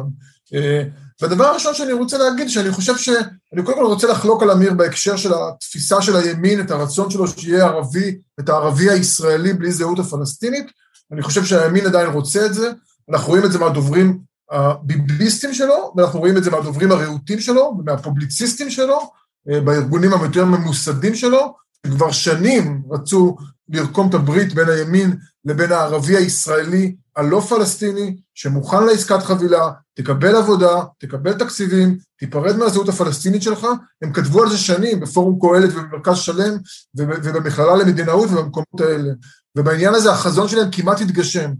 והדבר 1.22 1.44
הראשון 1.44 1.74
שאני 1.74 1.92
רוצה 1.92 2.18
להגיד, 2.18 2.48
שאני 2.48 2.70
חושב 2.70 2.96
ש... 2.96 3.08
אני 3.52 3.62
קודם 3.62 3.78
כל 3.78 3.84
רוצה 3.84 4.06
לחלוק 4.06 4.42
על 4.42 4.50
אמיר 4.50 4.74
בהקשר 4.74 5.16
של 5.16 5.32
התפיסה 5.34 6.02
של 6.02 6.16
הימין, 6.16 6.60
את 6.60 6.70
הרצון 6.70 7.10
שלו 7.10 7.28
שיהיה 7.28 7.64
ערבי, 7.64 8.18
את 8.40 8.48
הערבי 8.48 8.90
הישראלי 8.90 9.52
בלי 9.52 9.72
זהות 9.72 9.98
הפלסטינית. 9.98 10.66
אני 11.12 11.22
חושב 11.22 11.44
שהימין 11.44 11.86
עדיין 11.86 12.10
רוצה 12.10 12.46
את 12.46 12.54
זה, 12.54 12.72
אנחנו 13.10 13.28
רואים 13.28 13.44
את 13.44 13.52
זה 13.52 13.58
מהדוברים 13.58 14.18
הביביסטים 14.50 15.54
שלו, 15.54 15.92
ואנחנו 15.96 16.18
רואים 16.20 16.36
את 16.36 16.44
זה 16.44 16.50
מהדוברים 16.50 16.92
הרהוטים 16.92 17.40
שלו, 17.40 17.76
ומהפובליציסטים 17.78 18.70
שלו, 18.70 19.10
אה, 19.50 19.60
בארגונים 19.60 20.14
היותר 20.14 20.44
ממוסדים 20.44 21.14
שלו, 21.14 21.54
שכבר 21.86 22.10
שנים 22.10 22.82
רצו 22.90 23.36
לרקום 23.68 24.08
את 24.08 24.14
הברית 24.14 24.54
בין 24.54 24.68
הימין 24.68 25.16
לבין 25.44 25.72
הערבי 25.72 26.16
הישראלי 26.16 26.94
הלא 27.16 27.40
פלסטיני, 27.40 28.16
שמוכן 28.34 28.84
לעסקת 28.84 29.22
חבילה, 29.22 29.70
תקבל 29.94 30.36
עבודה, 30.36 30.82
תקבל 30.98 31.32
תקציבים, 31.32 31.98
תיפרד 32.18 32.56
מהזהות 32.56 32.88
הפלסטינית 32.88 33.42
שלך, 33.42 33.66
הם 34.02 34.12
כתבו 34.12 34.42
על 34.42 34.50
זה 34.50 34.58
שנים 34.58 35.00
בפורום 35.00 35.38
קהלת 35.40 35.70
ובמרכז 35.74 36.16
שלם 36.16 36.56
ובמכללה 36.96 37.76
למדינאות 37.76 38.30
ובמקומות 38.30 38.80
האלה. 38.80 39.12
ובעניין 39.56 39.94
הזה 39.94 40.12
החזון 40.12 40.48
שלהם 40.48 40.70
כמעט 40.72 41.00
התגשם. 41.00 41.50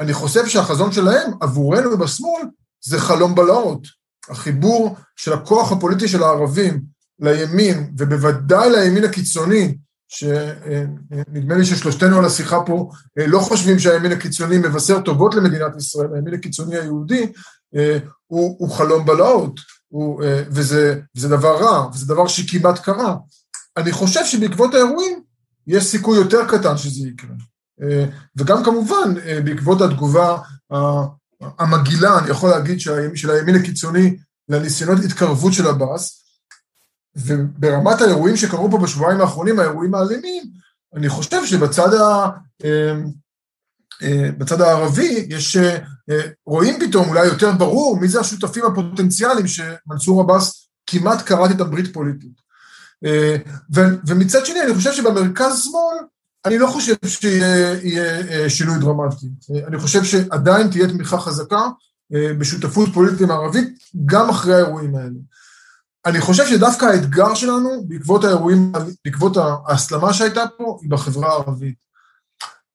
אני 0.00 0.12
חושב 0.12 0.46
שהחזון 0.46 0.92
שלהם, 0.92 1.30
עבורנו 1.40 1.98
בשמאל, 1.98 2.42
זה 2.84 2.98
חלום 3.00 3.34
בלהות. 3.34 3.86
החיבור 4.28 4.96
של 5.16 5.32
הכוח 5.32 5.72
הפוליטי 5.72 6.08
של 6.08 6.22
הערבים 6.22 6.82
לימין, 7.20 7.92
ובוודאי 7.98 8.70
לימין 8.70 9.04
הקיצוני, 9.04 9.76
שנדמה 10.08 11.54
לי 11.54 11.64
ששלושתנו 11.64 12.18
על 12.18 12.24
השיחה 12.24 12.60
פה 12.66 12.90
לא 13.16 13.38
חושבים 13.38 13.78
שהימין 13.78 14.12
הקיצוני 14.12 14.58
מבשר 14.58 15.00
טובות 15.00 15.34
למדינת 15.34 15.76
ישראל, 15.76 16.08
הימין 16.14 16.34
הקיצוני 16.34 16.76
היהודי, 16.76 17.32
הוא, 18.26 18.56
הוא 18.58 18.70
חלום 18.70 19.06
בלהות, 19.06 19.60
וזה, 20.48 21.00
וזה 21.16 21.28
דבר 21.28 21.56
רע, 21.64 21.88
וזה 21.94 22.06
דבר 22.06 22.26
שכמעט 22.26 22.78
קרה. 22.78 23.16
אני 23.76 23.92
חושב 23.92 24.24
שבעקבות 24.24 24.74
האירועים 24.74 25.22
יש 25.66 25.84
סיכוי 25.84 26.18
יותר 26.18 26.48
קטן 26.48 26.76
שזה 26.76 27.08
יקרה. 27.08 27.34
וגם 28.36 28.64
כמובן, 28.64 29.14
בעקבות 29.44 29.80
התגובה 29.80 30.38
המגעילה, 31.40 32.18
אני 32.18 32.30
יכול 32.30 32.50
להגיד, 32.50 32.80
של 33.14 33.30
הימין 33.30 33.54
הקיצוני 33.54 34.16
לניסיונות 34.48 35.04
התקרבות 35.04 35.52
של 35.52 35.66
עבאס, 35.66 36.25
וברמת 37.16 38.00
האירועים 38.00 38.36
שקרו 38.36 38.70
פה 38.70 38.78
בשבועיים 38.78 39.20
האחרונים, 39.20 39.58
האירועים 39.58 39.94
האלימים, 39.94 40.44
אני 40.94 41.08
חושב 41.08 41.46
שבצד 41.46 41.94
ה... 41.94 42.28
בצד 44.38 44.60
הערבי 44.60 45.26
יש, 45.28 45.56
רואים 46.46 46.80
פתאום 46.80 47.08
אולי 47.08 47.26
יותר 47.26 47.52
ברור 47.52 48.00
מי 48.00 48.08
זה 48.08 48.20
השותפים 48.20 48.64
הפוטנציאליים 48.64 49.46
שמנסור 49.46 50.20
עבאס 50.20 50.68
כמעט 50.86 51.22
קראת 51.22 51.50
את 51.50 51.60
הברית 51.60 51.92
פוליטית. 51.92 52.40
ומצד 54.06 54.46
שני 54.46 54.60
אני 54.62 54.74
חושב 54.74 54.92
שבמרכז 54.92 55.62
שמאל 55.64 56.06
אני 56.44 56.58
לא 56.58 56.66
חושב 56.66 56.94
שיהיה 57.06 58.50
שינוי 58.50 58.78
דרמטי. 58.78 59.26
אני 59.66 59.78
חושב 59.78 60.04
שעדיין 60.04 60.70
תהיה 60.70 60.88
תמיכה 60.88 61.18
חזקה 61.18 61.68
בשותפות 62.38 62.88
פוליטית 62.94 63.30
ערבית 63.30 63.78
גם 64.06 64.30
אחרי 64.30 64.54
האירועים 64.54 64.96
האלה. 64.96 65.18
אני 66.06 66.20
חושב 66.20 66.46
שדווקא 66.46 66.84
האתגר 66.84 67.34
שלנו 67.34 67.84
בעקבות 67.88 68.24
האירועים, 68.24 68.72
בעקבות 69.04 69.36
ההסלמה 69.36 70.12
שהייתה 70.12 70.44
פה, 70.58 70.78
היא 70.82 70.90
בחברה 70.90 71.28
הערבית. 71.28 71.74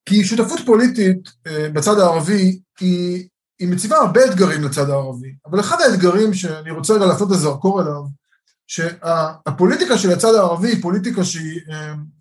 כי 0.06 0.24
שותפות 0.24 0.60
פוליטית 0.66 1.30
בצד 1.74 2.00
הערבי 2.00 2.60
היא, 2.80 3.28
היא 3.60 3.68
מציבה 3.68 3.98
הרבה 3.98 4.26
אתגרים 4.26 4.64
לצד 4.64 4.90
הערבי, 4.90 5.36
אבל 5.46 5.60
אחד 5.60 5.78
האתגרים 5.82 6.34
שאני 6.34 6.72
רוצה 6.72 6.94
רגע 6.94 7.06
להפנות 7.06 7.32
את 7.32 7.36
הזרקור 7.36 7.82
אליו, 7.82 8.04
שהפוליטיקה 8.68 9.98
של 9.98 10.12
הצד 10.12 10.36
הערבי 10.36 10.68
היא 10.68 10.82
פוליטיקה 10.82 11.26
שהיא 11.26 11.62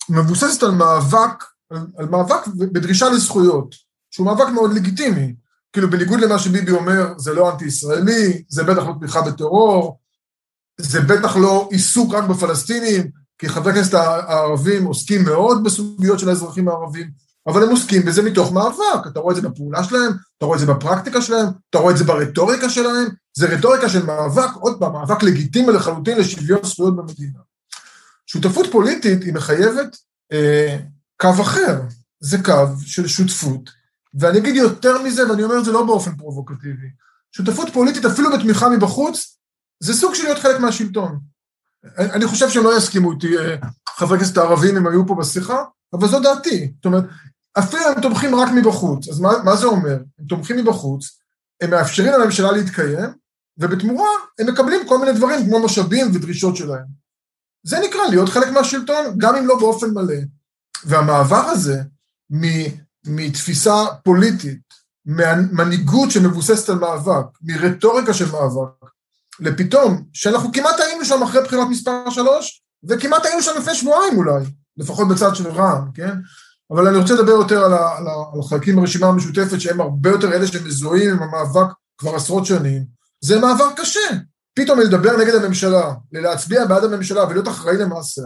מבוססת 0.09 0.63
על 0.63 0.71
מאבק, 0.71 1.45
על, 1.71 1.87
על 1.99 2.07
מאבק 2.07 2.47
בדרישה 2.47 3.09
לזכויות, 3.09 3.75
שהוא 4.11 4.27
מאבק 4.27 4.49
מאוד 4.49 4.75
לגיטימי, 4.75 5.35
כאילו 5.73 5.91
בניגוד 5.91 6.21
למה 6.21 6.39
שביבי 6.39 6.73
אומר, 6.73 7.19
זה 7.19 7.35
לא 7.35 7.53
אנטי-ישראלי, 7.53 8.43
זה 8.49 8.65
בטח 8.65 8.83
לא 8.83 8.95
תמיכה 8.99 9.23
בטרור, 9.23 10.00
זה 10.83 11.01
בטח 11.01 11.37
לא 11.37 11.69
עיסוק 11.73 12.15
רק 12.15 12.25
בפלסטינים, 12.25 13.11
כי 13.39 13.49
חברי 13.49 13.73
הכנסת 13.73 13.95
הערבים 13.95 14.85
עוסקים 14.85 15.25
מאוד 15.25 15.65
בסוגיות 15.65 16.19
של 16.19 16.29
האזרחים 16.29 16.69
הערבים, 16.69 17.11
אבל 17.47 17.63
הם 17.63 17.69
עוסקים 17.69 18.05
בזה 18.05 18.23
מתוך 18.23 18.53
מאבק, 18.53 19.07
אתה 19.07 19.21
רואה 19.21 19.37
את 19.37 19.43
זה 19.43 19.49
בפעולה 19.49 19.85
שלהם, 19.85 20.13
אתה 20.39 20.47
רואה 20.47 20.57
את 20.57 20.61
זה 20.61 20.67
בפרקטיקה 20.67 21.23
שלהם, 21.23 21.47
אתה 21.71 21.79
רואה 21.79 21.93
את 21.93 21.99
זה 21.99 22.05
ברטוריקה 22.05 22.71
שלהם, 22.71 23.09
זה 23.37 23.47
רטוריקה 23.47 23.89
של 23.89 24.07
מאבק, 24.07 24.51
עוד 24.55 24.79
פעם, 24.79 24.93
מאבק 24.93 25.23
לגיטימי 25.23 25.73
לחלוטין 25.73 26.19
לשוויון 26.19 26.61
זכויות 26.65 26.97
במדינה. 26.97 27.39
שותפות 28.27 28.67
פוליטית 28.73 29.23
היא 29.23 29.35
מחייבת 29.35 29.97
אה, 30.33 30.77
קו 31.21 31.43
אחר, 31.43 31.81
זה 32.21 32.39
קו 32.43 32.67
של 32.87 33.09
שותפות, 33.09 33.71
ואני 34.15 34.39
אגיד 34.39 34.57
יותר 34.57 35.03
מזה, 35.03 35.31
ואני 35.31 35.43
אומר 35.43 35.59
את 35.59 35.65
זה 35.65 35.73
לא 35.73 35.87
באופן 35.87 36.17
פרובוקטיבי, 36.17 36.87
שותפות 37.33 37.69
פוליטית 37.73 38.05
אפילו 38.05 38.33
בתמיכה 38.33 38.69
מבחוץ, 38.69 39.40
זה 39.81 39.95
סוג 39.95 40.15
של 40.15 40.25
להיות 40.25 40.39
חלק 40.39 40.61
מהשלטון. 40.61 41.19
אני 41.99 42.27
חושב 42.27 42.49
שהם 42.49 42.65
לא 42.65 42.79
יסכימו 42.79 43.13
איתי, 43.13 43.39
אה, 43.39 43.57
חברי 43.97 44.19
כנסת 44.19 44.37
הערבים, 44.37 44.77
אם 44.77 44.87
היו 44.87 45.07
פה 45.07 45.15
בשיחה, 45.15 45.65
אבל 45.93 46.09
זו 46.09 46.21
דעתי. 46.21 46.73
זאת 46.77 46.85
אומרת, 46.85 47.05
אפילו 47.59 47.83
הם 47.89 48.01
תומכים 48.03 48.35
רק 48.35 48.49
מבחוץ, 48.55 49.09
אז 49.09 49.21
מה, 49.21 49.31
מה 49.45 49.57
זה 49.57 49.67
אומר? 49.67 49.99
הם 50.19 50.25
תומכים 50.29 50.57
מבחוץ, 50.57 51.19
הם 51.61 51.71
מאפשרים 51.71 52.13
לממשלה 52.13 52.53
להתקיים, 52.53 53.11
ובתמורה 53.59 54.09
הם 54.39 54.47
מקבלים 54.47 54.89
כל 54.89 54.99
מיני 54.99 55.13
דברים 55.13 55.47
כמו 55.47 55.65
משאבים 55.65 56.07
ודרישות 56.15 56.57
שלהם. 56.57 56.87
זה 57.63 57.77
נקרא 57.89 58.01
להיות 58.11 58.29
חלק 58.29 58.49
מהשלטון, 58.49 59.05
גם 59.19 59.37
אם 59.37 59.47
לא 59.47 59.59
באופן 59.59 59.91
מלא. 59.91 60.21
והמעבר 60.85 61.45
הזה 61.47 61.83
מתפיסה 63.07 63.75
פוליטית, 64.05 64.61
מנהיגות 65.53 66.11
שמבוססת 66.11 66.69
על 66.69 66.79
מאבק, 66.79 67.27
מרטוריקה 67.43 68.15
של 68.15 68.31
מאבק, 68.33 68.91
לפתאום, 69.41 70.05
שאנחנו 70.13 70.53
כמעט 70.53 70.81
היינו 70.81 71.05
שם 71.05 71.23
אחרי 71.23 71.43
בחירת 71.43 71.69
מספר 71.71 72.11
שלוש, 72.11 72.63
וכמעט 72.89 73.27
היינו 73.27 73.43
שם 73.43 73.51
לפני 73.59 73.75
שבועיים 73.75 74.17
אולי, 74.17 74.45
לפחות 74.77 75.09
בצד 75.09 75.35
של 75.35 75.49
רע"מ, 75.49 75.91
כן? 75.95 76.15
אבל 76.71 76.89
אני 76.89 76.99
רוצה 76.99 77.15
לדבר 77.15 77.33
יותר 77.33 77.65
על, 77.65 77.73
ה, 77.73 77.97
על, 77.97 78.07
ה, 78.07 78.13
על 78.35 78.41
החלקים 78.41 78.77
ברשימה 78.77 79.07
המשותפת, 79.07 79.61
שהם 79.61 79.81
הרבה 79.81 80.11
יותר 80.11 80.33
אלה 80.33 80.47
שמזוהים 80.47 81.11
עם 81.11 81.23
המאבק 81.23 81.73
כבר 81.99 82.15
עשרות 82.15 82.47
שנים. 82.47 82.85
זה 83.21 83.41
מאבק 83.41 83.81
קשה. 83.81 84.01
פתאום 84.55 84.81
לדבר 84.81 85.17
נגד 85.17 85.35
הממשלה, 85.35 85.95
להצביע 86.13 86.65
בעד 86.65 86.85
הממשלה 86.85 87.25
ולהיות 87.25 87.49
אחראי 87.49 87.77
למעשה, 87.77 88.23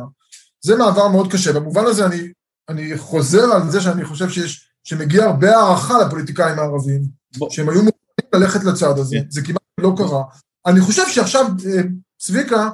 זה 0.64 0.76
מעבר 0.76 1.08
מאוד 1.08 1.32
קשה. 1.32 1.52
במובן 1.52 1.84
הזה 1.84 2.06
אני, 2.06 2.32
אני 2.68 2.98
חוזר 2.98 3.52
על 3.52 3.70
זה 3.70 3.80
שאני 3.80 4.04
חושב 4.04 4.28
שיש, 4.28 4.68
שמגיע 4.84 5.24
הרבה 5.24 5.56
הערכה 5.56 5.98
לפוליטיקאים 5.98 6.58
הערבים, 6.58 7.02
בוא. 7.38 7.50
שהם 7.50 7.68
היו 7.68 7.82
מוכנים 7.82 8.30
ללכת 8.34 8.64
לצד 8.64 8.98
הזה, 8.98 9.16
כן. 9.16 9.24
זה 9.30 9.42
כמעט 9.42 9.62
לא 9.78 9.94
קרה. 9.96 10.22
אני 10.66 10.80
חושב 10.80 11.02
שעכשיו, 11.08 11.44
אה, 11.44 11.82
צביקה, 12.18 12.70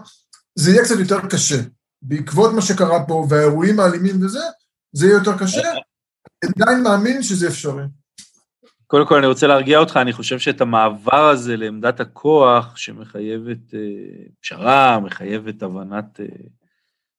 זה 0.54 0.70
יהיה 0.70 0.84
קצת 0.84 0.98
יותר 0.98 1.26
קשה. 1.30 1.60
בעקבות 2.02 2.54
מה 2.54 2.62
שקרה 2.62 3.06
פה 3.06 3.26
והאירועים 3.28 3.80
האלימים 3.80 4.22
וזה, 4.22 4.40
זה 4.92 5.06
יהיה 5.06 5.14
יותר 5.14 5.38
קשה. 5.38 5.72
אני 6.44 6.52
עדיין 6.62 6.82
מאמין 6.82 7.22
שזה 7.22 7.48
אפשרי. 7.48 7.84
קודם 8.86 9.06
כל 9.06 9.18
אני 9.18 9.26
רוצה 9.26 9.46
להרגיע 9.46 9.78
אותך, 9.78 9.96
אני 9.96 10.12
חושב 10.12 10.38
שאת 10.38 10.60
המעבר 10.60 11.28
הזה 11.28 11.56
לעמדת 11.56 12.00
הכוח 12.00 12.76
שמחייבת 12.76 13.74
אה, 13.74 13.80
פשרה, 14.40 15.00
מחייבת 15.00 15.62
הבנת 15.62 16.20
אה, 16.20 16.26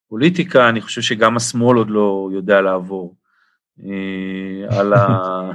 פוליטיקה, 0.10 0.70
אני 0.70 0.82
חושב 0.82 1.02
שגם 1.02 1.38
השמאל 1.38 1.78
עוד 1.78 1.90
לא 1.90 2.30
יודע 2.34 2.62
לעבור 2.62 3.16
על, 4.70 4.94
ה, 4.94 5.08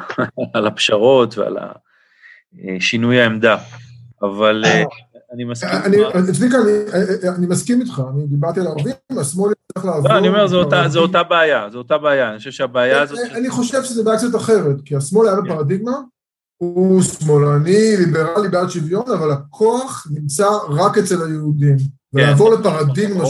על 0.54 0.66
הפשרות 0.66 1.38
ועל 1.38 1.56
שינוי 2.80 3.20
העמדה, 3.20 3.58
אבל 4.22 4.64
אני 5.36 5.44
מסכים. 5.44 5.70
צביקה, 6.32 6.56
אני 7.36 7.46
מסכים 7.46 7.80
איתך, 7.80 8.02
אני 8.14 8.26
דיברתי 8.26 8.60
על 8.60 8.66
הערבים, 8.66 8.92
השמאל 9.10 9.52
צריך 9.74 9.86
לעבור. 9.86 10.08
לא, 10.08 10.18
אני 10.18 10.28
אומר, 10.28 10.46
זו 10.88 11.00
אותה 11.00 11.22
בעיה, 11.22 11.70
זו 11.70 11.78
אותה 11.78 11.98
בעיה, 11.98 12.30
אני 12.30 12.38
חושב 12.38 12.50
שהבעיה 12.50 13.02
הזאת... 13.02 13.18
אני 13.34 13.50
חושב 13.50 13.84
שזה 13.84 14.04
בעיה 14.04 14.18
קצת 14.18 14.36
אחרת, 14.36 14.76
כי 14.84 14.96
השמאל 14.96 15.28
היה 15.28 15.40
בפרדיגמה, 15.40 15.92
הוא 16.56 17.02
שמאלני, 17.02 17.96
ליברלי, 17.96 18.48
בעד 18.48 18.70
שוויון, 18.70 19.04
אבל 19.18 19.30
הכוח 19.30 20.06
נמצא 20.10 20.48
רק 20.68 20.98
אצל 20.98 21.22
היהודים. 21.22 21.76
ולעבור 22.12 22.54
לפרדיגמה 22.54 23.24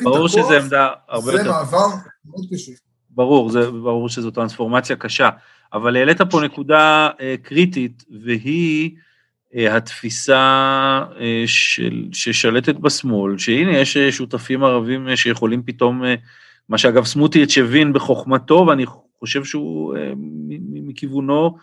הכוח, 0.00 0.28
שזה 0.28 0.58
עמדה 0.62 0.88
הרבה 1.08 1.32
יותר... 1.32 1.44
זה 1.44 1.50
מעבר 1.50 1.86
מאוד 2.24 2.46
קשה. 2.52 2.72
ברור, 3.10 3.50
זה 3.50 3.70
ברור 3.70 4.08
שזו 4.08 4.30
טרנספורמציה 4.30 4.96
קשה, 4.96 5.28
אבל 5.72 5.96
העלית 5.96 6.22
פה 6.22 6.40
נקודה 6.40 7.08
קריטית, 7.42 8.04
והיא... 8.24 8.90
אה, 9.56 9.76
התפיסה 9.76 10.38
אה, 11.20 11.42
של, 11.46 12.04
ששלטת 12.12 12.74
בשמאל, 12.74 13.38
שהנה 13.38 13.78
יש 13.78 13.96
אה, 13.96 14.12
שותפים 14.12 14.64
ערבים 14.64 15.16
שיכולים 15.16 15.62
פתאום, 15.62 16.02
מה 16.68 16.78
שאגב 16.78 17.04
סמוטריץ' 17.04 17.58
הבין 17.58 17.92
בחוכמתו, 17.92 18.66
ואני 18.68 18.84
חושב 19.18 19.44
שהוא 19.44 19.94
מכיוונו 20.60 21.56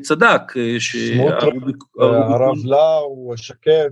צדק. 0.00 0.40
סמוטריץ', 0.78 1.76
הרב 1.98 2.56
לאו, 2.64 3.32
שקד. 3.36 3.90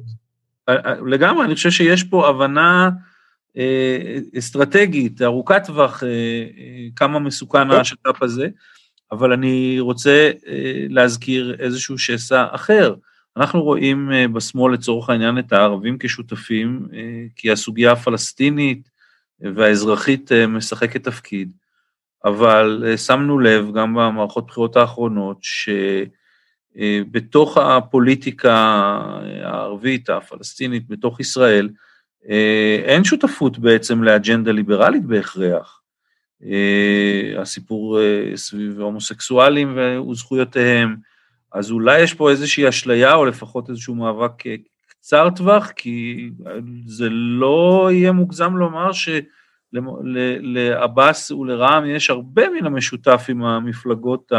לגמרי, 1.07 1.45
אני 1.45 1.55
חושב 1.55 1.70
שיש 1.70 2.05
פה 2.05 2.28
הבנה 2.28 2.91
אסטרטגית, 4.38 5.22
ארוכת 5.22 5.62
טווח, 5.66 6.03
כמה 6.97 7.18
מסוכן 7.18 7.70
השת"פ 7.70 8.22
הזה, 8.22 8.49
אבל 9.12 9.32
אני 9.32 9.76
רוצה 9.80 10.30
להזכיר 10.88 11.57
איזשהו 11.59 11.99
שסע 11.99 12.47
אחר. 12.51 12.95
אנחנו 13.37 13.62
רואים 13.62 14.12
אה, 14.12 14.28
בשמאל 14.28 14.72
לצורך 14.72 15.11
העניין 15.11 15.39
את 15.39 15.53
הערבים 15.53 15.97
כשותפים, 16.01 16.89
אה, 16.93 17.24
כי 17.37 17.51
הסוגיה 17.51 17.93
הפלסטינית 17.93 18.91
והאזרחית 19.41 20.33
אה, 20.33 20.47
משחקת 20.47 21.05
תפקיד, 21.05 21.51
אבל 22.24 22.97
שמנו 22.97 23.39
לב 23.39 23.72
גם 23.74 23.95
במערכות 23.95 24.47
בחירות 24.47 24.76
האחרונות, 24.76 25.39
שבתוך 26.76 27.57
הפוליטיקה 27.57 28.55
הערבית, 29.43 30.11
הפלסטינית, 30.11 30.89
בתוך 30.89 31.20
ישראל, 31.20 31.68
אין 32.85 33.05
שותפות 33.05 33.59
בעצם 33.59 34.03
לאג'נדה 34.03 34.53
ליברלית 34.53 35.05
בהכרח. 35.05 35.83
הסיפור 37.39 37.99
סביב 38.35 38.81
הומוסקסואלים 38.81 39.78
וזכויותיהם, 40.11 40.97
אז 41.53 41.71
אולי 41.71 42.01
יש 42.01 42.15
פה 42.15 42.31
איזושהי 42.31 42.69
אשליה, 42.69 43.15
או 43.15 43.25
לפחות 43.25 43.71
איזשהו 43.71 43.95
מאבק 43.95 44.47
אה, 44.47 44.55
קצר 44.89 45.31
טווח, 45.37 45.71
כי 45.71 46.31
זה 46.87 47.09
לא 47.11 47.89
יהיה 47.93 48.13
מוגזם 48.13 48.57
לומר 48.57 48.91
שלעבאס 49.73 51.31
ולרע"מ 51.31 51.87
יש 51.87 52.11
הרבה 52.11 52.43
מן 52.51 52.67
המשותף 52.67 53.27
עם 53.29 53.45
המפלגות 53.45 54.33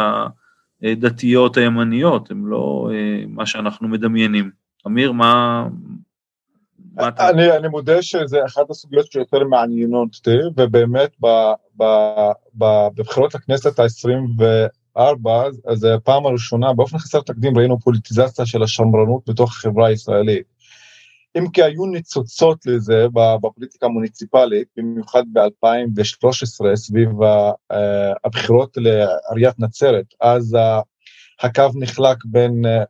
הדתיות 0.84 1.58
הימניות, 1.58 2.32
הם 2.32 2.48
לא 2.48 2.90
אה, 2.94 3.24
מה 3.28 3.46
שאנחנו 3.46 3.88
מדמיינים. 3.88 4.52
אמיר, 4.88 5.12
מה... 5.12 5.68
מה 6.94 7.08
אתה... 7.08 7.30
אני, 7.30 7.68
מודה 7.68 8.02
שזה 8.02 8.46
אחת 8.46 8.70
הסוגיות 8.70 9.12
שיותר 9.12 9.44
מעניינות 9.44 10.16
אותי, 10.16 10.38
ובאמת 10.58 11.12
ב, 11.22 11.28
ב, 11.78 11.84
ב, 12.58 12.66
בבחירות 12.96 13.36
לכנסת 13.36 13.80
ה-20 13.80 14.44
ארבע, 14.98 15.44
אז 15.66 15.84
הפעם 15.84 16.26
הראשונה, 16.26 16.74
באופן 16.74 16.98
חסר 16.98 17.22
תקדים 17.22 17.58
ראינו 17.58 17.80
פוליטיזציה 17.80 18.46
של 18.46 18.64
השמרנות 18.64 19.30
בתוך 19.30 19.50
החברה 19.50 19.88
הישראלית. 19.88 20.46
אם 21.38 21.50
כי 21.50 21.64
היו 21.64 21.86
ניצוצות 21.86 22.66
לזה 22.66 23.06
בפוליטיקה 23.42 23.86
המוניציפלית, 23.86 24.68
במיוחד 24.78 25.24
ב-2013 25.34 26.76
סביב 26.76 27.10
אה, 27.72 28.14
הבחירות 28.24 28.78
לעיריית 28.78 29.60
נצרת, 29.60 30.06
אז 30.22 30.58
הקו 31.42 31.64
נחלק 31.76 32.18
בין 32.26 32.66
אה, 32.66 32.84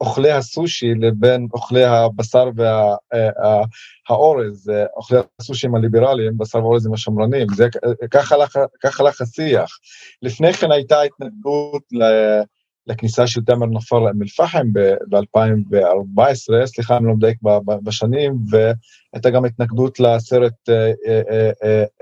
אוכלי 0.00 0.32
הסושי 0.32 0.94
לבין 0.94 1.48
אוכלי 1.52 1.84
הבשר 1.84 2.50
והאורז, 4.08 4.70
אה, 4.70 4.84
אוכלי 4.96 5.18
הסושי 5.40 5.66
עם 5.66 5.74
הליברליים, 5.74 6.38
בשר 6.38 6.64
ואורז 6.64 6.86
עם 6.86 6.94
השמרנים, 6.94 7.46
זה, 7.54 7.68
ככה 8.10 8.34
הלך 9.00 9.20
השיח. 9.20 9.78
לפני 10.22 10.52
כן 10.52 10.72
הייתה 10.72 11.02
התנגדות 11.02 11.82
לכניסה 12.86 13.26
של 13.26 13.44
תמר 13.44 13.66
נפאר 13.66 13.98
לאום 13.98 14.22
אל-פחם 14.22 14.72
ב-2014, 14.72 16.66
סליחה, 16.66 16.96
אני 16.96 17.06
לא 17.06 17.14
מדייק 17.14 17.38
בשנים, 17.82 18.36
והייתה 18.50 19.30
גם 19.30 19.44
התנגדות 19.44 20.00
לסרט 20.00 20.68
אה, 20.68 20.92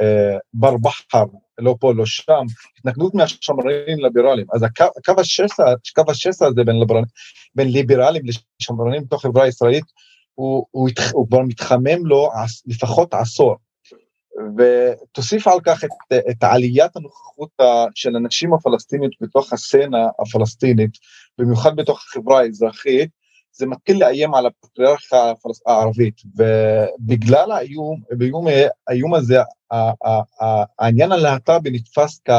אה, 0.00 0.36
בר 0.54 0.76
בחר, 0.76 1.24
לא 1.58 1.76
פה, 1.80 1.94
לא 1.94 2.06
שם, 2.06 2.44
התנגדות 2.78 3.14
מהשמרנים 3.14 3.98
לליברלים. 3.98 4.46
אז 4.52 4.62
הקו 4.62 6.10
השסע 6.10 6.46
הזה 6.46 6.64
בין, 6.64 6.78
ליברלים, 6.78 7.04
בין 7.54 7.68
ליברלים 7.68 8.22
לשמרנים 8.60 9.04
בתוך 9.04 9.24
החברה 9.24 9.44
הישראלית, 9.44 9.84
הוא, 10.34 10.66
הוא, 10.70 10.88
הוא 11.12 11.26
כבר 11.28 11.40
מתחמם 11.40 12.06
לו 12.06 12.30
לפחות 12.66 13.14
עשור. 13.14 13.56
ותוסיף 14.58 15.48
על 15.48 15.60
כך 15.64 15.84
את, 15.84 15.90
את 16.30 16.44
עליית 16.44 16.96
הנוכחות 16.96 17.50
של 17.94 18.16
הנשים 18.16 18.54
הפלסטיניות 18.54 19.12
בתוך 19.20 19.52
הסצנה 19.52 20.08
הפלסטינית, 20.18 20.90
במיוחד 21.38 21.76
בתוך 21.76 22.02
החברה 22.02 22.40
האזרחית, 22.40 23.10
זה 23.56 23.66
מתחיל 23.66 24.00
לאיים 24.00 24.34
על 24.34 24.46
הפטריארכיה 24.46 25.32
הערבית, 25.66 26.22
ובגלל 26.36 27.52
האיום, 27.52 28.00
באיום 28.10 28.46
האיום 28.88 29.14
הזה, 29.14 29.38
העניין 30.78 31.12
הלהט"בי 31.12 31.70
נתפס 31.70 32.20
כ... 32.24 32.30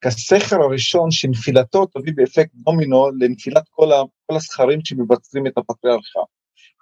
כסכר 0.00 0.62
הראשון 0.62 1.10
שנפילתו 1.10 1.86
תביא 1.86 2.12
באפקט 2.16 2.50
דומינו 2.54 3.10
לנפילת 3.10 3.68
כל, 3.70 3.88
כל 4.26 4.36
הסכרים 4.36 4.80
שמבצרים 4.84 5.46
את 5.46 5.58
הפטריארכיה. 5.58 6.22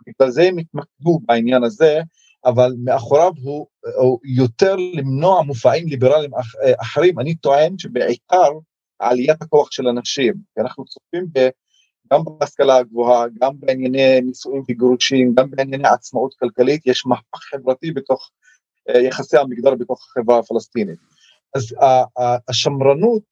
בגלל 0.06 0.30
זה 0.30 0.42
הם 0.42 0.58
התמקדו 0.58 1.20
בעניין 1.26 1.64
הזה, 1.64 2.00
אבל 2.44 2.72
מאחוריו 2.84 3.32
הוא, 3.42 3.66
הוא 3.96 4.18
יותר 4.24 4.76
למנוע 4.76 5.42
מופעים 5.42 5.86
ליברליים 5.88 6.34
אח, 6.34 6.54
אחרים. 6.80 7.20
אני 7.20 7.34
טוען 7.34 7.78
שבעיקר 7.78 8.50
עליית 8.98 9.42
הכוח 9.42 9.72
של 9.72 9.88
הנשים, 9.88 10.34
כי 10.54 10.60
אנחנו 10.60 10.84
צופים 10.84 11.26
ב... 11.32 11.48
גם 12.12 12.20
בהשכלה 12.38 12.76
הגבוהה, 12.76 13.26
גם 13.40 13.52
בענייני 13.60 14.20
נישואים 14.20 14.62
וגירושים, 14.68 15.34
גם 15.34 15.50
בענייני 15.50 15.88
עצמאות 15.88 16.34
כלכלית, 16.38 16.86
יש 16.86 17.06
מהפך 17.06 17.38
חברתי 17.50 17.92
בתוך 17.92 18.30
אה, 18.88 19.00
יחסי 19.00 19.36
המגדר 19.36 19.74
בתוך 19.74 20.06
החברה 20.10 20.38
הפלסטינית. 20.38 20.98
אז 21.54 21.74
השמרנות, 22.48 23.22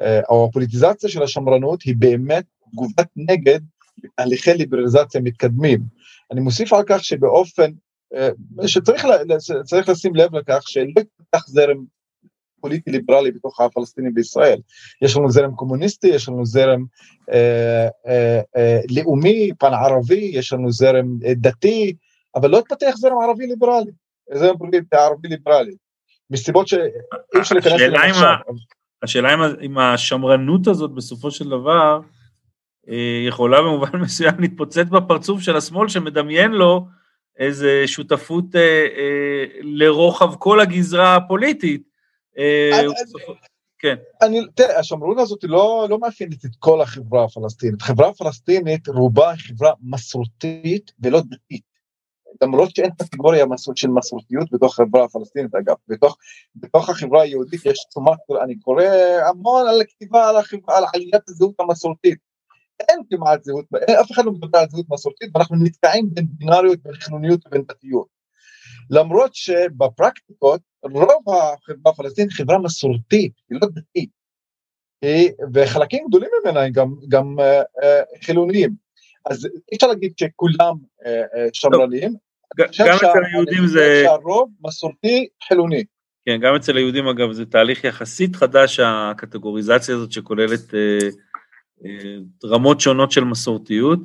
אה, 0.00 0.20
או 0.28 0.46
הפוליטיזציה 0.48 1.10
של 1.10 1.22
השמרנות 1.22 1.82
היא 1.82 1.94
באמת 1.98 2.44
תגובת 2.70 3.08
נגד 3.16 3.60
תהליכי 4.16 4.54
ליברליזציה 4.54 5.20
מתקדמים. 5.20 5.80
אני 6.32 6.40
מוסיף 6.40 6.72
על 6.72 6.82
כך 6.86 7.04
שבאופן, 7.04 7.70
אה, 8.14 8.28
שצריך 8.66 9.88
לשים 9.88 10.14
לב 10.14 10.34
לכך 10.34 10.62
שלא 10.66 11.00
יתפתח 11.00 11.48
זרם 11.48 11.84
פוליטי 12.64 12.90
ליברלי 12.90 13.30
בתוך 13.30 13.60
הפלסטינים 13.60 14.14
בישראל. 14.14 14.58
יש 15.02 15.16
לנו 15.16 15.30
זרם 15.30 15.54
קומוניסטי, 15.54 16.08
יש 16.08 16.28
לנו 16.28 16.46
זרם 16.46 16.84
אה, 17.32 17.88
אה, 18.06 18.40
אה, 18.56 18.80
לאומי, 18.90 19.50
פן 19.58 19.72
ערבי, 19.72 20.30
יש 20.34 20.52
לנו 20.52 20.72
זרם 20.72 21.06
אה, 21.24 21.34
דתי, 21.34 21.96
אבל 22.34 22.50
לא 22.50 22.58
התפתח 22.58 22.92
זרם 22.96 23.18
ערבי 23.22 23.46
ליברלי, 23.46 23.90
זרם 24.34 24.58
פוליטי 24.58 24.96
ערבי 24.96 25.28
ליברלי, 25.28 25.74
מסיבות 26.30 26.68
שאי 26.68 26.78
אפשר 27.40 27.54
להיכנס 27.54 27.80
אליהן 27.80 28.10
עכשיו. 28.10 28.36
השאלה 29.02 29.34
אם, 29.62 29.78
השמרנות 29.78 30.66
הזאת 30.66 30.90
בסופו 30.90 31.30
של 31.30 31.48
דבר 31.48 32.00
אה, 32.88 33.24
יכולה 33.28 33.62
במובן 33.62 34.00
מסוים 34.04 34.34
להתפוצץ 34.38 34.88
בפרצוף 34.90 35.40
של 35.40 35.56
השמאל 35.56 35.88
שמדמיין 35.88 36.50
לו 36.50 36.86
איזה 37.38 37.82
שותפות 37.86 38.56
אה, 38.56 38.86
אה, 38.96 39.44
לרוחב 39.60 40.34
כל 40.38 40.60
הגזרה 40.60 41.16
הפוליטית, 41.16 41.93
כן. 43.78 43.94
אני, 44.22 44.40
תראה, 44.54 44.78
השמרנות 44.78 45.18
הזאת 45.18 45.44
לא, 45.44 45.86
לא 45.90 45.98
מאפיינת 45.98 46.44
את 46.44 46.50
כל 46.58 46.80
החברה 46.80 47.24
הפלסטינית. 47.24 47.82
החברה 47.82 48.08
הפלסטינית 48.08 48.88
רובה 48.88 49.30
היא 49.30 49.38
חברה 49.38 49.72
מסורתית 49.82 50.92
ולא 51.02 51.20
דתית. 51.20 51.74
למרות 52.42 52.76
שאין 52.76 52.90
קטגוריה 52.90 53.46
של 53.74 53.88
מסורתיות 53.88 54.52
בתוך 54.52 54.80
החברה 54.80 55.04
הפלסטינית 55.04 55.54
אגב, 55.54 55.74
בתוך, 55.88 56.16
בתוך 56.56 56.88
החברה 56.88 57.22
היהודית 57.22 57.66
יש 57.66 57.78
תשומת, 57.90 58.18
אני 58.44 58.58
קורא 58.58 58.84
המון 59.28 59.68
על 59.68 59.80
הכתיבה 59.80 60.28
על, 60.28 60.36
החברה, 60.36 60.78
על 60.78 60.84
עליית 60.94 61.28
הזהות 61.28 61.54
המסורתית. 61.60 62.18
אין 62.88 63.00
כמעט 63.10 63.44
זהות, 63.44 63.64
אין, 63.88 63.96
אף 63.96 64.10
אחד 64.12 64.24
לא 64.24 64.32
מדבר 64.32 64.58
על 64.58 64.66
זהות 64.68 64.86
מסורתית 64.90 65.30
ואנחנו 65.34 65.56
נתקעים 65.56 66.08
בין 66.14 66.26
בינאריות, 66.28 66.78
בין 66.82 66.94
חילוניות 66.94 67.46
ובין 67.46 67.62
דתיות. 67.62 68.06
למרות 68.90 69.34
שבפרקטיקות 69.34 70.60
רוב 70.92 71.24
החברה 71.28 71.92
הפלסטינית 71.92 72.32
חברה 72.32 72.58
מסורתית, 72.58 73.32
היא 73.50 73.58
לא 73.62 73.68
דתית, 73.68 74.10
וחלקים 75.54 76.06
גדולים 76.08 76.30
ממנה 76.42 76.60
הם 76.60 76.72
גם, 76.72 76.94
גם 77.08 77.36
uh, 77.38 77.82
uh, 77.82 78.24
חילוניים. 78.24 78.70
אז 79.30 79.44
אי 79.44 79.76
אפשר 79.76 79.86
להגיד 79.86 80.12
שכולם 80.18 80.74
uh, 80.74 81.06
uh, 81.06 81.50
שמרנים, 81.52 82.14
גם 82.56 82.96
אצל 82.96 83.24
היהודים 83.24 83.66
זה... 83.66 84.02
שהרוב 84.04 84.50
מסורתי 84.64 85.28
חילוני. 85.48 85.84
כן, 86.26 86.40
גם 86.40 86.54
אצל 86.54 86.76
היהודים 86.76 87.06
אגב 87.06 87.32
זה 87.32 87.46
תהליך 87.46 87.84
יחסית 87.84 88.36
חדש, 88.36 88.80
הקטגוריזציה 88.80 89.94
הזאת 89.94 90.12
שכוללת 90.12 90.74
אה, 90.74 91.08
אה, 91.84 92.16
רמות 92.44 92.80
שונות 92.80 93.12
של 93.12 93.24
מסורתיות, 93.24 94.00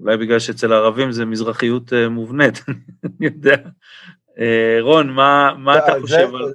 אולי 0.00 0.16
בגלל 0.16 0.38
שאצל 0.38 0.72
הערבים 0.72 1.12
זה 1.12 1.24
מזרחיות 1.24 1.92
אה, 1.92 2.08
מובנית, 2.08 2.64
אני 3.04 3.26
יודע, 3.26 3.56
אה, 3.56 3.68
רון, 4.80 5.10
מה, 5.10 5.50
מה 5.58 5.78
אתה 5.78 5.92
חושב 6.00 6.34
על... 6.34 6.52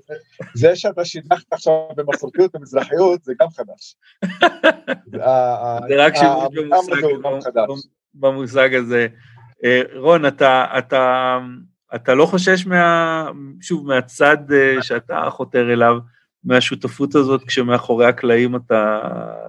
זה 0.53 0.75
שאתה 0.75 1.05
שידכת 1.05 1.53
עכשיו 1.53 1.73
במסורתיות 1.95 2.55
ומזרחיות 2.55 3.23
זה 3.23 3.33
גם 3.41 3.47
חדש. 3.49 3.95
זה 5.87 5.95
רק 5.97 6.13
שימוש 6.15 7.45
במושג 8.13 8.75
הזה. 8.75 9.07
אה, 9.63 9.81
רון, 9.95 10.25
אתה, 10.25 10.65
אתה, 10.77 11.37
אתה 11.95 12.13
לא 12.13 12.25
חושש 12.25 12.65
מה... 12.65 13.29
שוב, 13.61 13.87
מהצד 13.87 14.37
אה, 14.51 14.81
שאתה 14.81 15.27
חותר 15.29 15.73
אליו, 15.73 15.97
מהשותפות 16.43 17.15
הזאת, 17.15 17.43
כשמאחורי 17.43 18.05
הקלעים 18.05 18.55
אתה, 18.55 18.99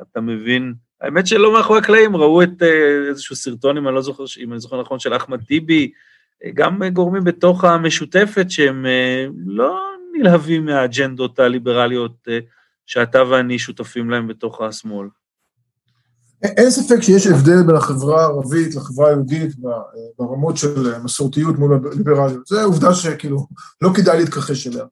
אתה 0.03 0.20
מבין, 0.20 0.74
האמת 1.01 1.26
שלא 1.26 1.53
מאחורי 1.53 1.78
הקלעים, 1.78 2.16
ראו 2.16 2.43
את 2.43 2.62
איזשהו 3.09 3.37
סרטון, 3.37 3.76
אם 3.76 3.89
אני 3.89 3.95
לא 3.95 4.03
זוכר, 4.03 4.24
אם 4.43 4.53
אני 4.53 4.61
זוכר 4.61 4.80
נכון, 4.80 4.99
של 4.99 5.16
אחמד 5.16 5.45
טיבי, 5.45 5.91
גם 6.55 6.82
גורמים 6.93 7.24
בתוך 7.24 7.64
המשותפת 7.64 8.51
שהם 8.51 8.87
אה, 8.87 9.26
לא 9.47 9.80
נלהבים 10.18 10.64
מהאג'נדות 10.64 11.39
הליברליות 11.39 12.28
אה, 12.28 12.39
שאתה 12.87 13.22
ואני 13.30 13.59
שותפים 13.59 14.11
להם 14.11 14.28
בתוך 14.28 14.61
השמאל. 14.61 15.09
אין 16.43 16.70
ספק 16.70 17.01
שיש 17.01 17.26
הבדל 17.26 17.62
בין 17.66 17.76
החברה 17.76 18.22
הערבית 18.22 18.74
לחברה 18.74 19.09
היהודית 19.09 19.51
ברמות 20.18 20.57
של 20.57 20.99
מסורתיות 21.03 21.59
מול 21.59 21.80
הליברליות. 21.93 22.47
זו 22.47 22.61
עובדה 22.61 22.95
שכאילו 22.95 23.47
לא 23.80 23.91
כדאי 23.95 24.18
להתכחש 24.18 24.66
אליה. 24.66 24.85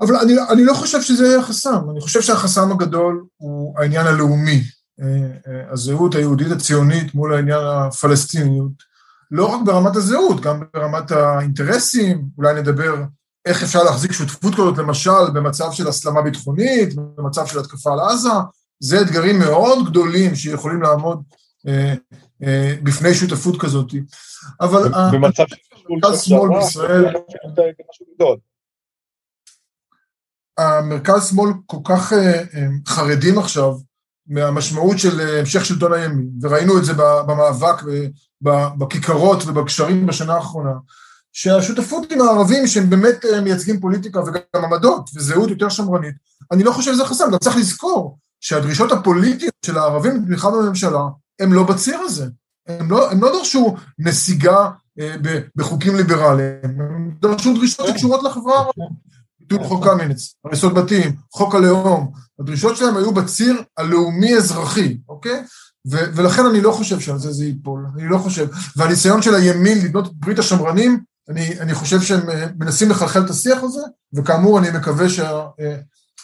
אבל 0.00 0.16
אני, 0.16 0.32
אני 0.50 0.64
לא 0.64 0.74
חושב 0.74 1.02
שזה 1.02 1.26
יהיה 1.26 1.42
חסם, 1.42 1.90
אני 1.90 2.00
חושב 2.00 2.20
שהחסם 2.20 2.72
הגדול 2.72 3.24
הוא 3.36 3.78
העניין 3.78 4.06
הלאומי, 4.06 4.62
אה, 5.00 5.72
הזהות 5.72 6.14
היהודית 6.14 6.50
הציונית 6.50 7.14
מול 7.14 7.34
העניין 7.34 7.60
הפלסטיניות. 7.64 8.91
לא 9.32 9.46
רק 9.46 9.60
ברמת 9.66 9.96
הזהות, 9.96 10.40
גם 10.40 10.62
ברמת 10.74 11.10
האינטרסים, 11.10 12.24
אולי 12.38 12.54
נדבר 12.60 12.94
איך 13.46 13.62
אפשר 13.62 13.82
להחזיק 13.82 14.12
שותפות 14.12 14.54
כזאת, 14.54 14.78
למשל, 14.78 15.30
במצב 15.34 15.72
של 15.72 15.88
הסלמה 15.88 16.22
ביטחונית, 16.22 16.94
במצב 16.94 17.46
של 17.46 17.58
התקפה 17.58 17.92
על 17.92 18.00
עזה, 18.00 18.28
זה 18.80 19.00
אתגרים 19.00 19.38
מאוד 19.38 19.86
גדולים 19.90 20.34
שיכולים 20.34 20.82
לעמוד 20.82 21.22
בפני 22.82 23.14
שותפות 23.14 23.60
כזאת. 23.60 23.86
אבל... 24.60 24.82
במצב 25.12 25.44
מרכז 25.90 26.22
שמאל 26.22 26.58
בישראל... 26.58 27.14
המרכז 30.58 31.28
שמאל 31.28 31.50
כל 31.66 31.76
כך 31.84 32.12
חרדים 32.86 33.38
עכשיו 33.38 33.74
מהמשמעות 34.26 34.98
של 34.98 35.20
המשך 35.20 35.64
שלטון 35.64 35.92
הימין, 35.92 36.30
וראינו 36.42 36.78
את 36.78 36.84
זה 36.84 36.92
במאבק 37.26 37.82
בכיכרות 38.78 39.46
ובגשרים 39.46 40.06
בשנה 40.06 40.34
האחרונה, 40.34 40.72
שהשותפות 41.32 42.12
עם 42.12 42.20
הערבים 42.20 42.66
שהם 42.66 42.90
באמת 42.90 43.24
מייצגים 43.42 43.80
פוליטיקה 43.80 44.20
וגם 44.20 44.64
עמדות 44.64 45.10
וזהות 45.14 45.50
יותר 45.50 45.68
שמרנית, 45.68 46.14
אני 46.52 46.64
לא 46.64 46.72
חושב 46.72 46.94
שזה 46.94 47.04
חסם, 47.04 47.24
גם 47.32 47.38
צריך 47.38 47.56
לזכור 47.56 48.18
שהדרישות 48.40 48.92
הפוליטיות 48.92 49.54
של 49.66 49.78
הערבים 49.78 50.16
לתמיכה 50.16 50.50
בממשלה 50.50 51.02
הם 51.40 51.52
לא 51.52 51.62
בציר 51.62 51.98
הזה, 52.00 52.26
הם 52.68 52.90
לא, 52.90 53.10
הם 53.10 53.22
לא 53.22 53.32
דרשו 53.38 53.76
נסיגה 53.98 54.70
אה, 55.00 55.14
בחוקים 55.56 55.96
ליברליים, 55.96 56.80
הם 56.80 57.10
דרשו 57.20 57.54
דרישות 57.54 57.86
שקשורות 57.86 58.22
לחברה 58.22 58.54
הערבית, 58.54 59.12
ביטול 59.40 59.64
חוק 59.64 59.84
קמיניץ, 59.84 60.34
הריסות 60.44 60.74
בתים, 60.74 61.16
חוק 61.32 61.54
הלאום, 61.54 62.12
הדרישות 62.40 62.76
שלהם 62.76 62.96
היו 62.96 63.14
בציר 63.14 63.62
הלאומי-אזרחי, 63.78 64.98
אוקיי? 65.08 65.44
ו- 65.90 66.16
ולכן 66.16 66.46
אני 66.46 66.60
לא 66.60 66.72
חושב 66.72 67.00
שעל 67.00 67.18
זה 67.18 67.32
זה 67.32 67.44
ייפול, 67.44 67.86
אני 67.94 68.08
לא 68.08 68.18
חושב, 68.18 68.48
והניסיון 68.76 69.22
של 69.22 69.34
הימין 69.34 69.78
לבנות 69.84 70.06
את 70.06 70.12
ברית 70.12 70.38
השמרנים, 70.38 71.04
אני, 71.28 71.60
אני 71.60 71.74
חושב 71.74 72.00
שהם 72.00 72.30
אה, 72.30 72.46
מנסים 72.58 72.90
לחלחל 72.90 73.20
את 73.24 73.30
השיח 73.30 73.62
הזה, 73.62 73.80
וכאמור 74.14 74.58
אני 74.58 74.68
מקווה 74.70 75.08
שה, 75.08 75.30
אה, 75.60 75.76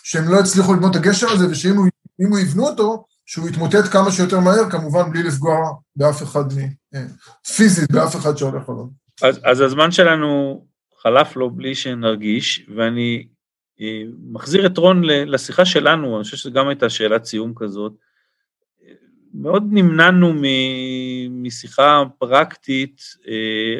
שהם 0.02 0.28
לא 0.28 0.40
יצליחו 0.40 0.74
לבנות 0.74 0.96
את 0.96 1.00
הגשר 1.00 1.28
הזה, 1.30 1.50
ושאם 1.50 1.76
הוא, 1.76 1.86
הוא 2.28 2.38
יבנו 2.38 2.66
אותו, 2.66 3.04
שהוא 3.26 3.48
יתמוטט 3.48 3.84
כמה 3.90 4.12
שיותר 4.12 4.40
מהר, 4.40 4.70
כמובן 4.70 5.11
בלי 5.11 5.22
לפגוע 5.22 5.54
באף 5.96 6.22
אחד, 6.22 6.44
אה, 6.94 7.04
פיזית 7.56 7.92
באף 7.92 8.16
אחד 8.16 8.36
שהולך 8.36 8.68
עליו. 8.68 8.84
אז, 9.22 9.40
אז 9.44 9.61
הזמן 9.61 9.90
שלנו 9.90 10.64
חלף 11.02 11.36
לו 11.36 11.50
בלי 11.50 11.74
שנרגיש, 11.74 12.66
ואני 12.76 13.28
מחזיר 14.32 14.66
את 14.66 14.78
רון 14.78 15.02
לשיחה 15.04 15.64
שלנו, 15.64 16.16
אני 16.16 16.24
חושב 16.24 16.36
שזו 16.36 16.52
גם 16.52 16.68
הייתה 16.68 16.90
שאלת 16.90 17.24
סיום 17.24 17.52
כזאת. 17.56 17.92
מאוד 19.34 19.68
נמנענו 19.70 20.32
משיחה 21.30 22.02
פרקטית, 22.18 23.02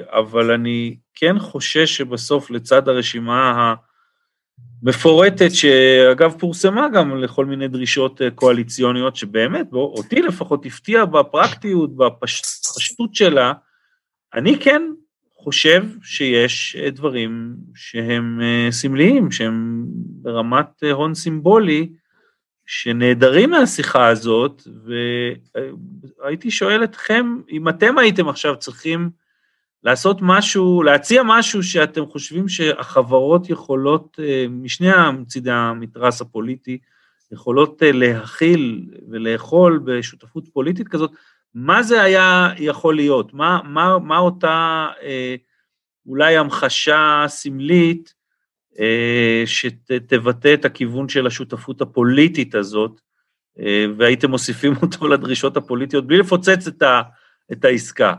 אבל 0.07 0.51
אני 0.51 0.96
כן 1.14 1.38
חושש 1.38 1.96
שבסוף 1.96 2.51
לצד 2.51 2.88
הרשימה 2.88 3.74
המפורטת, 4.82 5.51
שאגב 5.53 6.34
פורסמה 6.38 6.88
גם 6.88 7.16
לכל 7.16 7.46
מיני 7.46 7.68
דרישות 7.68 8.20
קואליציוניות, 8.34 9.16
שבאמת, 9.16 9.66
אותי 9.72 10.22
לפחות 10.22 10.66
הפתיע 10.66 11.05
בפרקטיות, 11.05 11.96
בפשטות 11.96 13.14
שלה, 13.14 13.53
אני 14.34 14.59
כן 14.61 14.82
חושב 15.36 15.84
שיש 16.03 16.76
דברים 16.76 17.55
שהם 17.74 18.40
סמליים, 18.70 19.30
שהם 19.30 19.84
ברמת 20.22 20.82
הון 20.92 21.14
סימבולי, 21.14 21.88
שנעדרים 22.71 23.51
מהשיחה 23.51 24.09
הזאת, 24.09 24.62
והייתי 26.19 26.51
שואל 26.51 26.85
אתכם, 26.85 27.41
אם 27.51 27.69
אתם 27.69 27.99
הייתם 27.99 28.29
עכשיו 28.29 28.57
צריכים 28.57 29.11
לעשות 29.85 30.19
משהו, 30.21 30.83
להציע 30.83 31.23
משהו 31.25 31.62
שאתם 31.62 32.07
חושבים 32.07 32.49
שהחברות 32.49 33.51
יכולות, 33.51 34.19
משני 34.51 34.89
צידי 35.27 35.51
המתרס 35.51 36.21
הפוליטי, 36.21 36.79
יכולות 37.33 37.83
להכיל 37.85 38.87
ולאכול 39.11 39.81
בשותפות 39.85 40.49
פוליטית 40.53 40.89
כזאת, 40.89 41.11
מה 41.55 41.83
זה 41.83 42.03
היה 42.03 42.49
יכול 42.59 42.97
להיות? 42.97 43.35
מה, 43.35 43.61
מה, 43.64 43.99
מה 43.99 44.19
אותה 44.19 44.87
אולי 46.07 46.37
המחשה 46.37 47.25
סמלית 47.29 48.14
אה, 48.14 48.18
שתבטא 49.47 50.55
את 50.55 50.64
הכיוון 50.64 51.09
של 51.09 51.26
השותפות 51.26 51.81
הפוליטית 51.81 52.55
הזאת, 52.55 53.01
אה, 53.61 53.87
והייתם 53.97 54.31
מוסיפים 54.31 54.72
אותו 54.83 55.09
לדרישות 55.09 55.57
הפוליטיות 55.57 56.07
בלי 56.07 56.18
לפוצץ 56.18 56.66
את, 56.68 56.83
ה, 56.83 57.03
את 57.53 57.64
העסקה. 57.64 58.14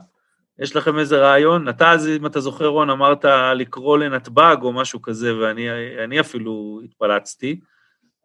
יש 0.60 0.76
לכם 0.76 1.00
איזה 1.00 1.18
רעיון? 1.18 1.70
אתה 1.70 1.92
אז, 1.92 2.08
אם 2.08 2.26
אתה 2.26 2.40
זוכר, 2.40 2.68
רון, 2.68 2.90
אמרת 2.90 3.26
לקרוא 3.56 3.98
לנתב"ג 3.98 4.58
או 4.62 4.74
משהו 4.74 5.02
כזה, 5.02 5.38
ואני 5.38 6.20
אפילו 6.20 6.82
התפלצתי, 6.84 7.60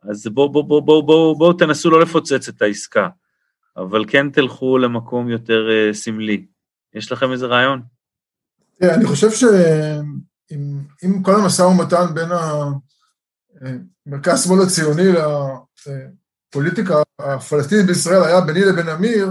אז 0.02 0.26
בואו 0.26 0.52
בוא, 0.52 0.64
בוא, 0.64 0.82
בוא, 0.82 1.02
בוא, 1.02 1.38
בוא 1.38 1.52
תנסו 1.58 1.90
לא 1.90 2.00
לפוצץ 2.00 2.48
את 2.48 2.62
העסקה, 2.62 3.08
אבל 3.76 4.04
כן 4.08 4.30
תלכו 4.30 4.78
למקום 4.78 5.28
יותר 5.28 5.68
uh, 5.68 5.94
סמלי. 5.94 6.46
יש 6.94 7.12
לכם 7.12 7.32
איזה 7.32 7.46
רעיון? 7.46 7.82
אני 8.82 9.04
חושב 9.04 9.30
ש... 9.30 9.44
עם 11.04 11.22
כל 11.22 11.40
המשא 11.40 11.62
ומתן 11.62 12.14
בין 12.14 12.28
המרכז 14.06 14.44
שמאל 14.44 14.62
הציוני 14.62 15.08
לפוליטיקה 16.48 16.94
הפלסטינית 17.18 17.86
בישראל 17.86 18.24
היה 18.24 18.40
ביני 18.40 18.60
לבין 18.60 18.88
אמיר, 18.88 19.30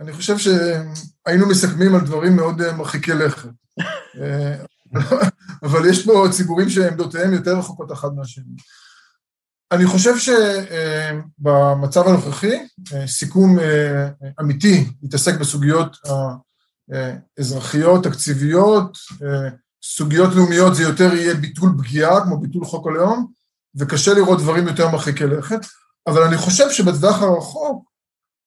אני 0.00 0.12
חושב 0.12 0.38
שהיינו 0.38 1.48
מסכמים 1.48 1.94
על 1.94 2.00
דברים 2.00 2.36
מאוד 2.36 2.72
מרחיקי 2.72 3.12
לכת. 3.12 3.48
אבל 5.62 5.88
יש 5.88 6.06
פה 6.06 6.26
ציבורים 6.32 6.70
שעמדותיהם 6.70 7.32
יותר 7.32 7.58
רחוקות 7.58 7.92
אחת 7.92 8.12
מהשני. 8.16 8.56
אני 9.72 9.86
חושב 9.86 10.14
שבמצב 11.38 12.08
הנוכחי, 12.08 12.66
סיכום 13.06 13.58
אמיתי 14.40 14.90
יתעסק 15.02 15.34
בסוגיות 15.40 15.96
האזרחיות, 17.38 18.04
תקציביות, 18.04 18.98
סוגיות 19.82 20.34
לאומיות 20.34 20.74
זה 20.74 20.82
יותר 20.82 21.14
יהיה 21.14 21.34
ביטול 21.34 21.70
פגיעה, 21.78 22.24
כמו 22.24 22.40
ביטול 22.40 22.64
חוק 22.64 22.86
הלאום, 22.86 23.32
וקשה 23.76 24.14
לראות 24.14 24.38
דברים 24.38 24.68
יותר 24.68 24.88
מרחיקי 24.88 25.24
לכת, 25.24 25.60
אבל 26.06 26.22
אני 26.22 26.36
חושב 26.36 26.70
שבטווח 26.70 27.22
הרחוק, 27.22 27.88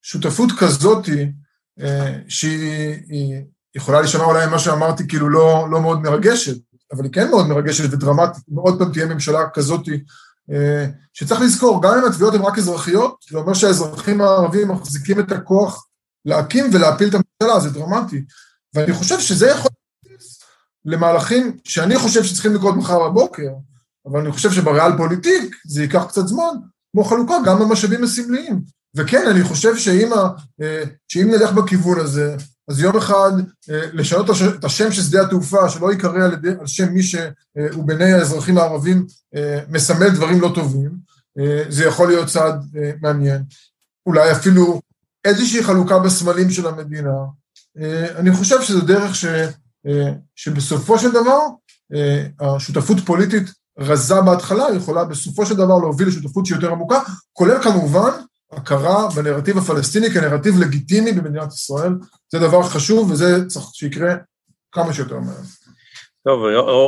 שותפות 0.02 0.50
כזאתי, 0.60 1.32
אה, 1.80 2.18
שהיא 2.28 3.44
יכולה 3.76 4.02
להישמע 4.02 4.24
אולי 4.24 4.48
ממה 4.48 4.60
שאמרתי, 4.60 5.08
כאילו 5.08 5.30
לא, 5.30 5.68
לא 5.72 5.82
מאוד 5.82 6.02
מרגשת, 6.02 6.58
אבל 6.94 7.04
היא 7.04 7.12
כן 7.12 7.30
מאוד 7.30 7.48
מרגשת 7.48 7.94
ודרמטית, 7.94 8.44
אם 8.52 8.58
עוד 8.58 8.80
פעם 8.80 8.92
תהיה 8.92 9.06
ממשלה 9.06 9.50
כזאתי, 9.54 10.04
אה, 10.52 10.86
שצריך 11.14 11.42
לזכור, 11.42 11.84
גם 11.84 11.98
אם 11.98 12.06
התביעות 12.06 12.34
הן 12.34 12.42
רק 12.42 12.58
אזרחיות, 12.58 13.16
זה 13.30 13.38
אומר 13.38 13.54
שהאזרחים 13.54 14.22
הערבים 14.22 14.72
מחזיקים 14.72 15.20
את 15.20 15.32
הכוח 15.32 15.88
להקים 16.26 16.70
ולהפיל 16.74 17.10
את 17.10 17.14
הממשלה, 17.14 17.60
זה 17.60 17.70
דרמטי. 17.70 18.26
ואני 18.74 18.94
חושב 18.94 19.20
שזה 19.20 19.48
יכול 19.48 19.71
למהלכים 20.86 21.58
שאני 21.64 22.00
חושב 22.00 22.24
שצריכים 22.24 22.56
לקרות 22.56 22.76
מחר 22.76 23.10
בבוקר, 23.10 23.50
אבל 24.06 24.20
אני 24.20 24.32
חושב 24.32 24.52
שבריאל 24.52 24.98
פוליטיק 24.98 25.56
זה 25.68 25.82
ייקח 25.82 26.04
קצת 26.04 26.28
זמן, 26.28 26.54
כמו 26.92 27.04
חלוקה 27.04 27.36
גם 27.46 27.60
במשאבים 27.60 28.04
הסמליים. 28.04 28.62
וכן, 28.96 29.28
אני 29.28 29.44
חושב 29.44 29.78
שאם, 29.78 30.14
אה, 30.62 30.84
שאם 31.08 31.32
נלך 31.32 31.52
בכיוון 31.52 32.00
הזה, 32.00 32.36
אז 32.68 32.80
יום 32.80 32.98
אחד 32.98 33.32
אה, 33.70 33.82
לשנות 33.94 34.30
את 34.60 34.64
השם 34.64 34.92
של 34.92 35.02
שדה 35.02 35.22
התעופה, 35.22 35.70
שלא 35.70 35.92
ייקרא 35.92 36.26
על, 36.26 36.38
על 36.60 36.68
שם 36.68 36.94
מי 36.94 37.04
שהוא 37.04 37.84
בעיני 37.86 38.14
האזרחים 38.14 38.58
הערבים 38.58 39.06
אה, 39.36 39.60
מסמל 39.70 40.10
דברים 40.10 40.42
לא 40.42 40.52
טובים, 40.56 41.12
זה 41.70 41.86
יכול 41.86 42.08
להיות 42.08 42.28
צעד 42.28 42.66
מעניין. 43.02 43.44
אולי 44.06 44.32
אפילו 44.32 44.82
איזושהי 45.26 45.64
חלוקה 45.64 46.00
בסמלים 46.00 46.50
של 46.50 46.68
המדינה. 46.68 47.14
אני 48.16 48.34
חושב 48.34 48.62
שזו 48.62 48.82
דרך 48.82 49.16
ש... 49.16 49.26
אה, 49.88 50.12
שבסופו 50.36 51.00
של 51.00 51.12
דבר 51.12 51.40
אה, 51.94 52.26
השותפות 52.40 52.98
פוליטית 53.06 53.44
רזה 53.80 54.22
בהתחלה 54.22 54.66
יכולה 54.76 55.06
בסופו 55.06 55.46
של 55.46 55.54
דבר 55.54 55.78
להוביל 55.78 56.08
לשותפות 56.08 56.46
שהיא 56.46 56.56
יותר 56.56 56.72
עמוקה, 56.72 57.00
כולל 57.34 57.64
כמובן 57.64 58.10
הכרה 58.52 59.08
בנרטיב 59.16 59.58
הפלסטיני 59.58 60.10
כנרטיב 60.10 60.60
לגיטימי 60.60 61.12
במדינת 61.12 61.54
ישראל, 61.54 61.94
זה 62.30 62.40
דבר 62.40 62.64
חשוב 62.64 63.12
וזה 63.12 63.46
צריך 63.48 63.66
שיקרה 63.74 64.16
כמה 64.72 64.94
שיותר 64.94 65.20
מהר. 65.20 65.42
טוב, 66.24 66.42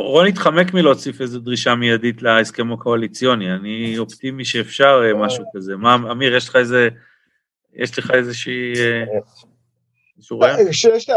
רון 0.05 0.27
התחמק 0.27 0.73
מלהוסיף 0.73 1.21
איזו 1.21 1.39
דרישה 1.39 1.75
מיידית 1.75 2.21
להסכם 2.21 2.73
הקואליציוני, 2.73 3.55
אני 3.55 3.97
אופטימי 3.97 4.45
שאפשר 4.45 5.01
אה, 5.05 5.13
משהו 5.13 5.43
כזה. 5.55 5.75
מה, 5.75 5.95
אמיר, 5.95 6.35
יש 6.35 6.49
לך 6.49 6.55
איזה, 6.55 6.89
יש 7.73 7.99
לך 7.99 8.11
איזושהי... 8.11 8.73
שיש 10.71 11.09
לי, 11.09 11.15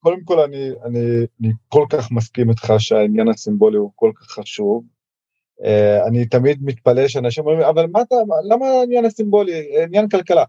קודם 0.00 0.24
כל 0.24 0.40
אני, 0.40 0.70
אני, 0.84 1.00
אני 1.40 1.52
כל 1.68 1.86
כך 1.90 2.12
מסכים 2.12 2.50
איתך 2.50 2.72
שהעניין 2.78 3.28
הסימבולי 3.28 3.76
הוא 3.76 3.90
כל 3.94 4.12
כך 4.14 4.26
חשוב. 4.26 4.84
Uh, 5.60 6.08
אני 6.08 6.26
תמיד 6.26 6.58
מתפלא 6.62 7.08
שאנשים 7.08 7.46
אומרים, 7.46 7.68
אבל 7.68 7.86
מה 7.86 8.02
אתה, 8.02 8.16
למה 8.48 8.66
העניין 8.66 9.04
הסימבולי, 9.04 9.82
עניין 9.84 10.08
כלכלה? 10.08 10.44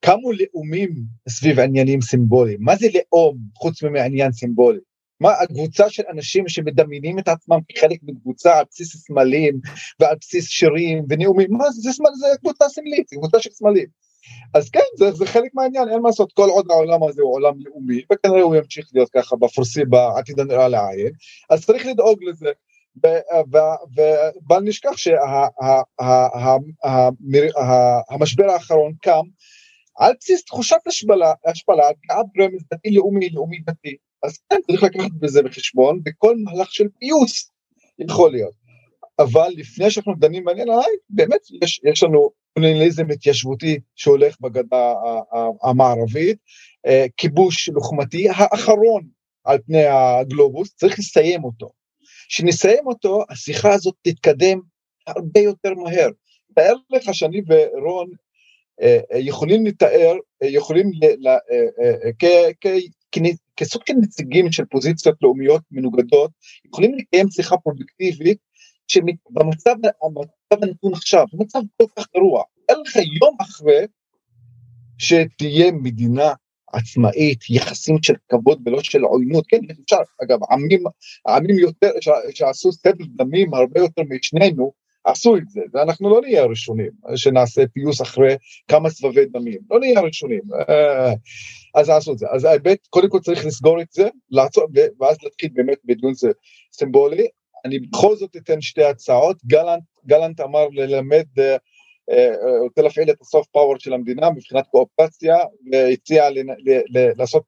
קמו 0.00 0.32
לאומים 0.32 0.90
סביב 1.28 1.60
עניינים 1.60 2.00
סימבוליים, 2.00 2.58
מה 2.60 2.76
זה 2.76 2.86
לאום 2.94 3.36
חוץ 3.54 3.82
מעניין 3.82 4.32
סימבולי? 4.32 4.78
מה 5.20 5.30
הקבוצה 5.30 5.90
של 5.90 6.02
אנשים 6.12 6.48
שמדמיינים 6.48 7.18
את 7.18 7.28
עצמם 7.28 7.58
כחלק 7.68 7.98
מקבוצה 8.02 8.58
על 8.58 8.64
בסיס 8.70 8.96
סמלים 8.96 9.60
ועל 10.00 10.16
בסיס 10.20 10.48
שירים 10.48 11.04
ונאומים, 11.08 11.48
מה 11.50 11.70
זה, 11.70 11.80
זה, 11.80 11.90
זה 12.20 12.26
קבוצה 12.40 12.68
סמלית, 12.68 13.08
זה 13.08 13.16
קבוצה 13.16 13.40
של 13.40 13.50
סמלים. 13.50 13.86
אז 14.54 14.70
כן, 14.70 14.80
זה, 14.98 15.12
זה 15.12 15.26
חלק 15.26 15.50
מהעניין, 15.54 15.88
אין 15.88 16.00
מה 16.00 16.08
לעשות, 16.08 16.32
כל 16.32 16.48
עוד 16.48 16.70
העולם 16.70 17.02
הזה 17.02 17.22
הוא 17.22 17.34
עולם 17.34 17.54
לאומי, 17.64 18.02
וכנראה 18.12 18.42
הוא 18.42 18.56
ימשיך 18.56 18.90
להיות 18.94 19.10
ככה 19.10 19.36
בפרסי 19.36 19.84
בעתיד 19.84 20.40
הנראה 20.40 20.68
לעין, 20.68 21.12
אז 21.50 21.66
צריך 21.66 21.86
לדאוג 21.86 22.24
לזה. 22.24 22.50
ובל 22.96 24.60
נשכח 24.62 24.96
שהמשבר 28.16 28.50
האחרון 28.50 28.92
קם 29.02 29.22
על 29.96 30.12
בסיס 30.20 30.44
תחושת 30.44 30.86
השפלה, 30.86 31.32
השפלה, 31.46 31.82
פגיעה 32.02 32.22
ברמז 32.34 32.62
דתי 32.72 32.90
לאומי, 32.90 33.30
לאומי 33.30 33.58
דתי. 33.58 33.96
אז 34.22 34.38
כן, 34.50 34.56
צריך 34.66 34.82
לקחת 34.82 35.10
בזה 35.20 35.42
בחשבון, 35.42 36.00
בכל 36.02 36.36
מהלך 36.36 36.72
של 36.72 36.88
פיוס 36.98 37.50
יכול 37.98 38.30
להיות. 38.32 38.54
אבל 39.18 39.48
לפני 39.56 39.90
שאנחנו 39.90 40.14
דנים 40.18 40.44
בעניין, 40.44 40.68
באמת 41.10 41.40
יש 41.84 42.02
לנו 42.02 42.30
קולוניאליזם 42.56 43.10
התיישבותי 43.10 43.78
שהולך 43.96 44.36
בגדה 44.40 44.92
המערבית, 45.62 46.38
אה, 46.86 47.06
כיבוש 47.16 47.68
לוחמתי 47.68 48.28
האחרון 48.30 49.02
על 49.44 49.58
פני 49.66 49.84
הגלובוס, 49.84 50.74
צריך 50.74 50.98
לסיים 50.98 51.44
אותו. 51.44 51.70
כשנסיים 52.28 52.86
אותו, 52.86 53.24
השיחה 53.30 53.74
הזאת 53.74 53.94
תתקדם 54.02 54.60
הרבה 55.06 55.40
יותר 55.40 55.74
מהר. 55.74 56.08
תאר 56.54 56.74
לך 56.90 57.14
שאני 57.14 57.40
ורון 57.48 58.10
אה, 58.82 58.98
אה, 59.12 59.18
יכולים 59.18 59.66
לתאר, 59.66 60.14
יכולים 60.44 60.90
כסוג 63.56 63.82
של 63.86 63.94
נציגים 64.02 64.52
של 64.52 64.64
פוזיציות 64.64 65.16
לאומיות 65.22 65.62
מנוגדות, 65.70 66.30
יכולים 66.66 66.94
לקיים 66.94 67.30
שיחה 67.30 67.56
פרודוקטיבית 67.56 68.38
שבמצב 68.88 69.74
הנתון 70.50 70.92
עכשיו, 70.92 71.24
במצב 71.32 71.60
כל 71.76 71.84
כך 71.96 72.06
גרוע, 72.16 72.42
אין 72.68 72.76
לך 72.80 72.96
יום 72.96 73.36
אחרי 73.40 73.86
שתהיה 74.98 75.72
מדינה 75.72 76.32
עצמאית, 76.72 77.50
יחסים 77.50 78.02
של 78.02 78.14
כבוד 78.28 78.62
ולא 78.66 78.82
של 78.82 79.02
עוינות, 79.02 79.44
כן, 79.48 79.60
אפשר, 79.84 79.96
אגב, 80.24 80.38
עמים, 80.50 80.82
עמים 81.28 81.58
יותר, 81.58 81.90
שעשו 82.34 82.72
סבל 82.72 83.06
דמים 83.16 83.54
הרבה 83.54 83.80
יותר 83.80 84.02
משנינו, 84.08 84.72
עשו 85.04 85.36
את 85.36 85.48
זה, 85.48 85.60
ואנחנו 85.72 86.10
לא 86.10 86.20
נהיה 86.20 86.42
הראשונים 86.42 86.90
שנעשה 87.16 87.62
פיוס 87.72 88.02
אחרי 88.02 88.36
כמה 88.68 88.90
סבבי 88.90 89.24
דמים, 89.26 89.58
לא 89.70 89.80
נהיה 89.80 89.98
הראשונים, 89.98 90.40
אה, 90.68 91.12
אז 91.74 91.88
עשו 91.88 92.12
את 92.12 92.18
זה. 92.18 92.26
אז 92.30 92.44
ההיבט, 92.44 92.86
קודם 92.90 93.08
כל 93.08 93.20
צריך 93.20 93.46
לסגור 93.46 93.80
את 93.80 93.92
זה, 93.92 94.08
לעצור, 94.30 94.64
ואז 95.00 95.16
להתחיל 95.22 95.50
באמת 95.54 95.78
בדיון 95.84 96.12
סימבולי. 96.72 97.26
אני 97.66 97.78
בכל 97.78 98.16
זאת 98.16 98.36
אתן 98.36 98.60
שתי 98.60 98.84
הצעות, 98.84 99.44
גלנט, 99.46 99.82
גלנט 100.06 100.40
אמר 100.40 100.68
ללמד, 100.72 101.24
אה, 101.38 101.56
אה, 102.10 102.60
רוצה 102.62 102.82
להפעיל 102.82 103.10
את 103.10 103.20
הסוף 103.20 103.46
פאוור 103.46 103.78
של 103.78 103.92
המדינה 103.92 104.30
מבחינת 104.30 104.66
קואופציה, 104.66 105.36
והציע 105.72 106.28
לעשות 106.94 107.44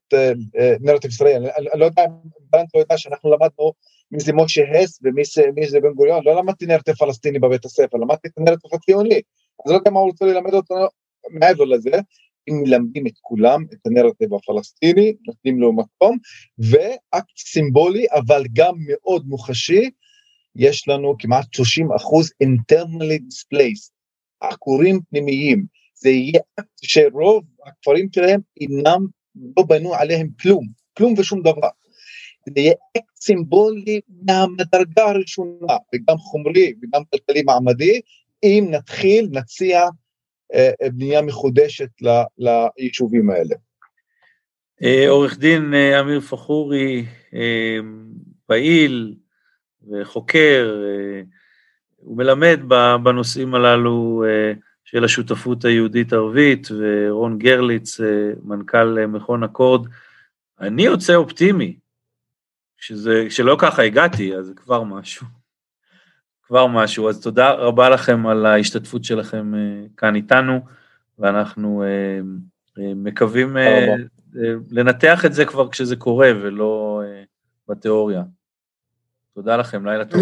נרטיב 0.80 1.10
ישראלי. 1.10 1.36
אני 1.36 1.80
לא 1.80 1.84
יודע 1.84 2.04
אם 2.04 2.10
גלנט 2.52 2.68
לא 2.74 2.80
יודע 2.80 2.98
שאנחנו 2.98 3.30
למדנו 3.30 3.72
מי 4.10 4.20
זה 4.20 4.32
משה 4.32 4.62
הס 4.70 5.00
ומי 5.02 5.66
זה 5.68 5.80
בן 5.80 5.92
גוריון, 5.94 6.24
לא 6.24 6.36
למדתי 6.36 6.66
נרטיב 6.66 6.94
פלסטיני 6.94 7.38
בבית 7.38 7.64
הספר, 7.64 7.98
למדתי 7.98 8.28
את 8.28 8.32
הנרטיב 8.38 8.70
הציוני, 8.74 9.20
אז 9.64 9.72
לא 9.72 9.76
יודע 9.76 9.90
מה 9.90 10.00
הוא 10.00 10.08
רוצה 10.08 10.24
ללמד 10.24 10.54
אותנו 10.54 10.86
מעבר 11.30 11.64
לזה, 11.64 11.90
אם 12.48 12.62
מלמדים 12.62 13.06
את 13.06 13.12
כולם 13.20 13.64
את 13.72 13.86
הנרטיב 13.86 14.34
הפלסטיני, 14.34 15.14
נותנים 15.26 15.60
לו 15.60 15.72
מקום, 15.72 16.16
ואקט 16.58 17.36
סימבולי 17.38 18.06
אבל 18.12 18.42
גם 18.52 18.74
מאוד 18.88 19.26
מוחשי, 19.26 19.90
יש 20.58 20.88
לנו 20.88 21.14
כמעט 21.18 21.54
30 21.54 21.92
אחוז 21.92 22.30
internally 22.44 23.18
displaced, 23.30 23.90
עקורים 24.40 25.00
פנימיים, 25.10 25.64
זה 25.94 26.08
יהיה 26.08 26.40
שרוב 26.82 27.44
הכפרים 27.66 28.08
שלהם 28.14 28.40
אינם, 28.60 29.06
לא 29.56 29.62
בנו 29.62 29.94
עליהם 29.94 30.28
כלום, 30.40 30.66
כלום 30.96 31.14
ושום 31.18 31.40
דבר. 31.40 31.68
זה 32.46 32.60
יהיה 32.60 32.72
אקט 32.96 33.16
סימבולי 33.20 34.00
מהמדרגה 34.22 35.04
הראשונה, 35.04 35.76
וגם 35.94 36.18
חומרי 36.18 36.72
וגם 36.82 37.02
כלכלי 37.10 37.42
מעמדי, 37.42 38.00
אם 38.42 38.66
נתחיל, 38.70 39.28
נציע 39.32 39.80
אה, 40.54 40.70
אה, 40.82 40.90
בנייה 40.90 41.22
מחודשת 41.22 41.88
ליישובים 42.38 43.30
האלה. 43.30 43.54
אה, 44.82 45.08
עורך 45.08 45.38
דין 45.38 45.74
אמיר 45.74 46.20
פחורי, 46.20 47.04
פעיל 48.46 49.14
וחוקר, 49.90 50.82
הוא 51.96 52.16
מלמד 52.16 52.60
בנושאים 53.02 53.54
הללו 53.54 54.24
של 54.84 55.04
השותפות 55.04 55.64
היהודית-ערבית, 55.64 56.68
ורון 56.78 57.38
גרליץ, 57.38 58.00
מנכ"ל 58.44 59.06
מכון 59.06 59.44
אקורד. 59.44 59.88
אני 60.60 60.82
יוצא 60.82 61.14
אופטימי, 61.14 61.76
שזה, 62.76 63.30
שלא 63.30 63.56
ככה 63.60 63.82
הגעתי, 63.82 64.36
אז 64.36 64.46
זה 64.46 64.54
כבר 64.54 64.82
משהו. 64.82 65.26
כבר 66.48 66.66
משהו. 66.66 67.08
אז 67.08 67.20
תודה 67.20 67.50
רבה 67.50 67.88
לכם 67.88 68.26
על 68.26 68.46
ההשתתפות 68.46 69.04
שלכם 69.04 69.54
אה, 69.54 69.86
כאן 69.96 70.14
איתנו, 70.14 70.60
ואנחנו 71.18 71.82
אה, 71.82 72.20
אה, 72.78 72.92
מקווים 72.96 73.56
לנתח 74.70 75.24
את 75.24 75.34
זה 75.34 75.44
כבר 75.44 75.68
כשזה 75.68 75.96
קורה 75.96 76.30
ולא 76.42 77.02
בתיאוריה. 77.68 78.22
תודה 79.38 79.56
לכם, 79.56 79.86
לילה 79.86 80.04
טוב. 80.04 80.20